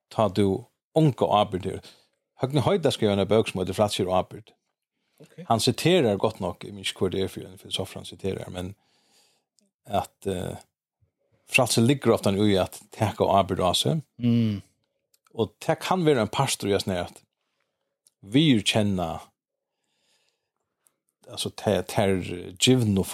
ta 0.09 0.29
du 0.29 0.65
onka 0.95 1.25
arbete. 1.25 1.81
Högne 2.35 2.61
Høyda 2.61 2.91
skrev 2.91 3.19
en 3.19 3.29
bøk 3.29 3.49
som 3.49 3.61
heter 3.61 3.75
Flatsir 3.75 4.09
og 4.09 4.19
arbeid. 4.19 4.53
Okay. 5.21 5.45
Han 5.49 5.61
citerar 5.61 6.17
godt 6.17 6.41
nok, 6.41 6.65
i 6.65 6.73
minns 6.75 6.93
hva 6.99 7.09
det 7.09 7.23
er 7.23 7.29
for 7.31 7.47
en 7.47 7.59
filosof 7.59 7.95
han 7.95 8.05
citerar, 8.05 8.51
men 8.51 8.75
at 9.87 10.27
uh, 10.27 10.57
Flatsir 11.51 11.83
ligger 11.87 12.17
ofte 12.17 12.31
i 12.31 12.57
at 12.59 12.81
tek 12.93 13.21
og 13.21 13.33
arbeid 13.39 13.61
av 13.61 13.77
seg. 13.79 14.03
Mm. 14.19 14.63
Og 15.35 15.55
det 15.67 15.79
kan 15.83 16.05
være 16.07 16.27
en 16.27 16.29
pastor 16.29 16.69
i 16.69 16.75
oss 16.75 16.89
att 16.89 17.23
vi 18.21 18.63
kjenner 18.63 19.21
alltså 21.31 21.51
ter 21.51 21.83
ter 21.83 22.55
givna 22.61 23.05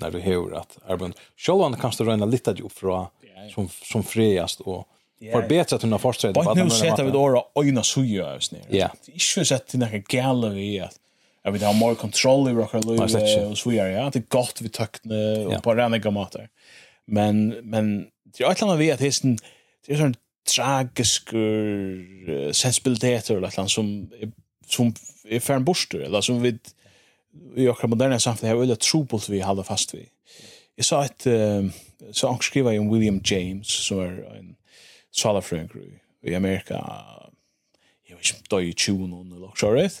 när 0.00 0.10
du 0.10 0.20
hör 0.20 0.52
att 0.52 0.78
Arben 0.86 1.14
Shalon 1.36 1.76
kan 1.76 1.92
stå 1.92 2.04
rena 2.04 2.26
lite 2.26 2.50
upp 2.50 2.72
från 2.72 3.06
som 3.54 3.68
som 3.68 4.02
friast 4.02 4.60
och 4.60 4.88
förbättra 5.32 5.76
att 5.76 5.82
hon 5.82 5.92
har 5.92 5.98
försträdna 5.98 6.42
bara 6.42 6.54
nu 6.54 6.70
sätter 6.70 7.04
vi 7.04 7.10
då 7.10 7.50
ögna 7.54 7.82
suja 7.82 8.34
oss 8.34 8.52
ner. 8.52 8.62
Ja. 8.68 8.90
Inte 9.06 9.44
så 9.44 9.54
att 9.54 9.68
det 9.68 9.86
är 9.86 10.04
galleri 10.08 10.80
att 10.80 10.98
Jag 11.42 11.52
vill 11.52 11.62
ha 11.62 11.72
mer 11.72 11.94
kontroll 11.94 12.48
över 12.48 12.62
våra 12.72 12.80
liv 12.80 13.00
och 13.50 13.58
så 13.58 13.70
vidare. 13.70 13.92
Ja, 13.92 14.10
det 14.12 14.18
är 14.18 14.24
gott 14.28 14.60
vi 14.60 14.68
tökne 14.68 15.44
och 15.44 15.62
på 15.62 15.74
rena 15.74 15.98
gammater. 15.98 16.48
Men 17.04 17.48
men 17.48 18.06
det 18.24 18.44
är 18.44 18.48
alltid 18.48 18.78
vi 18.78 18.92
att 18.92 18.98
det 18.98 19.06
är 19.06 19.10
sån 19.10 19.38
det 19.86 19.92
är 19.92 19.96
sån 19.96 20.14
tragisk 20.56 21.28
sensibilitet 22.52 23.30
eller 23.30 23.40
något 23.40 23.70
som 23.70 24.10
som 24.66 24.94
är 25.24 25.40
färn 25.40 25.64
borster 25.64 25.98
eller 25.98 26.20
som 26.20 26.42
vi 26.42 26.58
i 27.56 27.68
okra 27.70 27.88
moderna 27.90 28.18
samfunnet 28.18 28.54
har 28.54 28.60
veldig 28.60 28.78
trobult 28.82 29.28
vi 29.30 29.42
halda 29.44 29.64
fast 29.66 29.94
vi. 29.94 30.04
Jeg 30.78 30.86
sa 30.88 31.02
et, 31.04 31.26
uh, 31.26 31.66
så 32.12 32.30
anker 32.30 32.48
skriva 32.48 32.74
om 32.78 32.90
William 32.90 33.20
James, 33.30 33.68
som 33.68 34.00
er 34.02 34.22
en 34.38 34.54
salafrøyngur 35.12 35.90
i 36.22 36.34
Amerika, 36.34 36.80
jeg 38.08 38.16
vet 38.16 38.26
ikke 38.26 38.38
om 38.38 38.50
døy 38.50 38.68
i 38.68 38.74
20 38.74 39.04
eller 39.36 39.48
okra 39.48 39.68
året, 39.68 40.00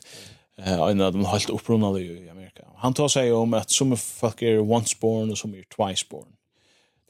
en 0.60 1.00
av 1.00 1.12
dem 1.14 1.24
helt 1.24 1.50
opprunnade 1.50 2.02
i 2.02 2.28
Amerika. 2.28 2.66
Han 2.82 2.94
tar 2.94 3.08
seg 3.12 3.32
om 3.32 3.54
at 3.56 3.72
som 3.72 3.94
folk 3.96 4.42
er 4.42 4.60
once 4.60 4.96
born 5.00 5.32
og 5.32 5.38
som 5.38 5.54
er 5.54 5.64
twice 5.72 6.04
born. 6.08 6.28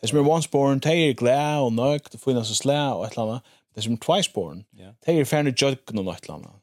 Det 0.01 0.11
som 0.11 0.19
er 0.19 0.29
once 0.29 0.51
born, 0.51 0.79
de 0.79 0.95
er 1.09 1.17
glad 1.19 1.65
og 1.65 1.73
nøk, 1.73 2.13
de 2.13 2.19
finnes 2.19 2.51
og 2.51 2.57
slæ 2.57 2.79
og 2.95 3.05
et 3.05 3.17
eller 3.17 3.27
annet. 3.27 3.57
Det 3.75 3.85
som 3.85 3.97
er 3.97 4.03
twice 4.05 4.33
born, 4.35 4.65
de 4.77 5.19
er 5.19 5.29
ferdig 5.29 5.55
jøkken 5.57 6.01
og 6.01 6.07
noe 6.07 6.15
et 6.15 6.25
eller 6.27 6.39
annet. 6.39 6.57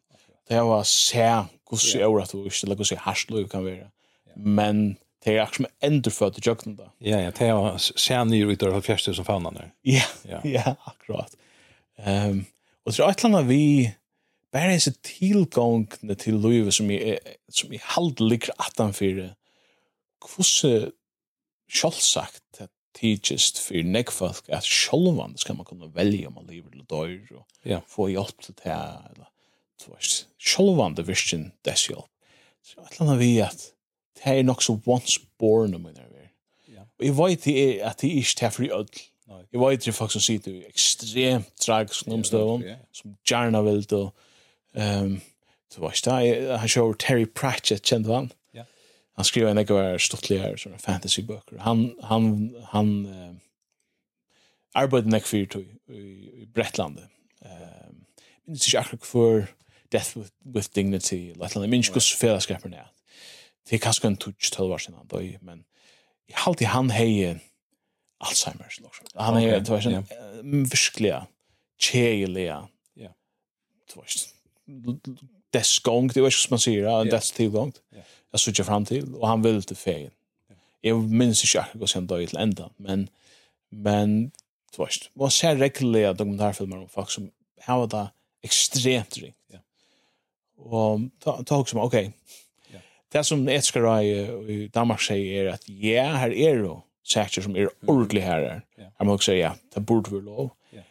Det 0.47 0.63
var 0.63 0.83
sær 0.87 1.47
hvordan 1.67 2.01
er 2.01 2.07
året 2.07 2.31
du 2.31 2.43
ikke, 2.43 2.63
eller 2.63 2.79
hvordan 2.79 2.97
er 2.97 3.05
hersløy 3.05 3.47
kan 3.51 3.65
vara. 3.65 3.89
Men 4.35 4.97
det 5.25 5.33
er 5.33 5.41
akkurat 5.41 5.55
som 5.57 5.89
endurfødt 5.89 6.37
i 6.39 6.43
jøkken 6.45 6.75
da. 6.77 6.89
Ja, 7.01 7.19
ja, 7.25 7.31
det 7.35 7.47
er 7.49 7.77
senere 7.99 8.51
ut 8.51 8.63
av 8.63 8.81
fjerste 8.85 9.13
som 9.13 9.25
fanen 9.25 9.55
där. 9.55 9.71
Ja, 9.83 10.41
ja, 10.43 10.75
akkurat. 10.85 11.33
Um, 11.97 12.45
og 12.85 12.93
det 12.93 12.99
er 12.99 13.09
et 13.09 13.23
eller 13.23 13.37
annet 13.37 13.49
vi, 13.49 13.93
bare 14.53 14.73
disse 14.73 14.93
tilgångene 15.03 16.15
til 16.15 16.37
livet 16.39 16.73
som 16.73 16.91
jeg, 16.91 17.17
som 17.49 17.73
jeg 17.73 17.83
halvt 17.83 18.21
ligger 18.21 18.53
atanfyrir, 18.59 19.33
hvordan 20.23 20.91
sjálfsagt 21.67 22.43
det 22.59 22.69
tidsist 22.97 23.59
for 23.61 23.85
nekfalk 23.85 24.47
at 24.53 24.65
sjálvan 24.65 25.35
skal 25.37 25.57
man 25.57 25.67
kunne 25.67 25.89
velja 25.93 26.29
om 26.29 26.39
man 26.39 26.47
lever 26.49 26.71
eller 26.71 26.87
dør 26.89 27.41
og 27.41 27.67
ja. 27.67 27.81
få 27.89 28.07
hjelp 28.13 28.41
til 28.41 28.55
det 28.63 28.71
eller 28.73 29.27
du 29.85 29.91
vet, 29.91 30.27
sjolvande 30.39 31.05
virkjen 31.07 31.51
dess 31.65 31.87
hjelp. 31.87 32.09
Så 32.65 32.81
jeg 32.81 32.99
lander 32.99 33.19
vi 33.19 33.31
at 33.43 33.69
det 34.17 34.39
er 34.39 34.43
nok 34.43 34.63
så 34.65 34.79
once 34.85 35.19
born 35.39 35.75
om 35.77 35.85
jeg 35.87 36.03
er. 36.03 36.83
Og 36.97 37.05
jeg 37.05 37.17
vet 37.17 37.45
det 37.45 37.55
er 37.63 37.89
at 37.89 38.01
det 38.01 38.09
er 38.09 38.21
ikke 38.23 38.37
det 38.41 38.53
for 38.53 38.79
ødel. 38.79 39.01
Jeg 39.53 39.61
vet 39.61 39.85
det 39.85 39.87
er 39.87 39.97
folk 39.97 40.11
som 40.11 40.23
sier 40.23 40.39
det 40.41 40.53
er 40.55 40.69
ekstremt 40.71 41.51
tragisk 41.61 42.07
omstøvn, 42.07 42.63
som 42.93 43.17
gjerne 43.27 43.63
vil 43.63 43.83
til 43.85 44.07
ehm 44.75 45.19
du 45.75 45.81
vet, 45.83 45.99
da, 46.05 46.17
han 46.61 46.71
kjører 46.71 46.95
Terry 47.01 47.25
Pratchett, 47.27 47.83
kjente 47.85 48.13
han? 48.13 48.29
Ja. 48.55 48.63
Han 49.19 49.27
skriver 49.27 49.51
en 49.51 49.61
ekvar 49.61 49.99
stortligere 50.01 50.55
fantasy 50.55 50.85
fantasybøker. 50.85 51.59
Han, 51.65 51.91
han, 52.07 52.29
han, 52.71 52.91
uh, 53.05 53.35
arbeidde 54.77 55.11
nekk 55.11 55.27
fyrir 55.27 55.49
tog 55.51 55.67
i, 55.91 56.01
i 56.43 56.47
Bretlandet. 56.53 57.09
Um, 57.43 58.05
minnes 58.47 58.67
ikke 58.67 58.83
akkurat 58.83 59.09
for 59.09 59.47
death 59.93 60.17
with, 60.17 60.31
with 60.45 60.69
dignity, 60.75 61.33
lett 61.39 61.55
eller 61.55 61.71
minst 61.71 61.93
gus 61.95 62.09
fellesskapen 62.15 62.73
er. 62.73 62.89
Det 63.67 63.77
er 63.77 63.83
kanskje 63.83 64.11
en 64.11 64.17
tutsk 64.17 64.53
tølvar 64.55 64.81
sin 64.81 64.95
han 64.95 65.09
døy, 65.11 65.35
men 65.41 65.65
jeg 66.27 66.39
halte 66.45 66.71
han 66.71 66.91
hei 66.91 67.37
Alzheimer. 68.23 68.71
Han 69.19 69.37
hei, 69.37 69.59
det 69.61 69.69
var 69.69 69.83
sånn, 69.83 70.07
virkelig, 70.71 71.13
kjelig, 71.77 72.47
ja, 72.47 72.61
det 73.87 73.99
var 73.99 74.11
sånn, 74.11 75.17
deskong, 75.55 76.09
det 76.11 76.23
var 76.23 76.33
ikke 76.33 76.43
som 76.43 76.55
man 76.55 76.63
sier, 76.63 76.87
en 76.91 77.11
dess 77.11 77.31
tilgång, 77.35 77.73
jeg 77.95 78.43
sutja 78.43 78.65
fram 78.67 78.85
til, 78.87 79.07
og 79.15 79.27
han 79.29 79.45
vil 79.45 79.61
til 79.65 79.79
feien. 79.79 80.13
Jeg 80.85 80.97
minns 81.09 81.41
ikke 81.43 81.63
akkurat 81.63 81.79
hvordan 81.81 82.01
han 82.01 82.09
døy 82.11 82.27
til 82.27 82.41
enda, 82.41 82.67
men, 82.83 83.07
men, 83.71 84.17
det 84.71 84.81
var 84.81 84.91
sånn, 84.93 85.13
man 85.23 85.33
ser 85.33 85.59
regulere 85.59 86.15
dokumentarfilmer 86.17 86.83
om 86.83 86.91
folk 86.91 87.11
som 87.13 87.29
har 87.65 87.87
det 87.91 88.03
ekstremt 88.45 89.17
ringt. 89.21 89.39
Ja. 89.53 89.63
Och 90.57 90.99
ta 91.19 91.43
ta 91.43 91.57
också 91.57 91.77
okej. 91.77 92.13
ja. 92.73 92.79
Det 93.11 93.23
som 93.23 93.47
etskar 93.47 94.01
i 94.01 94.69
Danmark 94.73 95.01
säger 95.01 95.45
är 95.45 95.49
att 95.49 95.69
ja, 95.69 96.03
här 96.03 96.33
är 96.33 96.57
det 96.57 96.81
saker 97.03 97.41
som 97.41 97.55
är 97.55 97.69
ordentligt 97.85 98.23
här. 98.23 98.61
Jag 98.97 99.05
måste 99.05 99.15
också 99.15 99.31
säga, 99.31 99.55
det 99.73 99.79
borde 99.79 100.15
vi 100.15 100.21
lov. 100.21 100.49
Ja. 100.69 100.81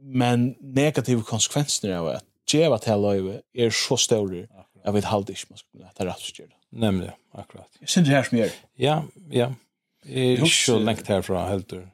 Men 0.00 0.54
negativa 0.60 1.22
konsekvenser 1.22 1.96
av 1.96 2.06
att 2.06 2.24
geva 2.52 2.78
till 2.78 3.00
löjve 3.00 3.40
är 3.52 3.70
så 3.70 3.96
stora 3.96 4.46
jag 4.84 4.92
vet 4.92 5.04
halvt 5.04 5.28
inte 5.28 5.42
man 5.48 5.58
skulle 5.58 5.82
kunna 5.82 5.92
ta 5.92 6.06
rätt 6.06 6.20
för 6.20 6.42
det. 6.42 6.78
Nämligen, 6.78 7.12
akkurat. 7.32 7.68
Jag 7.80 7.88
syns 7.88 8.08
det 8.08 8.14
här 8.14 8.22
som 8.22 8.38
gör. 8.38 8.50
Ja, 8.74 9.04
ja. 9.30 9.54
Jag 10.04 10.24
är 10.24 10.44
så 10.44 10.78
längt 10.78 11.08
härifrån, 11.08 11.48
helt 11.48 11.68
du. 11.68 11.88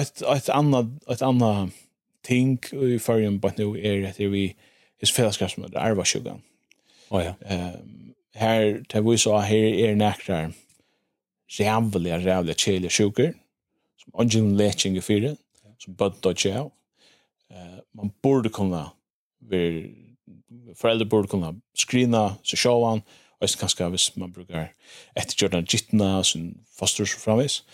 Ett, 0.00 0.22
ett 0.22 0.48
annat, 0.48 0.86
ett 1.08 1.22
annat 1.22 1.70
ting 2.22 2.58
i 2.72 2.98
förrän 2.98 3.40
på 3.40 3.50
nu 3.56 3.86
är 3.86 4.08
att 4.08 4.20
vi 4.20 4.56
his 5.02 5.12
fellesskapsmøte, 5.12 5.78
arvasjugan. 5.78 6.42
Å 7.10 7.18
oh, 7.18 7.22
ja. 7.24 7.36
Ehm 7.46 7.98
her, 8.32 8.78
det 8.88 9.00
vi 9.04 9.18
så 9.20 9.36
her 9.44 9.74
er 9.76 9.98
nekrar 10.00 10.54
rævliga, 11.52 12.16
rævliga 12.16 12.54
kjelige 12.56 12.90
sugar. 12.90 13.34
som 14.00 14.20
ungen 14.20 14.56
leking 14.56 14.96
i 14.96 15.00
fire, 15.00 15.36
som 15.78 15.94
bud 15.94 16.26
og 16.26 16.36
kjau. 16.36 16.70
Eh 17.50 17.82
man 17.92 18.12
borde 18.22 18.48
kunna, 18.48 18.86
vi, 19.40 19.90
foreldre 20.76 21.06
borde 21.06 21.28
kunna 21.28 21.52
screena 21.76 22.36
så 22.42 22.56
sjåan, 22.56 23.02
og 23.40 23.48
så 23.48 23.58
kanskje 23.58 23.88
hvis 23.88 24.16
man 24.16 24.32
brukar 24.32 24.72
Jordan 25.42 25.66
gittna, 25.66 26.22
sin 26.22 26.64
foster 26.78 27.04
så 27.04 27.18
framvis. 27.18 27.64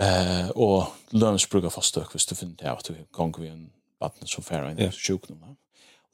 Uh, 0.00 0.48
og 0.56 0.86
lønns 1.12 1.46
brukar 1.46 1.68
foster, 1.68 2.06
hvis 2.12 2.26
du 2.26 2.34
finner 2.34 2.54
det 2.56 2.68
av 2.68 2.78
at 2.78 2.88
du 2.88 2.94
gonger 3.12 3.40
vi 3.40 3.48
en 3.48 3.72
vatten 4.00 4.26
som 4.26 4.44
færre 4.44 4.70
enn 4.70 4.92
sjuknum. 4.92 5.42
Ja. 5.42 5.54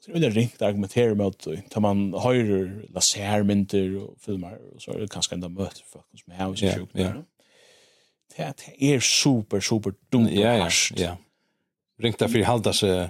Så 0.05 0.11
det 0.11 0.27
är 0.27 0.31
ringt 0.31 0.61
argumentera 0.61 1.15
med 1.15 1.27
att 1.27 1.47
tar 1.69 1.81
man 1.81 2.13
höjer 2.13 2.85
lasermynter 2.89 3.97
och 3.97 4.15
filmer 4.19 4.59
och 4.75 4.81
så 4.81 4.91
är 4.91 4.99
det 4.99 5.07
kanske 5.07 5.35
ända 5.35 5.49
möter 5.49 5.83
folk 5.87 6.05
som 6.23 6.33
är 6.33 6.45
hos 6.45 6.61
sjuk. 6.61 6.89
Ja. 6.91 7.13
Det 8.37 8.93
är 8.93 8.99
super 8.99 9.59
super 9.59 9.93
dumt 10.09 10.37
och 10.37 10.45
harsht. 10.45 10.99
Ja, 10.99 11.05
ja. 11.05 11.17
Ringt 11.99 12.19
därför 12.19 12.43
halda 12.43 12.73
sig 12.73 13.09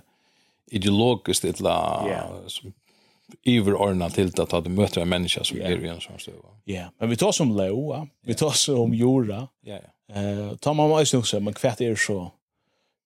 ideologiskt 0.72 1.46
ett 1.46 1.60
la 1.60 2.44
som 2.48 2.74
överordnat 3.46 4.14
till 4.14 4.42
att 4.42 4.50
ta 4.50 4.62
det 4.62 4.70
möter 4.70 5.02
en 5.02 5.10
människa 5.10 5.44
som 5.44 5.62
är 5.62 5.86
i 5.86 5.88
en 5.88 6.02
sån 6.02 6.20
stöv. 6.20 6.34
Ja, 6.64 6.92
men 7.00 7.10
vi 7.10 7.18
tar 7.18 7.32
som 7.32 7.58
Leo, 7.58 8.08
vi 8.22 8.34
tar 8.34 8.50
som 8.50 8.94
Jora. 8.94 9.48
Ja, 9.62 9.80
ja. 10.08 10.16
Eh, 10.16 10.56
tar 10.56 10.74
man 10.74 10.90
mig 10.90 11.06
så 11.06 11.40
men 11.40 11.54
kvätt 11.54 11.82
är 11.82 11.96
så 11.96 12.32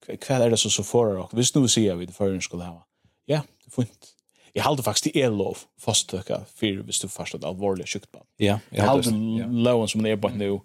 kvätt 0.06 0.42
är 0.42 0.50
det 0.50 0.58
så 0.58 0.70
så 0.70 0.84
förar 0.84 1.18
och 1.18 1.40
visst 1.40 1.56
nu 1.56 1.68
ser 1.68 1.96
vi 1.96 2.06
det 2.06 2.14
förrän 2.14 2.42
skulle 2.42 2.64
ha 2.64 2.88
Ja, 3.32 3.42
det 3.64 3.72
er 3.72 3.78
fint. 3.80 4.12
Jeg 4.56 4.66
halte 4.66 4.84
faktisk 4.84 5.08
det 5.08 5.24
er 5.24 5.32
lov 5.32 5.62
fasttøkka 5.80 6.42
for 6.50 6.84
hvis 6.88 7.00
du 7.00 7.08
først 7.08 7.38
et 7.38 7.48
alvorlig 7.48 7.88
sjukt 7.88 8.10
på. 8.12 8.24
Ja, 8.40 8.60
jeg 8.72 8.84
halde 8.84 9.14
ja. 9.40 9.48
loven 9.48 9.88
som 9.88 10.04
det 10.04 10.12
er 10.12 10.20
bare 10.20 10.38
nå 10.40 10.58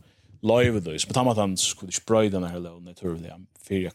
løyve 0.46 0.80
det, 0.84 1.00
Så 1.00 1.08
på 1.08 1.14
tammet 1.14 1.38
han 1.38 1.56
skulle 1.56 1.94
ikke 1.94 2.06
brøy 2.06 2.30
denne 2.30 2.50
her 2.50 2.62
loven 2.62 2.84
naturlig 2.84 3.32
for 3.62 3.74
jeg 3.74 3.94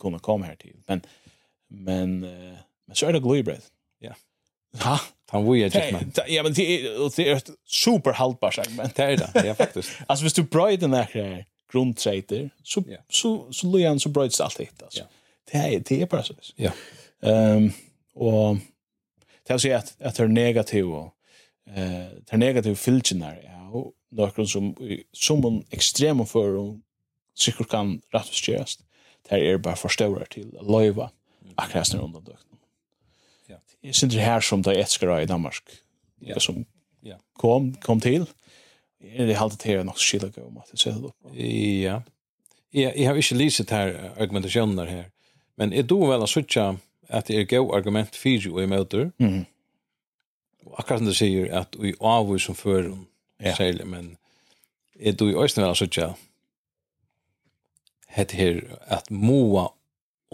kunne 0.00 0.20
komme 0.20 0.46
her 0.46 0.54
til. 0.60 0.76
Men, 0.88 1.04
men, 1.70 2.20
men 2.20 2.96
så 2.96 3.08
er 3.08 3.16
det 3.16 3.22
gløybredd. 3.24 3.64
Ja. 4.00 4.12
Ha? 4.84 4.96
Han 5.30 5.44
var 5.44 5.54
ju 5.54 5.66
ett 5.66 5.74
Ja, 6.28 6.42
men 6.42 6.52
det 6.52 7.28
är 7.28 7.36
ett 7.36 7.50
superhaltbart 7.66 8.54
segment. 8.54 8.96
Det 8.96 9.02
är 9.02 9.16
det, 9.16 9.46
ja 9.46 9.54
faktiskt. 9.54 9.90
alltså, 10.06 10.24
hvis 10.24 10.32
du 10.32 10.42
bröjer 10.42 10.76
den 10.76 10.94
här 10.94 11.44
grundträter, 11.72 12.50
så, 12.62 12.82
så, 12.82 12.96
så, 13.08 13.52
så 13.52 13.66
löjer 13.66 13.88
han 13.88 14.00
så 14.00 14.08
bröjts 14.08 14.40
allt 14.40 14.60
hit. 14.60 14.82
Alltså. 14.82 15.00
Ja. 15.00 15.06
Det, 15.52 15.74
är, 15.74 15.80
det 15.80 16.02
är 16.02 16.06
bara 16.06 16.22
så. 16.22 16.34
Ja. 16.56 16.70
Um, 17.20 17.72
Og 18.16 18.58
det 19.46 19.54
vil 19.54 19.60
si 19.60 19.72
at, 19.74 19.94
at 19.98 20.16
det 20.16 20.24
er 20.24 20.32
negative, 20.32 21.10
eh, 21.68 22.10
det 22.20 22.36
er 22.36 22.42
negativt 22.42 22.78
fylgjene 22.78 23.34
ja 23.38 23.60
jo 23.70 23.90
noen 24.10 24.48
som, 24.48 24.70
som 25.14 25.44
en 25.46 25.60
ekstrem 25.74 26.22
for 26.28 26.58
og 26.58 26.70
sikkert 27.38 27.70
kan 27.70 27.96
rettvis 28.14 28.78
Det 29.28 29.38
er 29.38 29.58
bare 29.58 29.76
forstøvere 29.76 30.26
til 30.30 30.50
løyva 30.62 31.10
akkurat 31.56 31.92
når 31.94 32.02
under 32.02 32.20
døgnet. 32.20 32.60
Ja. 33.48 33.56
Jeg 33.82 33.94
synes 33.94 34.14
det 34.14 34.22
her 34.22 34.40
som 34.40 34.62
det 34.62 34.78
etskere 34.78 35.22
i 35.22 35.26
Danmark 35.26 35.62
ja. 36.20 36.38
som 36.38 36.64
ja. 37.02 37.16
kom, 37.38 37.74
kom 37.74 38.00
til. 38.00 38.28
Er 39.00 39.26
det 39.26 39.36
halte 39.36 39.56
til 39.56 39.84
nok 39.84 39.98
skillet 39.98 40.38
om 40.38 40.58
at 40.58 40.70
det 40.72 40.80
setter 40.80 41.04
opp? 41.04 41.16
Ja. 41.34 42.00
Jeg, 42.72 42.94
jeg 42.96 43.06
har 43.06 43.14
ikke 43.14 43.34
lyset 43.34 43.70
her 43.70 44.12
argumentasjoner 44.16 44.84
her, 44.84 45.04
men 45.56 45.72
jeg 45.72 45.88
do 45.90 45.98
vel 46.06 46.22
å 46.22 46.28
sitte 46.30 46.76
at 47.10 47.28
det 47.28 47.40
er 47.40 47.48
gau 47.50 47.72
argument 47.74 48.16
fyrir 48.16 48.52
og 48.54 48.62
imøter. 48.62 49.10
Mm. 49.18 49.44
Og 50.66 50.74
akkurat 50.78 51.00
som 51.02 51.10
du 51.10 51.14
sier 51.16 51.50
at 51.60 51.76
vi 51.80 51.94
avvis 52.00 52.46
som 52.48 52.54
fører 52.54 52.94
ja. 53.40 53.54
særlig, 53.56 53.86
men 53.86 54.16
er 55.00 55.16
du 55.16 55.30
i 55.30 55.36
òsne 55.36 55.64
vel 55.64 55.76
sutja 55.78 56.12
het 58.10 58.34
her 58.34 58.62
at 58.90 59.10
moa 59.10 59.68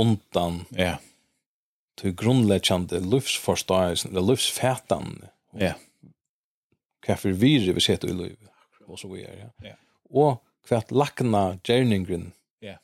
undan 0.00 0.64
ja. 0.76 0.96
til 2.00 2.14
grunnleggjande 2.16 3.00
livsforståelsen, 3.04 4.10
eller 4.10 4.30
livsfætan, 4.32 5.12
ja. 5.60 5.74
hva 7.04 7.16
for 7.20 7.36
vire 7.36 7.76
vi 7.76 7.84
setter 7.84 8.12
i 8.12 8.16
livet, 8.16 8.50
og 8.86 9.00
så 9.00 9.10
videre. 9.12 9.36
Ja. 9.36 9.70
ja. 9.70 9.76
Og 10.10 10.40
hva 10.68 10.82
lakna 10.90 11.44
gjerningren, 11.64 12.30
ja. 12.64 12.78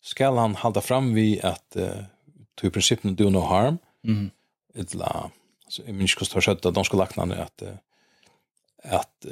skal 0.00 0.38
han 0.40 0.58
halda 0.60 0.84
fram 0.84 1.12
vi 1.16 1.32
at 1.44 1.80
uh, 1.80 2.04
to 2.60 2.66
i 2.66 2.70
prinsippen 2.70 3.14
do 3.14 3.30
no 3.30 3.40
harm. 3.40 3.78
Mm. 4.04 4.30
Ett 4.74 4.94
la 4.94 5.30
så 5.68 5.82
i 5.82 5.92
minns 5.92 6.14
kost 6.14 6.32
har 6.32 6.40
skött 6.40 6.66
att 6.66 6.74
de 6.74 6.84
ska 6.84 6.96
lackna 6.96 7.24
nu 7.24 7.34
att 7.34 7.62
att 8.82 9.26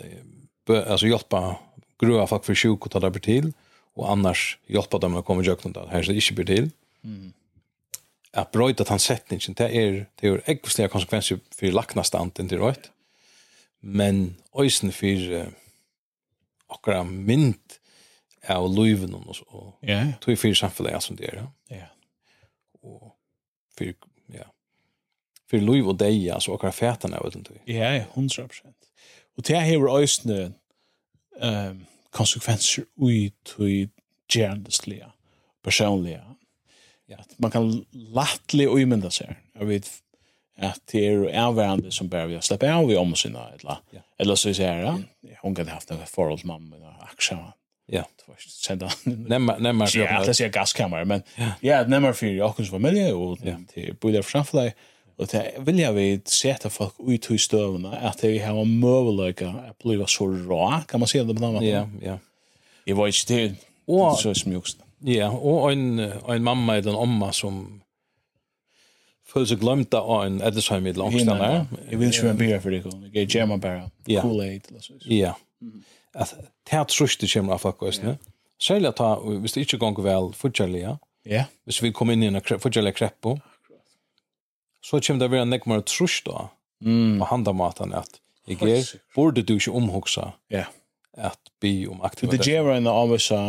alltså 0.87 1.07
hjälpa 1.07 1.57
gröa 1.99 2.27
folk 2.27 2.45
för 2.45 2.55
sjuk 2.55 2.87
och 2.87 2.91
ta 2.91 3.01
det 3.01 3.21
till 3.21 3.53
och 3.95 4.11
annars 4.11 4.59
hjälpa 4.67 4.99
dem 4.99 5.17
att 5.17 5.25
komma 5.25 5.43
jag 5.45 5.61
kunde 5.61 5.89
här 5.89 6.03
så 6.03 6.13
inte 6.13 6.33
blir 6.33 6.45
till. 6.45 6.71
Mm. 7.05 7.33
Att 8.33 8.53
bröta 8.53 8.83
att 8.83 8.89
han 8.89 8.99
sättningen 8.99 9.55
det 9.57 9.77
är 9.77 10.07
det 10.15 10.29
är 10.29 10.51
ekosliga 10.51 10.89
konsekvenser 10.89 11.41
för 11.51 11.73
lacknastand 11.73 12.41
inte 12.41 12.57
rätt. 12.57 12.91
Men 13.81 14.37
ösen 14.55 14.93
för 14.93 15.53
akkurat 16.67 17.07
mynd 17.07 17.55
av 18.49 18.75
luven 18.75 19.15
och 19.15 19.37
så. 19.37 19.75
Ja. 19.81 20.13
Tror 20.21 20.37
för 20.37 20.55
samfunnet 20.55 21.03
som 21.03 21.17
det 21.17 21.25
är. 21.25 21.47
Ja. 21.69 21.87
Och 22.81 23.18
för 23.79 23.95
ja 24.27 24.45
för 25.51 25.59
Louis 25.59 25.87
och 25.87 25.97
dig 25.97 26.31
alltså 26.31 26.51
och 26.51 26.65
av 26.65 27.25
vet 27.25 27.37
inte. 27.37 27.53
Ja, 27.65 28.05
100%. 28.15 28.51
Och 29.37 29.43
det 29.43 29.57
här 29.57 29.73
är 29.73 30.03
ösnö 30.03 30.51
ehm 31.41 31.85
konsekvenser 32.11 32.85
ut 33.01 33.57
i 33.59 33.89
gärningsliga 34.29 35.13
personliga. 35.63 36.37
Ja, 37.07 37.17
man 37.37 37.51
kan 37.51 37.85
lättligt 37.91 38.71
uimynda 38.71 39.11
sig. 39.11 39.37
Jag 39.53 39.67
vet 39.67 39.89
att 40.59 40.81
det 40.87 41.07
är 41.07 41.41
avvärande 41.41 41.91
som 41.91 42.09
bär 42.09 42.27
vi 42.27 42.37
att 42.37 42.45
släppa 42.45 42.75
av 42.75 42.93
i 42.93 42.97
omsyna 42.97 43.49
eller, 43.49 43.79
ja. 43.91 44.01
eller 44.19 44.35
så 44.35 44.49
är 44.49 44.79
ja. 44.81 44.99
hon 45.43 45.55
kan 45.55 45.69
haft 45.69 45.91
en 45.91 46.07
förhåll 46.07 46.41
mamma 46.45 46.77
och 46.77 47.05
aksja 47.05 47.53
Ja. 47.91 48.05
Sända. 48.49 48.91
Nämma 49.05 49.57
nämma 49.59 49.87
för 49.87 50.07
att 50.07 50.27
det 50.39 50.41
är 50.41 50.49
gaskammare 50.49 51.05
men 51.05 51.23
ja, 51.61 51.87
nämma 51.87 52.13
för 52.13 52.27
ju 52.27 52.43
också 52.43 52.65
familj 52.65 53.13
och 53.13 53.39
till 53.75 53.95
både 54.01 54.23
för 54.23 54.31
samfly 54.31 54.71
och 55.17 55.27
det 55.27 55.53
vill 55.59 55.79
jag 55.79 55.93
vi 55.93 56.21
sätta 56.25 56.71
folk 56.71 56.95
ut 57.07 57.31
i 57.31 57.39
stövna 57.39 57.97
att 57.97 58.25
vi 58.25 58.39
har 58.39 58.61
en 58.61 58.79
möjlighet 58.81 59.43
att 59.43 59.79
bli 59.79 60.05
så 60.07 60.27
rå 60.27 60.75
kan 60.89 61.01
man 61.01 61.07
se 61.07 61.23
det 61.23 61.35
på 61.35 61.41
något 61.41 61.63
Ja, 61.65 61.89
ja. 62.03 62.19
Jag 62.85 62.97
var 62.97 63.07
inte 63.07 63.35
det. 63.35 63.55
och 63.87 64.19
så 64.19 64.35
smjukst. 64.35 64.79
Ja, 64.99 65.31
och 65.31 65.73
en 65.73 65.99
en 66.29 66.43
mamma 66.45 66.77
eller 66.77 66.91
en 66.91 66.97
mamma 66.97 67.33
som 67.33 67.83
Føler 69.29 69.47
seg 69.47 69.59
glemt 69.61 69.93
av 69.95 70.23
en 70.25 70.39
Edelsheim 70.41 70.87
i 70.89 70.93
langstående. 70.97 71.67
Jeg 71.91 71.99
vil 72.01 72.09
ikke 72.09 72.23
være 72.23 72.31
en 72.33 72.39
bier 72.39 72.61
för 72.65 72.71
det. 72.71 72.79
Jeg 73.13 73.29
gjør 73.29 73.47
meg 73.51 73.61
bare. 73.61 73.83
Kool-Aid. 74.09 74.71
Ja 75.13 75.35
at 76.19 76.35
det 76.71 76.85
truste 76.91 77.29
kommer 77.31 77.55
av 77.55 77.63
folk, 77.63 77.83
yeah. 77.83 78.17
Særlig 78.59 78.91
ta, 78.99 79.15
hvis 79.23 79.55
det 79.55 79.67
ikke 79.67 79.79
går 79.79 80.03
vel, 80.03 80.33
fortjellig, 80.35 80.81
ja. 80.83 80.97
Ja. 81.29 81.45
Hvis 81.69 81.83
vi 81.83 81.93
kommer 81.93 82.17
inn 82.17 82.25
i 82.25 82.31
en 82.31 82.41
fortjellig 82.41 82.95
kreppo, 82.97 83.37
så 84.83 85.01
kommer 85.01 85.25
det 85.25 85.31
være 85.31 85.47
en 85.47 85.53
nekmere 85.53 85.85
trust 85.87 86.27
da, 86.27 86.49
mm. 86.85 87.19
på 87.21 87.29
handamaten, 87.31 87.95
at 87.95 88.21
jeg 88.49 88.59
er, 88.65 88.87
burde 89.15 89.45
du 89.45 89.59
ikke 89.59 89.75
omhugsa 89.77 90.31
ja. 90.51 90.65
at 91.13 91.51
bi 91.61 91.87
om 91.87 92.01
aktivitet. 92.03 92.41
Det 92.41 92.55
gjør 92.55 92.73
en 92.79 92.89
avvisa, 92.89 93.41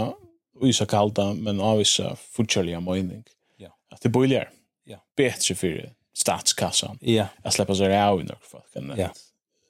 uisa 0.60 0.86
kalda, 0.90 1.32
men 1.34 1.62
avvisa 1.64 2.12
fortjellig 2.36 2.76
av 2.76 2.84
mening. 2.84 3.24
Ja. 3.62 3.72
At 3.94 4.04
det 4.04 4.12
bøyler. 4.12 4.52
Ja. 4.90 5.00
Betre 5.18 5.56
for 5.56 5.88
statskassan. 6.20 7.00
Ja. 7.02 7.30
At 7.44 7.56
släppa 7.56 7.76
sig 7.80 7.96
av 7.96 8.20
i 8.20 8.28
några 8.28 8.44
folk. 8.44 8.98
Ja. 9.00 9.10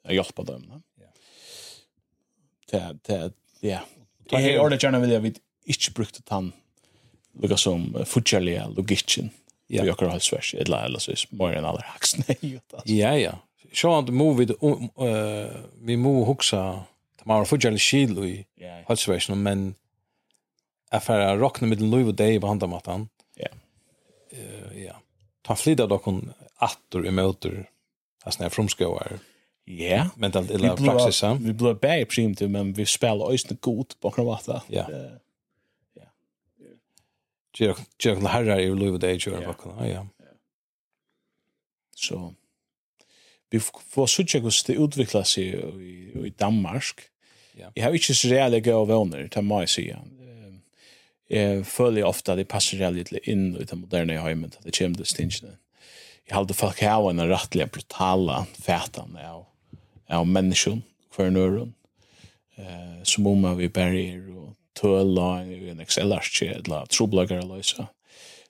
Att 0.04 0.14
hjälpa 0.14 0.42
dem. 0.42 0.66
Ja 0.68 0.80
det, 2.70 2.82
det, 3.06 3.20
ja. 3.64 3.82
Jeg 4.30 4.54
er 4.54 4.60
ordentlig 4.62 4.84
gjerne 4.84 5.00
vil 5.02 5.14
jeg 5.14 5.24
vidt 5.24 5.40
inte 5.70 5.92
brukt 5.94 6.20
han 6.30 6.52
lukka 7.40 7.56
som 7.56 7.84
futjalige 8.06 8.64
logikken 8.76 9.30
ja. 9.70 9.84
i 9.84 9.90
akkurat 9.90 10.18
halsvers, 10.18 10.54
eller 10.54 10.88
ellers 10.88 11.08
hvis 11.10 11.26
mer 11.30 11.54
enn 11.58 11.68
aller 11.68 11.86
haksene. 11.92 12.36
Ja, 12.84 13.14
ja. 13.18 13.36
Så 13.72 13.92
han 13.94 14.10
må 14.14 14.32
vi, 14.34 14.48
vi 15.86 15.96
må 15.96 16.14
huksa, 16.26 16.62
det 17.20 17.28
var 17.28 17.46
futjalige 17.46 17.86
kilo 17.86 18.26
i 18.26 18.40
halsversen, 18.88 19.38
men 19.38 19.74
jeg 20.90 21.04
rockna 21.06 21.36
råkne 21.38 21.68
med 21.70 21.78
den 21.78 21.90
lov 21.92 22.10
og 22.10 22.16
deg 22.18 22.34
i 22.34 22.42
behandamatan. 22.42 23.06
Ja. 23.38 23.52
Ja. 24.74 24.96
Ta 25.46 25.54
flytta 25.54 25.86
dokken 25.86 26.32
attor 26.58 27.06
i 27.06 27.12
møter, 27.14 27.62
altså 28.24 28.40
når 28.40 28.48
jeg 28.48 28.54
fromskåer, 28.56 29.20
Ja, 29.78 30.10
men 30.16 30.30
det 30.30 30.38
är 30.38 30.76
praxis. 30.76 31.22
Vi 31.40 31.52
blir 31.52 31.74
bättre 31.74 32.04
primt, 32.04 32.40
men 32.40 32.72
vi 32.72 32.86
spelar 32.86 33.32
ösna 33.32 33.56
god 33.60 33.94
på 34.00 34.08
något 34.08 34.26
vatten. 34.26 34.60
Ja. 34.68 34.86
Ja. 34.90 36.02
Jerk, 37.58 37.78
jerk, 38.04 38.18
herrar 38.26 38.60
i 38.60 38.68
Louis 38.68 39.00
Day, 39.00 39.12
jerk, 39.12 39.56
ja. 39.64 39.86
Ja. 39.86 40.06
Så 41.96 42.34
vi 43.50 43.60
får 43.60 44.06
sucha 44.06 44.38
hur 44.38 44.66
det 44.66 44.72
utvecklar 44.72 45.22
sig 45.22 45.44
i, 45.44 46.26
i 46.26 46.32
Danmark. 46.36 47.00
Ja. 47.56 47.70
Jag 47.74 47.84
har 47.84 47.92
inte 47.92 48.14
så 48.14 48.28
rejäla 48.28 48.60
gå 48.60 48.84
vänner, 48.84 49.28
tar 49.28 49.42
mig 49.42 49.66
säga. 49.66 49.98
Jag 51.28 51.66
följer 51.66 52.04
ofta 52.04 52.36
det 52.36 52.44
passar 52.44 52.78
rejält 52.78 53.12
in 53.12 53.56
i 53.56 53.64
det 53.64 53.76
moderna 53.76 54.12
hemmet, 54.12 54.58
det 54.62 54.78
kommer 54.78 54.98
det 54.98 55.04
stinsen. 55.04 55.56
Jag 56.24 56.36
håller 56.36 56.54
folk 56.54 56.80
här 56.80 57.10
en 57.10 57.28
rättliga 57.28 57.66
brutala 57.66 58.46
fätan 58.58 59.16
av 59.16 59.46
av 60.10 60.26
människan 60.26 60.82
för 61.12 61.26
en 61.26 61.36
öron 61.36 61.74
eh, 62.56 63.02
som 63.02 63.26
om 63.26 63.56
vi 63.56 63.68
bär 63.68 64.36
och 64.36 64.54
töla 64.80 65.44
i 65.44 65.70
en 65.70 65.80
Excel-ark 65.80 66.42
eller 66.42 66.86
troblagar 66.86 67.36
eller 67.36 67.56
lösa. 67.56 67.86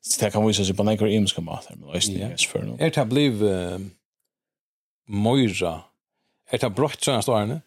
Så 0.00 0.24
det 0.24 0.30
kan 0.30 0.46
visa 0.46 0.64
sig 0.64 0.76
på 0.76 0.82
några 0.82 1.08
imska 1.08 1.40
matar 1.40 1.76
men 1.76 1.88
lösa 1.94 2.12
det 2.12 2.22
är 2.22 2.36
för 2.36 2.62
något. 2.62 2.80
Er 2.80 2.90
det 2.90 3.04
bliv 3.04 3.42
uh, 3.42 3.80
møyra? 5.08 5.82
Er 6.50 6.58
det 6.58 6.70
brøtt 6.74 7.04
sånne 7.04 7.22
stårene? 7.22 7.60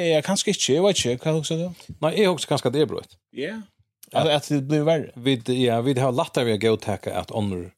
Ja, 0.00 0.20
kanskje 0.24 0.50
ikke, 0.50 0.72
jeg 0.72 0.82
vet 0.84 1.04
ikke, 1.04 1.30
hva 1.30 1.38
er 1.38 1.60
det? 1.60 1.96
Nei, 2.00 2.10
jeg 2.18 2.32
husker 2.32 2.54
kanskje 2.54 2.72
det 2.74 2.82
er 2.82 2.90
brøtt. 2.90 3.16
Ja, 3.36 3.60
at, 4.12 4.26
at 4.26 4.48
det 4.50 4.64
blir 4.68 4.82
verre. 4.86 5.12
Vi, 5.14 5.36
ja, 5.60 5.80
vi 5.86 5.94
har 5.98 6.12
latt 6.12 6.38
vi 6.40 6.56
å 6.56 6.60
gå 6.60 6.72
at 7.12 7.30
ånder 7.30 7.70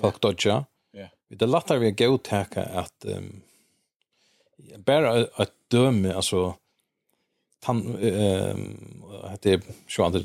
folk 0.00 0.18
dodja. 0.22 0.64
Ja. 0.96 1.08
Vi 1.30 1.38
har 1.40 1.50
latt 1.50 1.70
vi 1.70 1.92
å 1.92 1.98
gå 2.00 2.18
at 2.26 3.06
um, 3.06 3.30
bara 4.78 5.26
att 5.34 5.50
döma 5.68 6.14
alltså 6.14 6.54
han 7.64 7.96
ehm 8.02 9.02
hade 9.28 9.50
ju 9.50 9.60
andra 9.98 10.20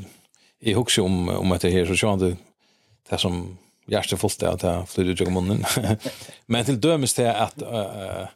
i 0.60 0.74
huxar 0.74 1.04
om 1.04 1.30
om 1.30 1.52
att 1.52 1.62
det 1.62 1.70
här 1.70 1.86
så 1.86 1.96
så 1.96 2.10
andra 2.10 2.36
det 3.10 3.18
som 3.18 3.58
hjärta 3.88 4.18
fullt 4.18 4.44
att 4.44 4.60
det 4.60 4.86
flyger 4.88 5.12
ut 5.12 5.22
ur 5.22 5.30
munnen. 5.30 5.64
Men 6.46 6.66
till 6.66 6.82
dömes 6.82 7.14
det 7.14 7.36
att 7.36 7.62
eh 7.62 8.28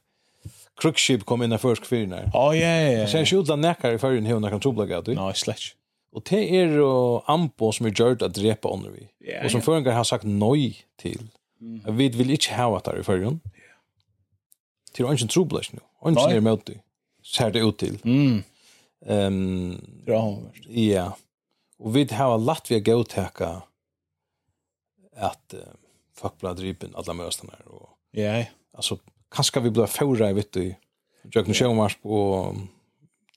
Krugship 0.81 1.25
kom 1.25 1.43
in 1.43 1.53
i 1.53 1.57
först 1.57 1.83
kvirin 1.83 2.11
här. 2.11 2.29
Ja, 2.33 2.55
ja, 2.55 2.67
ja. 2.67 3.07
Sen 3.07 3.25
skjutla 3.25 3.55
näkar 3.55 3.93
i 3.93 3.97
förrän 3.97 4.25
hon 4.25 4.49
kan 4.49 4.59
toblaga 4.59 5.01
du. 5.01 5.15
Nei, 5.15 5.33
slett 5.33 5.59
Och 6.11 6.23
det 6.29 6.59
är 6.59 6.67
ju 6.67 7.19
Ampo 7.25 7.71
som 7.71 7.85
är 7.85 7.89
gjort 7.89 8.21
att 8.21 8.33
drepa 8.33 8.73
under 8.73 8.89
vi. 8.89 9.07
Och 9.45 9.51
som 9.51 9.61
förrän 9.61 9.85
har 9.85 10.03
sagt 10.03 10.23
nej 10.23 10.75
till. 10.97 11.27
Vi 11.87 12.09
vill 12.09 12.31
inte 12.31 12.53
ha 12.53 12.77
att 12.77 12.83
det 12.83 12.99
i 12.99 13.03
förrän. 13.03 13.39
Ja 13.43 13.64
Det 14.95 15.03
er 15.03 15.11
ikke 15.11 15.27
troblash 15.27 15.73
nu. 15.75 15.81
Ikke 16.09 16.35
er 16.35 16.43
møte. 16.43 16.79
Ser 17.23 17.51
det 17.51 17.63
ut 17.63 17.77
til. 17.79 17.99
Mm. 18.03 18.43
Ehm 19.05 20.03
ja. 20.07 20.21
Ja. 20.69 21.09
Og 21.79 21.93
vi 21.93 22.05
har 22.11 22.37
latt 22.37 22.71
vi 22.71 22.79
gå 22.79 23.03
tacka 23.03 23.61
att 25.15 25.53
uh, 25.53 25.59
folk 26.13 26.39
blood 26.39 26.59
ripen 26.59 26.95
alla 26.95 27.13
möstarna 27.13 27.53
och 27.65 27.89
ja. 28.11 28.21
Yeah. 28.21 28.45
Altså, 28.73 28.97
kanskje 29.31 29.61
vi 29.61 29.69
blir 29.69 29.85
förra 29.85 30.33
vet 30.33 30.51
du. 30.51 30.75
Jag 31.33 31.45
kan 31.45 31.53
se 31.53 31.65
om 31.65 32.69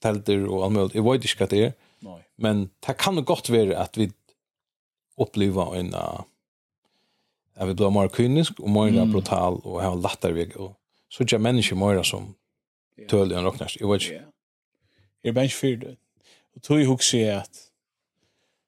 tälter 0.01 0.45
och 0.45 0.63
allt 0.63 0.73
möjligt. 0.73 0.95
Jag 0.95 1.11
vet 1.11 1.41
inte 1.41 1.55
det 1.55 1.65
är. 1.65 1.73
Men 2.35 2.69
det 2.79 2.93
kan 2.93 3.23
gott 3.23 3.49
vara 3.49 3.79
att 3.79 3.97
vi 3.97 4.11
upplever 5.17 5.75
en 5.75 5.93
uh, 5.93 6.21
att 7.55 7.67
vi 7.67 7.73
blir 7.73 7.89
mer 7.89 8.09
kynisk 8.09 8.59
och 8.59 8.69
mer 8.69 8.87
mm. 8.87 9.11
brutal 9.11 9.59
och 9.63 9.81
har 9.81 9.95
lättare 9.95 10.33
väg 10.33 10.57
och 10.57 10.78
så 11.09 11.23
är 11.23 11.37
människor 11.37 11.75
mer 11.75 12.03
som 12.03 12.35
tål 13.07 13.31
en 13.31 13.43
rocknärs. 13.43 13.77
Jag 13.79 13.91
vet 13.91 14.01
inte. 14.01 14.25
Jag 15.21 15.37
är 15.37 15.43
inte 15.43 15.55
för 15.55 15.75
det. 15.75 15.95
Och 16.55 16.63
tog 16.63 16.81
ihåg 16.81 17.03
sig 17.03 17.31
att 17.31 17.69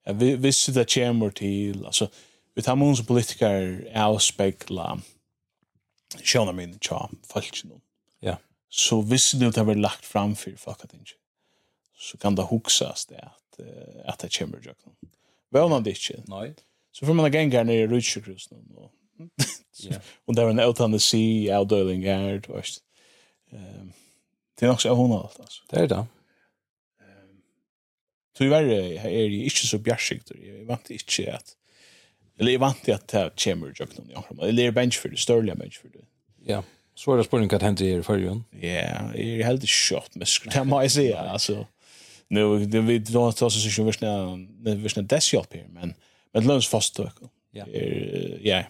Ja, 0.03 0.13
vi 0.13 0.35
visste 0.35 0.71
det 0.71 0.93
kommer 0.93 1.29
till, 1.29 1.85
alltså, 1.85 2.09
vi 2.53 2.61
tar 2.61 2.75
många 2.75 3.03
politiker 3.07 3.91
avspegla 3.95 5.01
sjöna 6.23 6.51
min 6.51 6.79
tja, 6.79 7.09
falsk 7.23 7.63
nu. 7.63 7.79
Ja. 8.19 8.37
Så 8.69 9.01
visste 9.01 9.37
du 9.37 9.47
att 9.47 9.55
det 9.55 9.63
var 9.63 9.75
lagt 9.75 10.05
fram 10.05 10.35
för 10.35 10.55
folk 10.55 10.83
att 10.83 10.93
inte. 10.93 11.11
Så 11.97 12.17
kan 12.17 12.35
det 12.35 12.41
huxas 12.41 13.05
det 13.05 13.19
att, 13.19 13.59
att 14.05 14.19
det 14.19 14.37
kommer 14.37 14.59
till. 14.59 14.73
Väl 15.49 15.69
när 15.69 15.79
det 15.79 15.89
inte. 15.89 16.23
Nej. 16.27 16.55
Så 16.91 17.05
får 17.05 17.13
man 17.13 17.31
gänga 17.31 17.63
ner 17.63 17.83
i 17.83 17.87
rutsjökrus 17.87 18.51
nu. 18.51 18.57
Och 20.25 20.35
där 20.35 20.43
var 20.43 20.51
en 20.51 20.59
eutanasi, 20.59 21.53
outdeling 21.53 22.03
är, 22.03 22.39
du 22.39 22.53
vet. 22.53 22.65
Ehm 23.51 23.91
det 24.59 24.65
är 24.65 24.69
nog 24.69 24.81
så 24.81 24.93
hon 24.93 25.11
allt 25.11 25.39
alltså. 25.39 25.63
Det 25.69 25.79
er 25.79 25.87
det. 25.87 25.95
Ehm 25.95 26.07
tyvärr 28.37 28.63
är 29.05 29.29
det 29.29 29.35
inte 29.35 29.67
så 29.67 29.77
bjärsigt. 29.77 30.31
Jag 30.41 30.65
vant 30.65 30.89
inte 30.89 31.33
att 31.33 31.57
eller 32.39 32.51
jag 32.51 32.59
vant 32.59 32.89
att 32.89 33.07
det 33.07 33.43
kommer 33.43 33.73
jag 33.77 33.89
kan 33.89 34.05
jag. 34.09 34.49
Eller 34.49 34.63
är 34.63 34.71
bench 34.71 34.99
för 34.99 35.09
det 35.09 35.17
störliga 35.17 35.55
bench 35.55 35.81
för 35.81 35.87
det. 35.87 36.05
Ja. 36.45 36.63
Så 36.95 37.13
er 37.13 37.17
det 37.17 37.23
spurning 37.23 37.53
att 37.53 37.61
hända 37.61 37.85
i 37.85 38.03
förrjun. 38.03 38.43
Ja, 38.51 38.59
är 38.59 39.37
det 39.37 39.43
helt 39.43 39.69
shot 39.69 40.15
med 40.15 40.27
det 40.53 40.63
må 40.63 40.81
jag 40.81 40.91
säga 40.91 41.19
alltså. 41.19 41.67
Nu 42.27 42.65
det 42.65 42.81
vi 42.81 42.99
då 42.99 43.31
tar 43.31 43.49
så 43.49 43.59
sig 43.59 43.71
ju 43.71 43.83
visst 43.83 44.01
när 44.01 44.75
visst 44.75 44.95
när 44.95 45.03
det 45.03 45.33
hjälper 45.33 45.65
men 45.69 45.93
men 46.33 46.47
löns 46.47 46.67
fast 46.67 46.95
då. 46.95 47.11
Ja. 47.51 47.67
Er, 47.67 48.39
Ja, 48.41 48.63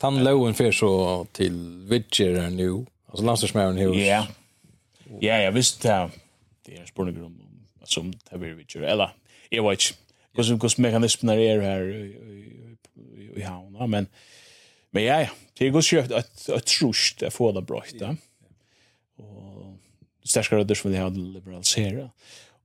Han 0.00 0.24
lowen 0.24 0.54
för 0.54 0.72
så 0.72 1.24
till 1.32 1.86
Witcher 1.88 2.50
nu. 2.50 2.86
Alltså 3.06 3.24
landslagsmären 3.24 3.76
hus. 3.76 3.96
Ja. 3.96 4.26
Ja, 5.20 5.38
jag 5.38 5.52
visste 5.52 5.88
det. 5.88 6.10
Det 6.64 6.76
är 6.76 6.86
spårning 6.86 7.24
om 7.24 7.40
som 7.84 8.12
det 8.30 8.38
blir 8.38 8.54
Witcher 8.54 8.82
eller 8.82 9.10
jag 9.48 9.70
vet 9.70 9.80
inte. 9.80 10.00
Kus 10.36 10.60
kus 10.60 10.78
mekanismen 10.78 11.38
är 11.38 11.60
här 11.60 11.82
i 13.36 13.42
havna 13.42 13.86
men 13.86 14.06
men 14.90 15.04
ja, 15.04 15.26
det 15.58 15.70
går 15.70 15.82
köpt 15.82 16.12
att 16.12 16.48
att 16.48 16.66
trust 16.66 17.22
att 17.22 17.34
få 17.34 17.52
det 17.52 17.62
bra 17.62 17.84
ja. 17.92 18.16
Och 19.16 19.76
stärska 20.24 20.64
det 20.64 20.74
som 20.74 20.90
vi 20.90 20.96
har 20.96 21.10
liberalisera. 21.10 22.10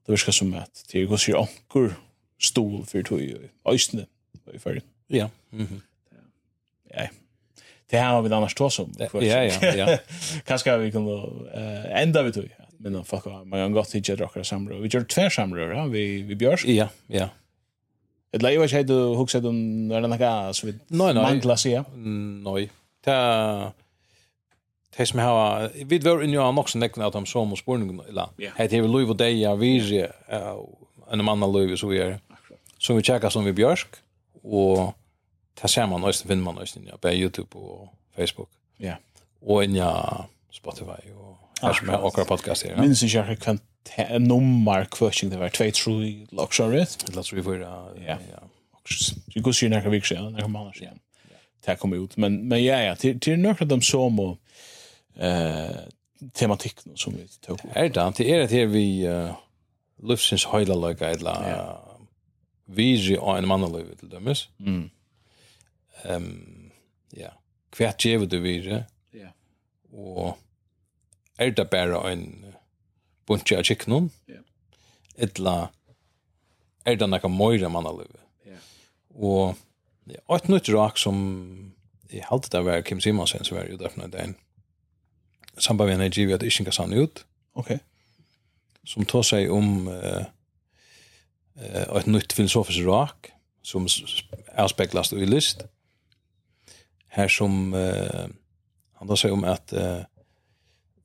Det 0.05 0.11
verkar 0.11 0.31
som 0.31 0.53
att 0.53 0.85
det 0.91 1.05
går 1.05 1.17
så 1.17 1.37
ankor 1.37 1.95
stol 2.41 2.85
för 2.85 3.03
tog 3.03 3.21
i 3.21 3.37
östne 3.65 4.05
i 4.53 4.59
förr. 4.59 4.81
Ja. 5.07 5.29
Mhm. 5.49 5.81
Ja 6.89 7.07
det 7.89 7.97
här 7.97 8.13
har 8.13 8.21
vi 8.21 8.33
annars 8.33 8.53
tås 8.53 8.79
om. 8.79 8.93
Ja, 8.97 9.09
ja, 9.21 9.75
ja. 9.75 9.97
Kanske 10.45 10.77
vi 10.77 10.91
kunde 10.91 11.11
uh, 11.11 12.01
ända 12.01 12.23
vi 12.23 12.31
tog. 12.31 12.49
Men 12.77 13.03
folk 13.03 13.25
har 13.25 13.45
man 13.45 13.59
kan 13.59 13.71
gått 13.71 13.89
till 13.89 14.13
ett 14.13 14.19
rockare. 14.19 14.79
Vi 14.79 14.87
gör 14.87 15.03
två 15.03 15.29
samrör, 15.29 15.71
ja, 15.71 15.85
vi, 15.85 16.21
vi 16.21 16.35
björs. 16.35 16.65
Ja, 16.65 16.87
ja. 17.07 17.29
Et 18.35 18.43
leiva 18.43 18.65
ikkje 18.67 18.83
du 18.83 18.97
hugsa 19.15 19.39
du 19.39 19.47
når 19.51 20.03
det 20.03 20.09
nekka 20.11 20.29
så 20.53 20.67
vi 20.67 20.73
mangla 21.15 21.55
sida? 21.57 21.85
Nei. 21.95 22.67
Ta 23.05 23.71
Det 24.97 25.05
som 25.05 25.19
har 25.19 25.69
vi 25.85 25.99
var 25.99 26.23
inne 26.23 26.39
och 26.39 26.57
också 26.57 26.77
näkna 26.77 27.05
att 27.05 27.13
de 27.13 27.25
som 27.25 27.51
och 27.51 27.57
spårning 27.57 27.99
eller 28.07 28.27
det 28.37 28.73
är 28.73 28.87
Louis 28.87 29.09
och 29.09 29.15
Deja 29.15 29.55
Virge 29.55 30.11
en 31.11 31.25
man 31.25 31.39
Louis 31.39 31.79
så 31.79 31.87
vi 31.87 31.99
är 31.99 32.19
som 32.77 32.95
vi 32.95 33.03
checkar 33.03 33.29
som 33.29 33.45
vi 33.45 33.53
Björk 33.53 33.87
och 34.43 34.95
ta 35.55 35.67
ser 35.67 35.85
man 35.85 36.01
nästan 36.01 36.27
finner 36.27 36.43
man 36.43 36.57
også, 36.57 36.79
ja 36.85 36.97
på 36.97 37.07
YouTube 37.13 37.55
og 37.55 37.89
Facebook. 38.15 38.49
Ja. 38.79 38.85
Yeah. 38.85 38.97
Och 39.41 39.63
in 39.63 39.75
ja 39.75 40.25
Spotify 40.51 41.11
och 41.15 41.37
här 41.61 41.73
som 41.73 41.89
er 41.89 42.07
akkurat 42.07 42.27
podcast 42.27 42.63
her. 42.63 42.71
Ja. 42.71 42.81
Minns 42.81 43.03
ikke 43.03 43.23
jeg 43.23 43.39
kan 43.39 43.59
ta 43.85 44.17
nummer 44.17 44.85
question 44.85 45.31
det 45.31 45.39
var 45.39 45.49
2 45.49 45.71
3 45.71 46.27
luxury. 46.31 46.79
Det 46.79 47.15
låter 47.15 47.37
ju 47.37 47.43
för 47.43 47.59
ja. 47.59 47.89
Ja. 48.07 48.17
Vi 49.35 49.41
går 49.41 49.63
ju 49.63 49.69
nästa 49.69 49.89
vecka 49.89 50.21
när 50.21 50.41
kommer 50.41 50.59
annars 50.59 50.81
igen. 50.81 50.99
Det 51.65 51.79
kommer 51.79 52.03
ut 52.03 52.17
men 52.17 52.47
men 52.47 52.63
ja 52.63 52.79
ja 52.79 52.95
till 52.95 53.19
till 53.19 53.39
några 53.39 53.57
av 53.61 53.67
dem 53.67 53.81
som 53.81 54.19
och 54.19 54.37
eh 55.19 55.75
tematik 56.33 56.79
som 56.95 57.13
vi 57.13 57.27
tog. 57.41 57.59
Er 57.75 57.87
det 57.87 58.07
inte 58.07 58.25
er 58.25 58.39
det 58.39 58.49
her 58.49 58.65
vi 58.65 59.07
uh, 59.07 59.31
løftsins 60.03 60.43
høyla 60.43 60.75
løyga, 60.75 61.09
eller 61.09 61.49
ja. 61.49 61.61
uh, 61.61 62.05
Vigi 62.67 63.17
og 63.17 63.37
en 63.37 63.47
mannaløyve 63.47 63.95
til 63.95 64.11
dømes. 64.11 64.49
Mm 64.57 64.89
um, 66.03 66.71
ja, 67.15 67.31
hvert 67.77 68.05
gjevet 68.05 68.31
du 68.31 68.39
vire, 68.43 68.83
ja. 69.15 69.31
og 69.93 70.35
er 71.39 71.51
det 71.55 71.69
bare 71.71 72.01
en 72.11 72.27
bunche 73.27 73.57
av 73.57 73.65
kjekkenen, 73.67 74.11
ja. 74.31 74.41
etla 75.17 75.55
er 76.85 76.99
det 77.01 77.07
noe 77.09 77.31
moira 77.31 77.69
manna. 77.71 77.93
Ja. 78.45 78.59
Og 79.15 79.55
ja, 80.05 80.21
et 80.35 80.49
nytt 80.51 80.69
rak 80.69 80.99
som 81.01 81.17
jeg 82.11 82.27
halte 82.29 82.51
det 82.53 82.61
var 82.65 82.83
Kim 82.85 83.01
Simonsen 83.01 83.45
som 83.45 83.57
var 83.57 83.69
jo 83.69 83.79
derfor 83.81 84.07
den 84.13 84.35
samband 85.57 85.89
med 85.89 85.95
energi 85.95 86.25
vi 86.25 86.35
at 86.35 86.43
ikke 86.43 86.67
kan 86.69 86.77
sanne 86.77 87.01
ut. 87.01 87.25
Ok. 87.55 87.77
Som 88.85 89.07
tar 89.09 89.23
seg 89.25 89.49
om 89.51 89.87
uh, 89.87 90.25
uh, 91.57 91.97
et 91.97 92.09
nytt 92.11 92.35
filosofisk 92.35 92.85
rak 92.85 93.31
som 93.65 93.87
avspeklas 94.53 95.13
i 95.15 95.25
list 95.25 95.65
här 97.15 97.27
som 97.27 97.73
uh, 97.73 97.91
han 98.19 98.33
handlar 98.93 99.15
sig 99.15 99.31
om 99.31 99.43
att 99.43 99.73
uh, 99.73 99.99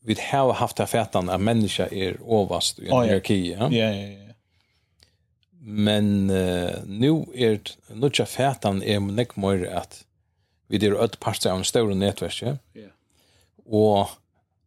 vi 0.01 0.17
har 0.33 0.53
haft 0.53 0.77
det 0.77 0.83
här 0.83 0.89
fätan 0.89 1.29
att 1.29 1.41
människa 1.41 1.87
är 1.87 2.17
ovast 2.23 2.79
i 2.79 2.87
en 2.89 2.93
oh, 2.93 3.03
hierarki. 3.03 3.53
Ja? 3.53 3.69
Ja, 3.73 3.95
ja, 3.95 4.09
ja. 4.09 4.35
Men 5.61 6.31
uh, 6.31 6.71
nu 6.87 7.25
är 7.35 7.61
nu 7.95 8.07
är 8.07 8.25
fätan 8.25 8.83
är 8.83 9.01
mycket 9.01 9.37
mer 9.37 9.67
att 9.67 10.05
vi 10.67 10.87
är 10.87 11.05
ett 11.05 11.21
parter 11.21 11.51
av 11.51 11.59
en 11.59 11.65
större 11.65 11.95
nätverk. 11.95 12.43
Ja. 12.43 12.57
Yeah. 12.75 12.91
Och 13.67 14.09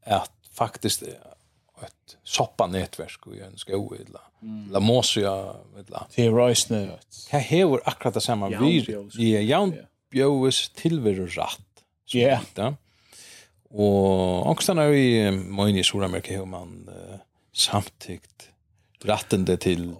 att 0.05 0.31
faktiskt 0.51 1.03
ett 1.03 2.17
soppa 2.23 2.67
nätverk 2.67 3.27
och 3.27 3.37
en 3.37 3.57
sko 3.57 3.95
illa. 3.95 4.21
Mm. 4.41 4.71
La 4.71 4.79
Mosia, 4.79 5.21
jag 5.21 5.55
illa. 5.87 6.07
Det 6.15 6.25
är 6.25 6.31
rejsnö. 6.31 6.87
Här 7.29 7.65
har 7.65 7.81
akkurat 7.85 8.13
det 8.13 8.21
samma 8.21 8.49
vi. 8.49 8.85
Ja, 8.87 9.39
jaun 9.39 9.73
bjövis 10.13 10.69
tilveru 10.69 11.27
rätt. 11.27 11.59
Ja. 12.05 12.19
Yeah. 12.19 12.39
Inte. 12.39 12.75
Och 13.69 14.49
också 14.49 14.73
när 14.73 14.87
vi 14.87 15.31
mån 15.31 15.69
i 15.69 15.83
Sydamerika 15.83 16.33
hur 16.33 16.45
man 16.45 16.89
uh, 16.89 17.15
samtykt 17.53 18.49
rättande 19.03 19.57
til 19.57 19.95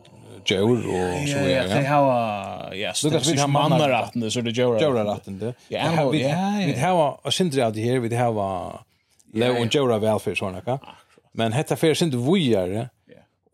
Joe 0.45 0.77
og 0.77 1.27
så 1.27 1.39
vidare. 1.39 1.67
Ja, 1.67 1.77
det 1.77 1.87
har 1.87 2.73
ja, 2.75 2.93
så 2.93 3.09
det 3.09 3.33
vi 3.33 3.39
har 3.39 3.47
mannar 3.47 3.89
ratten 3.89 4.31
så 4.31 4.41
det 4.41 4.51
Joe 4.57 4.81
Joe 4.81 4.93
rättande. 4.93 5.53
Ja, 5.67 6.09
vi 6.11 6.23
har 6.23 6.65
vi 6.65 6.79
har 6.79 7.25
och 7.25 7.33
synd 7.33 7.51
det 7.51 7.61
här 7.61 7.99
vi 7.99 8.15
har 8.15 8.81
Leo 9.33 9.61
och 9.61 9.75
Joe 9.75 9.99
välfärd 9.99 10.37
såna 10.37 10.61
kan. 10.61 10.79
Men 11.31 11.51
detta 11.51 11.75
för 11.75 11.93
synd 11.93 12.13
vujare 12.13 12.89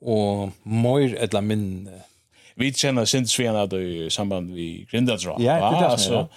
Og 0.02 0.52
moir 0.64 1.16
eller 1.20 1.42
minn. 1.42 1.90
vi 2.56 2.74
kjenner 2.74 3.06
sindsvena 3.06 3.64
i 3.78 4.10
samband 4.10 4.54
vi 4.54 4.88
grindadra. 4.92 5.36
Ja, 5.40 5.56
det 5.56 5.86
er 5.86 5.98
det 6.12 6.28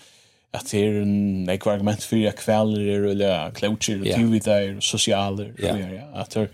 att 0.53 0.67
det 0.71 0.87
är 0.87 1.03
en 1.03 1.49
ett 1.49 1.67
argument 1.67 2.03
för 2.03 2.27
att 2.27 2.37
kväller 2.37 3.05
eller 3.05 3.51
klocher 3.51 4.01
och 4.01 4.07
tv 4.07 4.39
där 4.39 4.81
sociala 4.81 5.43
och 5.43 5.61
ja. 5.61 6.01
att 6.15 6.31
det 6.31 6.49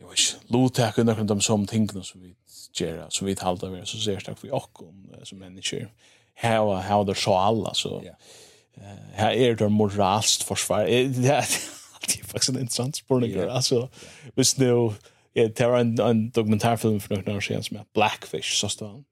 jag 0.00 0.08
vet 0.08 0.36
låta 0.46 0.92
kunna 0.92 1.14
kunna 1.14 1.26
dem 1.26 1.40
som 1.40 1.66
tänker 1.66 2.00
som 2.00 2.22
vi 2.22 2.34
gera 2.78 3.10
som 3.10 3.26
vi 3.26 3.36
håller 3.40 3.68
vi 3.68 3.86
så 3.86 3.98
ser 3.98 4.18
stark 4.18 4.38
för 4.38 4.54
och 4.54 4.82
om 4.82 5.10
som 5.22 5.38
människor 5.38 5.88
how 6.34 6.74
how 6.74 7.04
the 7.04 7.14
så 7.14 7.34
alla 7.34 7.74
så 7.74 8.04
här 9.12 9.32
är 9.32 9.54
det 9.54 9.68
moralst 9.68 10.42
försvar 10.42 10.84
det 10.84 11.28
är 11.28 12.24
faktiskt 12.24 12.48
en 12.48 12.58
intressant 12.60 12.96
spårning 12.96 13.40
alltså 13.40 13.88
visst 14.34 14.58
nu 14.58 14.90
Ja, 15.38 15.48
det 15.56 15.66
var 15.66 15.78
en, 15.78 16.00
en 16.00 16.30
dokumentärfilm 16.30 17.00
för 17.00 17.16
några 17.16 17.36
år 17.36 17.40
sedan 17.40 17.62
som 17.62 17.76
heter 17.76 17.90
Blackfish, 17.94 18.60
så 18.60 18.68
stod 18.68 18.88
han 18.88 19.04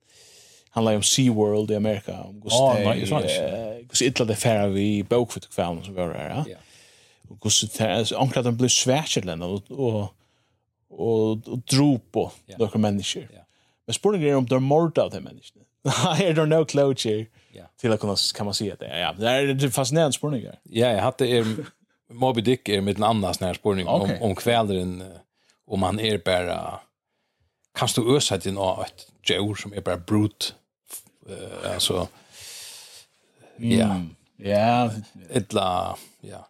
handlar 0.75 0.97
om 0.97 1.03
SeaWorld 1.03 1.71
i 1.71 1.77
Amerika 1.77 2.23
om 2.23 2.41
Gustav. 2.41 2.81
Ja, 2.81 2.91
oh, 2.91 2.97
nej, 2.97 3.07
så 3.07 3.17
är 3.17 3.23
det. 3.23 4.07
illa 4.07 4.25
det 4.25 4.37
färra 4.37 4.67
vi 4.67 5.03
bok 5.03 5.33
för 5.33 5.41
kvällen 5.41 5.85
som 5.85 5.95
var 5.95 6.09
där. 6.09 6.45
Ja. 6.49 6.57
Och 7.29 7.41
Gustav 7.41 7.71
omkring 7.89 8.19
ankla 8.19 8.43
den 8.43 8.57
blev 8.57 8.69
svärchelen 8.69 9.43
och 9.43 9.71
och 9.71 10.15
och, 10.89 11.31
och 11.31 11.59
dro 11.59 11.99
på 11.99 12.33
yeah. 12.47 12.59
några 12.61 12.79
människor. 12.79 13.29
Ja. 13.35 13.41
Men 13.87 13.95
spåren 13.95 14.23
är 14.23 14.37
om 14.37 14.47
de 14.47 14.63
mord 14.63 14.99
av 14.99 15.11
de 15.11 15.21
människorna. 15.21 15.65
I 16.19 16.33
don't 16.33 16.47
know 16.47 16.65
closure. 16.65 17.27
Ja. 17.53 17.65
Till 17.81 17.93
att 17.93 18.01
kunna 18.01 18.17
kan 18.35 18.45
man 18.45 18.55
se 18.55 18.75
det. 18.75 19.01
Ja, 19.01 19.13
det 19.19 19.31
är 19.31 19.69
fascinerande 19.69 20.13
spårningar. 20.13 20.59
Ja, 20.63 20.89
jag 20.89 21.03
hade 21.03 21.29
er, 21.29 21.47
Moby 22.11 22.41
Dick 22.41 22.69
är 22.69 22.81
mitt 22.81 23.01
annars 23.01 23.41
när 23.41 23.55
spårning 23.55 23.89
okay. 23.89 24.17
om 24.17 24.23
om 24.23 24.35
kvällren 24.35 25.05
om 25.67 25.83
han 25.83 26.01
är 26.01 26.19
bara 26.19 26.81
kan 27.79 27.89
du 27.95 28.17
ösa 28.17 28.39
din 28.39 28.59
av 28.59 28.85
ett 28.85 29.09
djur 29.29 29.55
som 29.55 29.73
är 29.73 29.81
bara 29.81 29.97
brut 29.97 30.55
uh, 31.31 31.75
alltså 31.75 32.09
ja. 33.57 34.01
Ja, 34.37 34.91
ettla 35.31 35.97
ja. 36.21 36.49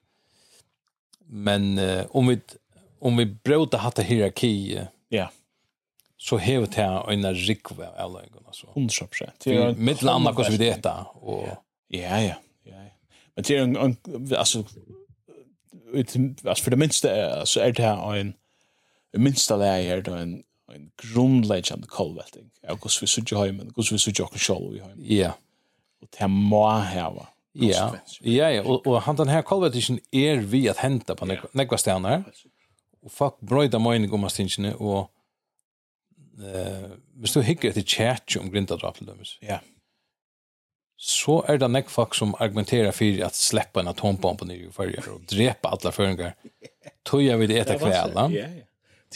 Men 1.27 1.79
eh, 1.79 2.07
om 2.11 2.27
vi 2.27 2.41
om 2.99 3.17
vi 3.17 3.27
bråta 3.27 3.77
hatta 3.77 4.03
hierarki. 4.03 4.81
Ja. 5.09 5.31
Så 6.17 6.39
hevet 6.39 6.75
här 6.75 7.11
en 7.11 7.35
rikva 7.35 7.87
eller 7.87 8.09
något 8.09 8.47
alltså. 8.47 8.67
100%. 8.67 9.31
Det 9.45 9.57
är 9.57 9.75
mitt 9.75 10.03
landa 10.03 10.47
vi 10.51 10.57
detta 10.57 11.03
och 11.03 11.49
ja 11.89 12.23
ja. 12.23 12.35
Ja. 12.63 12.75
Men 13.35 13.45
det 13.47 13.57
är 13.57 13.63
en 13.63 13.97
alltså 14.37 14.65
ut 15.93 16.17
alltså 16.45 16.65
för 16.65 16.71
det 16.71 16.77
minsta 16.77 17.47
så 17.47 17.61
är 17.61 17.73
det 17.73 17.83
här 17.83 18.17
en 18.17 18.35
minsta 19.17 19.57
läge 19.57 19.89
här 19.89 20.01
då 20.01 20.13
en 20.13 20.43
en 20.75 20.91
grundläggande 20.97 21.87
kolvelting. 21.87 22.51
Ja, 22.63 22.69
hur 22.69 23.01
vi 23.01 23.07
söker 23.07 23.37
hemmen, 23.37 23.73
hur 23.77 23.89
vi 23.91 23.99
söker 23.99 24.25
oss 24.25 24.41
själva 24.41 24.77
i 24.77 24.81
hemmen. 24.81 24.99
Ja. 24.99 25.33
Och 26.03 26.09
det 26.19 26.29
må 26.29 26.69
häva. 26.71 27.27
Ja. 27.53 27.97
Ja, 28.21 28.51
ja, 28.51 28.63
Og, 28.63 28.87
og 28.87 29.03
han 29.03 29.17
den 29.17 29.29
her 29.29 29.43
kolveltingen 29.43 30.01
er 30.13 30.43
vi 30.43 30.67
at 30.69 30.83
henta 30.83 31.15
på 31.15 31.27
några 31.27 31.79
stenar. 31.79 32.25
Og 33.03 33.13
fuck 33.13 33.37
brøyda 33.41 33.79
mig 33.79 34.13
om 34.13 34.29
stinchen 34.29 34.73
og 34.79 35.11
eh 36.39 36.91
hvis 37.15 37.33
du 37.33 37.41
hikker 37.41 37.71
etter 37.71 37.83
kjært 37.83 38.37
om 38.41 38.51
grindadrap 38.51 38.97
til 38.99 39.07
dømes, 39.07 39.39
ja. 39.43 39.61
så 40.97 41.45
er 41.49 41.61
det 41.63 41.71
nekk 41.71 41.91
folk 41.91 42.15
som 42.15 42.35
argumenterer 42.41 42.91
for 42.91 43.27
at 43.27 43.37
sleppa 43.39 43.81
en 43.81 43.89
atombombe 43.89 44.45
nere 44.45 44.67
i 44.67 44.73
fyrir 44.75 45.09
og 45.13 45.23
drepa 45.31 45.71
alle 45.77 45.93
føringer. 45.93 46.33
Tøya 47.07 47.37
vil 47.37 47.55
eta 47.55 47.79
kvæla. 47.79 48.27
Ja, 48.35 48.49
ja 48.49 48.65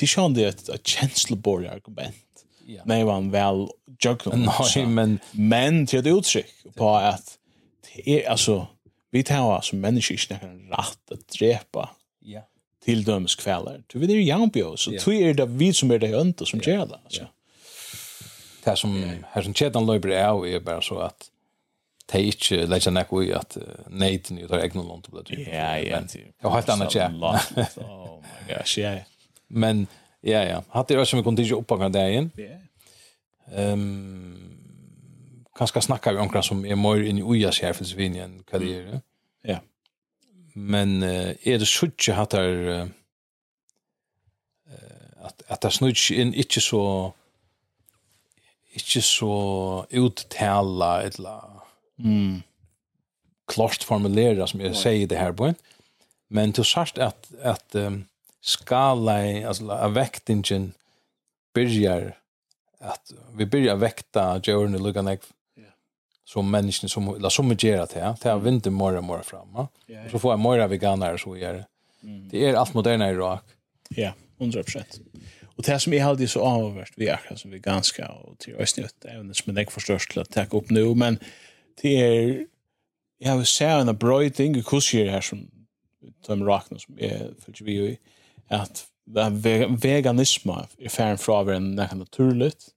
det 0.00 0.16
är 0.16 0.28
ju 0.28 0.34
det 0.34 0.48
ett 0.48 0.68
ett 0.68 0.86
känsloborg 0.86 1.68
argument. 1.68 2.44
Ja. 2.66 2.82
Nej, 2.84 3.04
man 3.04 3.30
väl 3.30 3.68
joke 3.98 4.30
Nej, 4.36 4.86
men 4.86 5.18
men 5.32 5.86
till 5.86 5.98
ett 5.98 6.06
uttryck 6.06 6.46
på 6.74 6.94
att 6.94 7.38
det 7.94 8.24
är 8.24 8.30
alltså 8.30 8.66
vi 9.10 9.22
tar 9.22 9.60
som 9.60 9.80
människor 9.80 10.12
inte 10.12 10.46
kan 10.46 10.60
rätt 10.70 11.12
att 11.12 11.28
drepa. 11.28 11.90
Ja. 12.20 12.40
Till 12.84 13.04
döms 13.04 13.34
kvällar. 13.34 13.82
Du 13.86 13.98
vet 13.98 14.08
det 14.08 14.14
är 14.14 14.20
jampio 14.20 14.76
så 14.76 14.90
yeah. 14.90 15.04
tror 15.04 15.34
det 15.34 15.46
vi 15.46 15.72
som 15.72 15.90
är 15.90 15.98
det 15.98 16.08
önta 16.08 16.44
som 16.44 16.60
gör 16.60 16.86
det 16.86 16.98
alltså. 17.04 17.26
Det 18.64 18.76
som 18.76 19.12
här 19.30 19.42
som 19.42 19.54
kedjan 19.54 19.86
löper 19.86 20.08
är 20.08 20.46
är 20.46 20.60
bara 20.60 20.82
så 20.82 20.98
att 20.98 21.30
det 22.12 22.20
er 22.20 22.30
ikke 22.32 22.66
legger 22.66 22.90
nek 22.90 23.10
i 23.12 23.32
at 23.36 23.58
neiten 23.90 24.38
jo 24.38 24.48
tar 24.48 24.62
egnet 24.64 24.86
lånt 24.86 25.08
og 25.12 25.26
det. 25.28 25.42
Ja, 25.44 25.76
ja. 25.76 26.00
Det 26.00 26.42
var 26.42 26.54
helt 26.54 26.68
annet, 26.68 26.94
ja. 26.94 27.08
Oh 27.76 28.22
my 28.22 28.54
gosh, 28.54 28.78
ja, 28.78 28.92
ja. 28.92 29.02
Men 29.48 29.86
ja, 30.20 30.44
ja. 30.44 30.62
Hatt 30.68 30.88
det 30.88 31.06
som 31.06 31.18
vi 31.18 31.22
kunde 31.22 31.42
inte 31.42 31.54
uppåka 31.54 31.88
där 31.88 32.08
igen. 32.08 32.30
Ehm 33.52 34.54
kanske 35.58 35.80
snacka 35.80 36.12
vi 36.12 36.18
omkring 36.18 36.42
som 36.42 36.64
är 36.64 36.76
mer 36.76 37.02
in 37.02 37.18
i 37.18 37.22
oja 37.22 37.52
självs 37.52 37.92
vinjen 37.92 38.42
karriär. 38.50 39.00
Ja. 39.42 39.58
Men 40.54 41.02
eh, 41.02 41.34
är 41.42 41.58
det 41.58 41.66
sjutje 41.66 42.14
hatt 42.14 42.30
där 42.30 42.88
att 45.20 45.42
att 45.46 45.60
det 45.60 45.70
snutch 45.70 46.10
in 46.10 46.34
inte 46.34 46.60
så 46.60 47.12
inte 48.72 49.02
så 49.02 49.86
uttala 49.90 51.02
eller 51.02 51.40
mm 51.98 52.42
klart 53.48 53.82
formulera 53.82 54.46
som 54.46 54.60
jag 54.60 54.76
säger 54.76 55.06
det 55.06 55.16
här 55.16 55.32
på. 55.32 55.54
Men 56.28 56.52
till 56.52 56.64
särskilt 56.64 56.98
att 56.98 57.32
att 57.42 57.74
um, 57.74 58.04
skala 58.40 59.26
i, 59.26 59.44
alltså 59.44 59.70
av 59.70 59.94
vektingen 59.94 60.72
börjar 61.54 62.18
att 62.80 63.12
vi 63.36 63.46
börjar 63.46 63.76
vekta 63.76 64.40
djuren 64.44 64.74
i 64.74 64.78
luggan 64.78 65.08
ägg 65.08 65.20
som 66.24 66.50
människan 66.50 66.88
som 66.88 67.08
eller 67.08 67.28
som 67.28 67.56
gör 67.58 67.86
det 67.94 68.00
här 68.00 68.14
till 68.14 68.44
vinter 68.44 68.70
morgon 68.70 69.04
morgon 69.04 69.24
fram 69.24 69.52
va 69.52 69.68
så 70.10 70.18
får 70.18 70.32
jag 70.32 70.40
mera 70.40 70.66
veganer 70.66 71.16
så 71.16 71.36
gör 71.36 71.54
det 71.54 71.66
det 72.30 72.46
är 72.46 72.54
allt 72.54 72.74
moderna 72.74 73.10
i 73.10 73.12
Irak. 73.12 73.44
Ja 73.88 74.12
100% 74.38 75.00
Och 75.56 75.64
det 75.64 75.80
som 75.80 75.92
är 75.92 76.04
alltid 76.04 76.30
så 76.30 76.40
avvärst 76.40 76.94
vi 76.96 77.08
är 77.08 77.36
som 77.36 77.50
vi 77.50 77.58
ganska 77.58 78.08
och 78.08 78.38
till 78.38 78.56
oss 78.56 78.76
nytt 78.76 79.04
även 79.04 79.34
som 79.34 79.56
jag 79.56 79.72
förstår 79.72 79.98
till 79.98 80.20
att 80.20 80.30
ta 80.30 80.56
upp 80.58 80.70
nu 80.70 80.94
men 80.94 81.18
det 81.82 82.00
är 82.00 82.46
jag 83.18 83.36
vill 83.36 83.46
säga 83.46 83.76
en 83.76 83.96
bröjting 83.96 84.56
i 84.56 84.62
kurser 84.62 85.06
här 85.06 85.20
som 85.20 85.50
de 86.26 86.44
rakna 86.44 86.78
som 86.78 86.98
är 86.98 87.30
för 87.40 87.64
vi 87.64 87.98
at 88.50 88.84
veganisme 89.82 90.52
er 90.78 90.92
færen 90.92 91.18
fra 91.18 91.40
å 91.40 91.46
være 91.48 91.62
nekka 91.64 91.96
naturligt, 91.96 92.68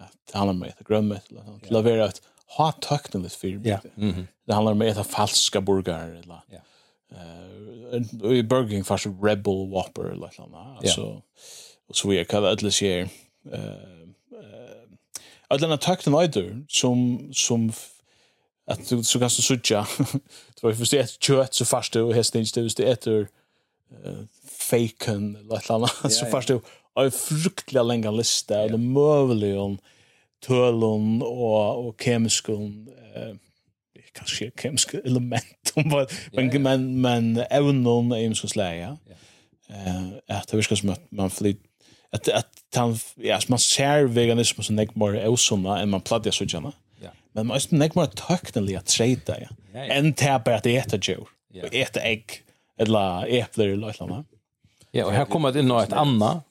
at 0.00 0.12
det 0.28 0.36
handler 0.36 0.54
om 0.54 0.62
å 0.62 0.68
ete 0.68 0.86
grømmet, 0.86 1.32
til 1.64 1.78
å 1.78 1.82
være 1.84 2.08
et 2.08 2.20
ha 2.54 2.70
tøkneligt 2.82 3.34
for 3.34 3.46
yeah. 3.48 3.80
mm 3.96 4.12
-hmm. 4.12 4.26
det 4.46 4.54
handler 4.54 4.72
om 4.72 4.82
å 4.82 4.84
ete 4.84 5.04
falska 5.04 5.60
burgare, 5.60 6.18
eller 6.18 6.40
yeah. 6.52 6.62
uh, 8.22 8.32
i 8.32 8.42
Burger 8.42 8.68
King 8.68 8.86
fast 8.86 9.06
Rebel 9.06 9.70
Whopper, 9.70 10.02
eller 10.02 10.26
et 10.26 10.38
eller 10.38 10.58
annet, 10.58 10.78
altså, 10.82 11.20
og 11.88 11.96
så 11.96 12.08
vi 12.08 12.18
er 12.18 12.24
kallet 12.24 12.48
alle 12.48 12.70
sier, 12.70 13.08
uh, 13.44 13.60
uh, 14.32 14.86
alle 15.50 15.60
denne 15.60 15.76
tøknelige 15.76 16.64
som, 16.68 17.32
som 17.32 17.72
att 18.66 18.88
du 18.88 19.04
så 19.04 19.18
kanske 19.18 19.42
sucha. 19.42 19.86
Det 20.54 20.62
var 20.62 20.70
ju 20.70 20.76
förstås 20.76 21.00
ett 21.00 21.22
kött 21.22 21.54
så 21.54 21.64
fast 21.64 21.92
du 21.92 22.12
häst 22.12 22.34
inte 22.34 22.60
det 22.60 22.80
är 22.80 22.92
ett 22.92 23.06
eh 23.06 23.24
faken 24.64 25.36
eller 25.36 25.56
ett 25.56 25.70
annat 25.70 25.94
yeah, 26.02 26.10
så 26.10 26.26
fast 26.26 26.48
du 26.48 26.60
har 26.94 27.10
fruktliga 27.10 27.82
länga 27.82 28.10
lista 28.10 28.54
yeah. 28.54 28.64
och 28.64 28.70
det 28.70 28.78
mövliga 28.78 29.60
om 29.60 29.78
tölon 30.46 31.22
och, 31.22 31.88
och 31.88 32.02
kemiska 32.02 32.52
eh, 32.52 33.36
kanske 34.12 34.50
kemiska 34.62 34.98
element 34.98 35.72
om 35.74 35.90
vad 35.90 36.12
men, 36.32 36.44
yeah, 36.44 36.60
men, 36.60 37.00
men 37.00 37.44
även 37.50 37.86
är 38.12 38.18
ju 38.18 38.34
så 38.34 38.48
släga 38.48 38.98
eh, 39.68 40.36
att 40.36 40.48
det 40.48 40.56
viskar 40.56 40.76
som 40.76 40.90
att 40.90 41.10
man 41.10 41.30
flyt 41.30 41.60
att, 42.12 42.28
att 42.28 42.48
han, 42.76 42.98
ja, 43.16 43.40
man 43.48 43.58
ser 43.58 44.04
veganism 44.04 44.62
som 44.62 44.78
är 44.78 44.88
mer 44.94 45.28
osumma 45.28 45.80
än 45.80 45.90
man 45.90 46.00
pladdar 46.00 46.30
så 46.30 46.44
gärna 46.44 46.72
men 47.34 47.46
man 47.46 47.54
måste 47.54 47.74
inte 47.74 47.98
mer 47.98 48.06
teknisk 48.06 48.76
att 48.78 48.86
träda 48.86 49.36
ja. 49.40 49.80
än 49.80 50.12
det 50.12 50.24
En 50.24 50.42
bara 50.44 50.56
att 50.56 50.66
äta 50.66 50.96
djur 50.96 51.26
och 51.62 51.74
äta 51.74 52.00
ägg 52.00 52.24
eller 52.78 53.26
äppler 53.26 53.68
eller 53.68 53.86
något 53.86 54.00
annat 54.00 54.26
Ja, 54.94 55.04
og 55.04 55.12
her 55.12 55.24
kommer 55.24 55.50
det 55.50 55.64
in 55.64 55.70
et 55.70 55.92
annet, 55.92 56.42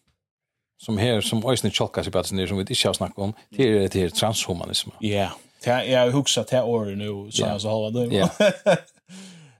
som 0.79 0.97
her, 0.97 1.21
som 1.21 1.43
ösnen 1.47 1.71
chalkas 1.71 2.07
i 2.07 2.11
Batsen, 2.11 2.47
som 2.47 2.57
vi 2.57 2.65
ikke 2.67 2.87
har 2.87 2.93
snakket 2.93 3.23
om. 3.23 3.33
Det 3.55 3.67
er 3.67 3.87
det 3.87 4.01
her 4.01 4.09
transhumanisme. 4.09 4.91
Ja. 5.01 5.29
Ja, 5.65 5.83
jag 5.83 6.11
huxar 6.11 6.45
det 6.49 6.55
här 6.55 6.65
året 6.65 6.97
nu 6.97 7.31
så 7.31 7.41
jag 7.41 7.61
så 7.61 7.69
håller 7.69 8.07
det. 8.07 8.15
Ja. 8.15 8.29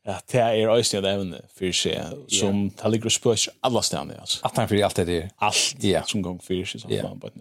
Ja, 0.06 0.18
det 0.32 0.40
er 0.40 0.68
ösnen 0.68 1.04
det 1.04 1.12
evne 1.16 1.38
for 1.56 1.72
seg, 1.72 2.18
som 2.28 2.66
det 2.70 2.90
ligger 2.92 3.08
og 3.08 3.12
spörs 3.16 3.46
alle 3.64 3.80
stedene, 3.84 4.18
altså. 4.20 4.42
At 4.44 4.58
han 4.60 4.68
fyrir 4.68 4.84
alt 4.84 4.96
det 4.96 5.06
där. 5.08 5.30
Allt 5.40 6.10
som 6.10 6.22
gång 6.22 6.40
för 6.40 6.66
sig 6.66 6.82
så 6.82 6.88
man 6.88 7.20
bara. 7.20 7.32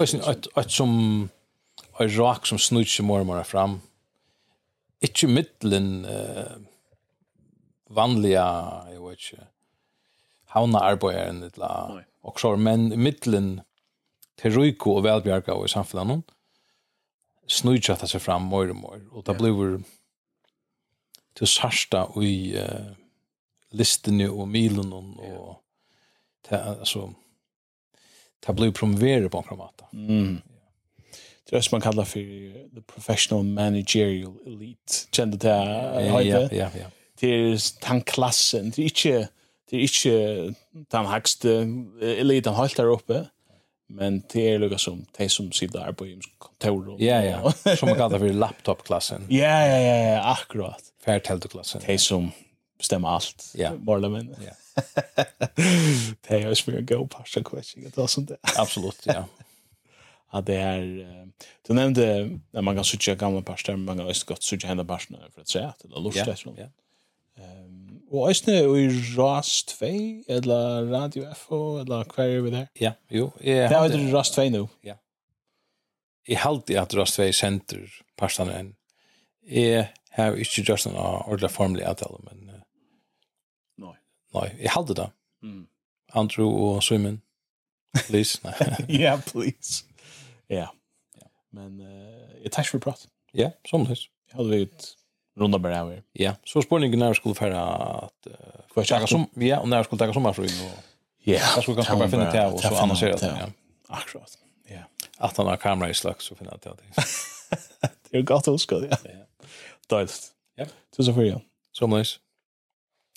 Ösnen 0.00 0.22
att 0.24 0.46
att 0.54 0.70
som 0.70 1.28
en 2.00 2.18
rak 2.18 2.46
som 2.46 2.58
snutcher 2.58 3.02
mer 3.02 3.20
og 3.20 3.26
mer 3.26 3.42
fram. 3.42 3.80
ikke 5.00 5.26
middelen 5.30 6.04
uh, 6.04 6.58
vanliga, 7.94 8.46
jeg 8.90 9.02
vet 9.02 9.24
ikke, 9.26 9.46
havna 10.54 10.82
arbeideren 10.92 11.42
etla 11.48 11.70
og 12.22 12.40
så 12.40 12.54
men 12.56 12.90
mittlen 13.00 13.60
til 14.38 14.54
Ruiko 14.54 14.98
og 14.98 15.04
velbjerga 15.06 15.56
og 15.56 15.68
i 15.68 15.72
samfunnet 15.72 16.34
snujtjata 17.48 18.08
seg 18.08 18.22
fram 18.22 18.50
mer 18.50 18.72
og 18.74 18.80
mer 18.82 19.00
og 19.12 19.24
det 19.26 19.36
blir 19.38 19.78
til 21.38 21.46
sarsta 21.46 22.04
i 22.22 22.34
uh, 22.58 22.92
listene 23.70 24.28
og 24.30 24.48
milen 24.50 24.92
og 24.92 25.14
yeah. 25.22 25.56
ta, 26.48 26.62
altså 26.78 27.08
det 28.46 28.54
blir 28.56 28.72
promoveret 28.72 29.30
på 29.30 29.38
en 29.38 29.50
kramata 29.50 29.90
mm. 29.92 30.38
Det 31.50 31.56
är 31.56 31.60
som 31.60 31.76
man 31.76 31.80
kallar 31.80 32.04
för 32.04 32.20
the 32.74 32.82
professional 32.82 33.44
managerial 33.44 34.34
elite. 34.46 34.92
Kände 35.12 35.36
det 35.36 35.48
här? 35.48 36.00
Ja, 36.00 36.22
ja, 36.22 36.48
ja. 36.52 36.70
Det 37.20 37.28
är 37.28 37.88
den 37.88 38.00
klassen. 38.00 38.70
Det 38.70 38.82
är 38.82 38.84
inte 38.84 39.28
det 39.70 39.76
er 39.76 39.82
ikke 39.84 40.54
de 40.92 41.02
hakste, 41.10 41.58
eliten 42.00 42.48
de 42.48 42.56
holdt 42.56 42.76
der 42.76 42.92
oppe, 42.92 43.26
men 43.88 44.20
det 44.32 44.44
er 44.50 44.60
lukka 44.60 44.78
som 44.80 45.00
de 45.16 45.28
som 45.32 45.48
sitter 45.52 45.80
der 45.80 45.96
på 45.96 46.06
i 46.08 46.18
kontor. 46.38 46.96
Ja, 47.00 47.20
ja, 47.24 47.40
som 47.76 47.88
man 47.88 47.96
kallar 47.96 48.20
for 48.20 48.40
laptop-klassen. 48.42 49.26
Ja, 49.40 49.54
ja, 49.64 49.78
ja, 49.80 49.96
ja, 50.12 50.18
akkurat. 50.32 50.92
Færtelteklassen. 51.04 51.84
De 51.86 51.98
som 51.98 52.30
bestemmer 52.78 53.16
alt, 53.16 53.50
ja. 53.58 53.72
bare 53.76 54.10
men. 54.12 54.34
Ja. 54.44 54.54
det 56.28 56.36
er 56.36 56.48
jo 56.48 56.54
som 56.54 56.74
en 56.74 56.86
god 56.86 57.08
parsa 57.12 57.42
kvetsing, 57.42 57.88
det 57.88 57.98
er 57.98 58.10
sånt 58.12 58.32
det. 58.34 58.40
Absolutt, 58.56 59.06
ja. 59.06 59.24
Ja, 60.28 60.42
det 60.44 60.56
er... 60.60 60.82
Du 61.64 61.70
nevnte 61.72 62.04
at 62.52 62.64
man 62.64 62.76
kan 62.76 62.84
sutja 62.84 63.14
gamla 63.16 63.40
parster, 63.40 63.76
men 63.76 63.86
man 63.86 63.96
kan 63.96 64.10
også 64.12 64.26
godt 64.28 64.44
sutja 64.44 64.68
henne 64.68 64.84
parster 64.84 65.16
for 65.32 65.40
et 65.40 65.48
sett, 65.48 65.86
eller 65.86 66.02
lort, 66.04 66.18
ja, 66.20 66.34
ja. 66.58 66.66
Og 68.08 68.30
æsne 68.30 68.54
i 68.56 68.86
RAS 69.18 69.62
2, 69.68 69.86
eller 70.28 70.88
Radio 70.92 71.26
FO, 71.36 71.78
eller 71.82 72.08
hva 72.08 72.24
er 72.24 72.40
vi 72.40 72.50
der? 72.54 72.66
Ja, 72.80 72.92
jo. 73.12 73.30
Det 73.40 73.58
er 73.66 73.84
jo 73.92 74.16
RAS 74.16 74.30
2 74.32 74.48
nå. 74.54 74.64
Ja. 74.84 74.94
Jeg 76.28 76.40
halte 76.40 76.80
at 76.80 76.96
RAS 76.96 77.16
2 77.18 77.28
senter 77.36 77.84
parstene 78.16 78.54
enn. 78.56 78.70
Jeg 79.48 79.90
har 80.16 80.36
ikke 80.40 80.64
gjort 80.64 80.86
en 80.88 80.96
ordentlig 80.96 81.50
formelig 81.52 81.84
avtale, 81.88 82.20
men... 82.24 82.62
Nei. 83.84 83.94
Nei, 84.34 84.48
jeg 84.56 84.72
halte 84.72 84.96
det. 84.96 85.08
Mm. 85.44 85.66
Andrew 86.16 86.48
og 86.48 86.82
Simon. 86.82 87.22
Please. 88.06 88.40
Ja, 88.88 89.18
please. 89.26 89.84
Ja. 90.48 90.66
Men 91.52 91.80
uh, 91.80 92.42
jeg 92.42 92.52
takk 92.52 92.64
ikke 92.64 92.78
for 92.78 92.86
prat. 92.90 93.06
Ja, 93.36 93.50
som 93.68 93.84
det. 93.88 94.00
Jeg 94.28 94.36
hadde 94.36 94.50
vært 94.52 94.88
runda 95.38 95.58
bara 95.58 95.78
över. 95.78 96.02
Ja, 96.12 96.34
så 96.44 96.62
spårningen 96.62 96.98
när 96.98 97.14
skulle 97.14 97.34
färra 97.34 97.64
att 97.64 98.26
för 98.74 98.84
jag 98.88 99.08
som 99.08 99.26
ja, 99.34 99.58
och 99.58 99.68
när 99.68 99.82
skulle 99.82 99.98
ta 99.98 100.12
sommarfru 100.12 100.44
och 100.44 100.84
ja, 101.24 101.40
jag 101.54 101.62
skulle 101.62 101.74
kanske 101.74 101.96
bara 101.96 102.08
finna 102.08 102.32
det 102.32 102.46
och 102.46 102.60
så 102.60 102.76
annars 102.76 103.02
är 103.02 103.06
det 103.06 103.36
ja. 103.40 103.46
Akkurat. 103.88 104.38
Ja. 104.68 104.80
Att 105.18 105.36
han 105.36 105.46
har 105.46 105.56
kamera 105.56 105.90
i 105.90 105.94
slags 105.94 106.24
så 106.24 106.34
finna 106.34 106.50
det. 106.62 106.72
Det 108.10 108.18
är 108.18 108.22
gott 108.22 108.48
att 108.48 108.60
ska 108.60 108.82
ja. 108.90 108.96
Dåligt. 109.86 110.32
Ja. 110.54 110.66
Så 110.96 111.04
så 111.04 111.14
för 111.14 111.22
ja. 111.22 111.40
Så 111.72 111.86
nice. 111.86 112.16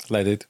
Lätt. 0.10 0.48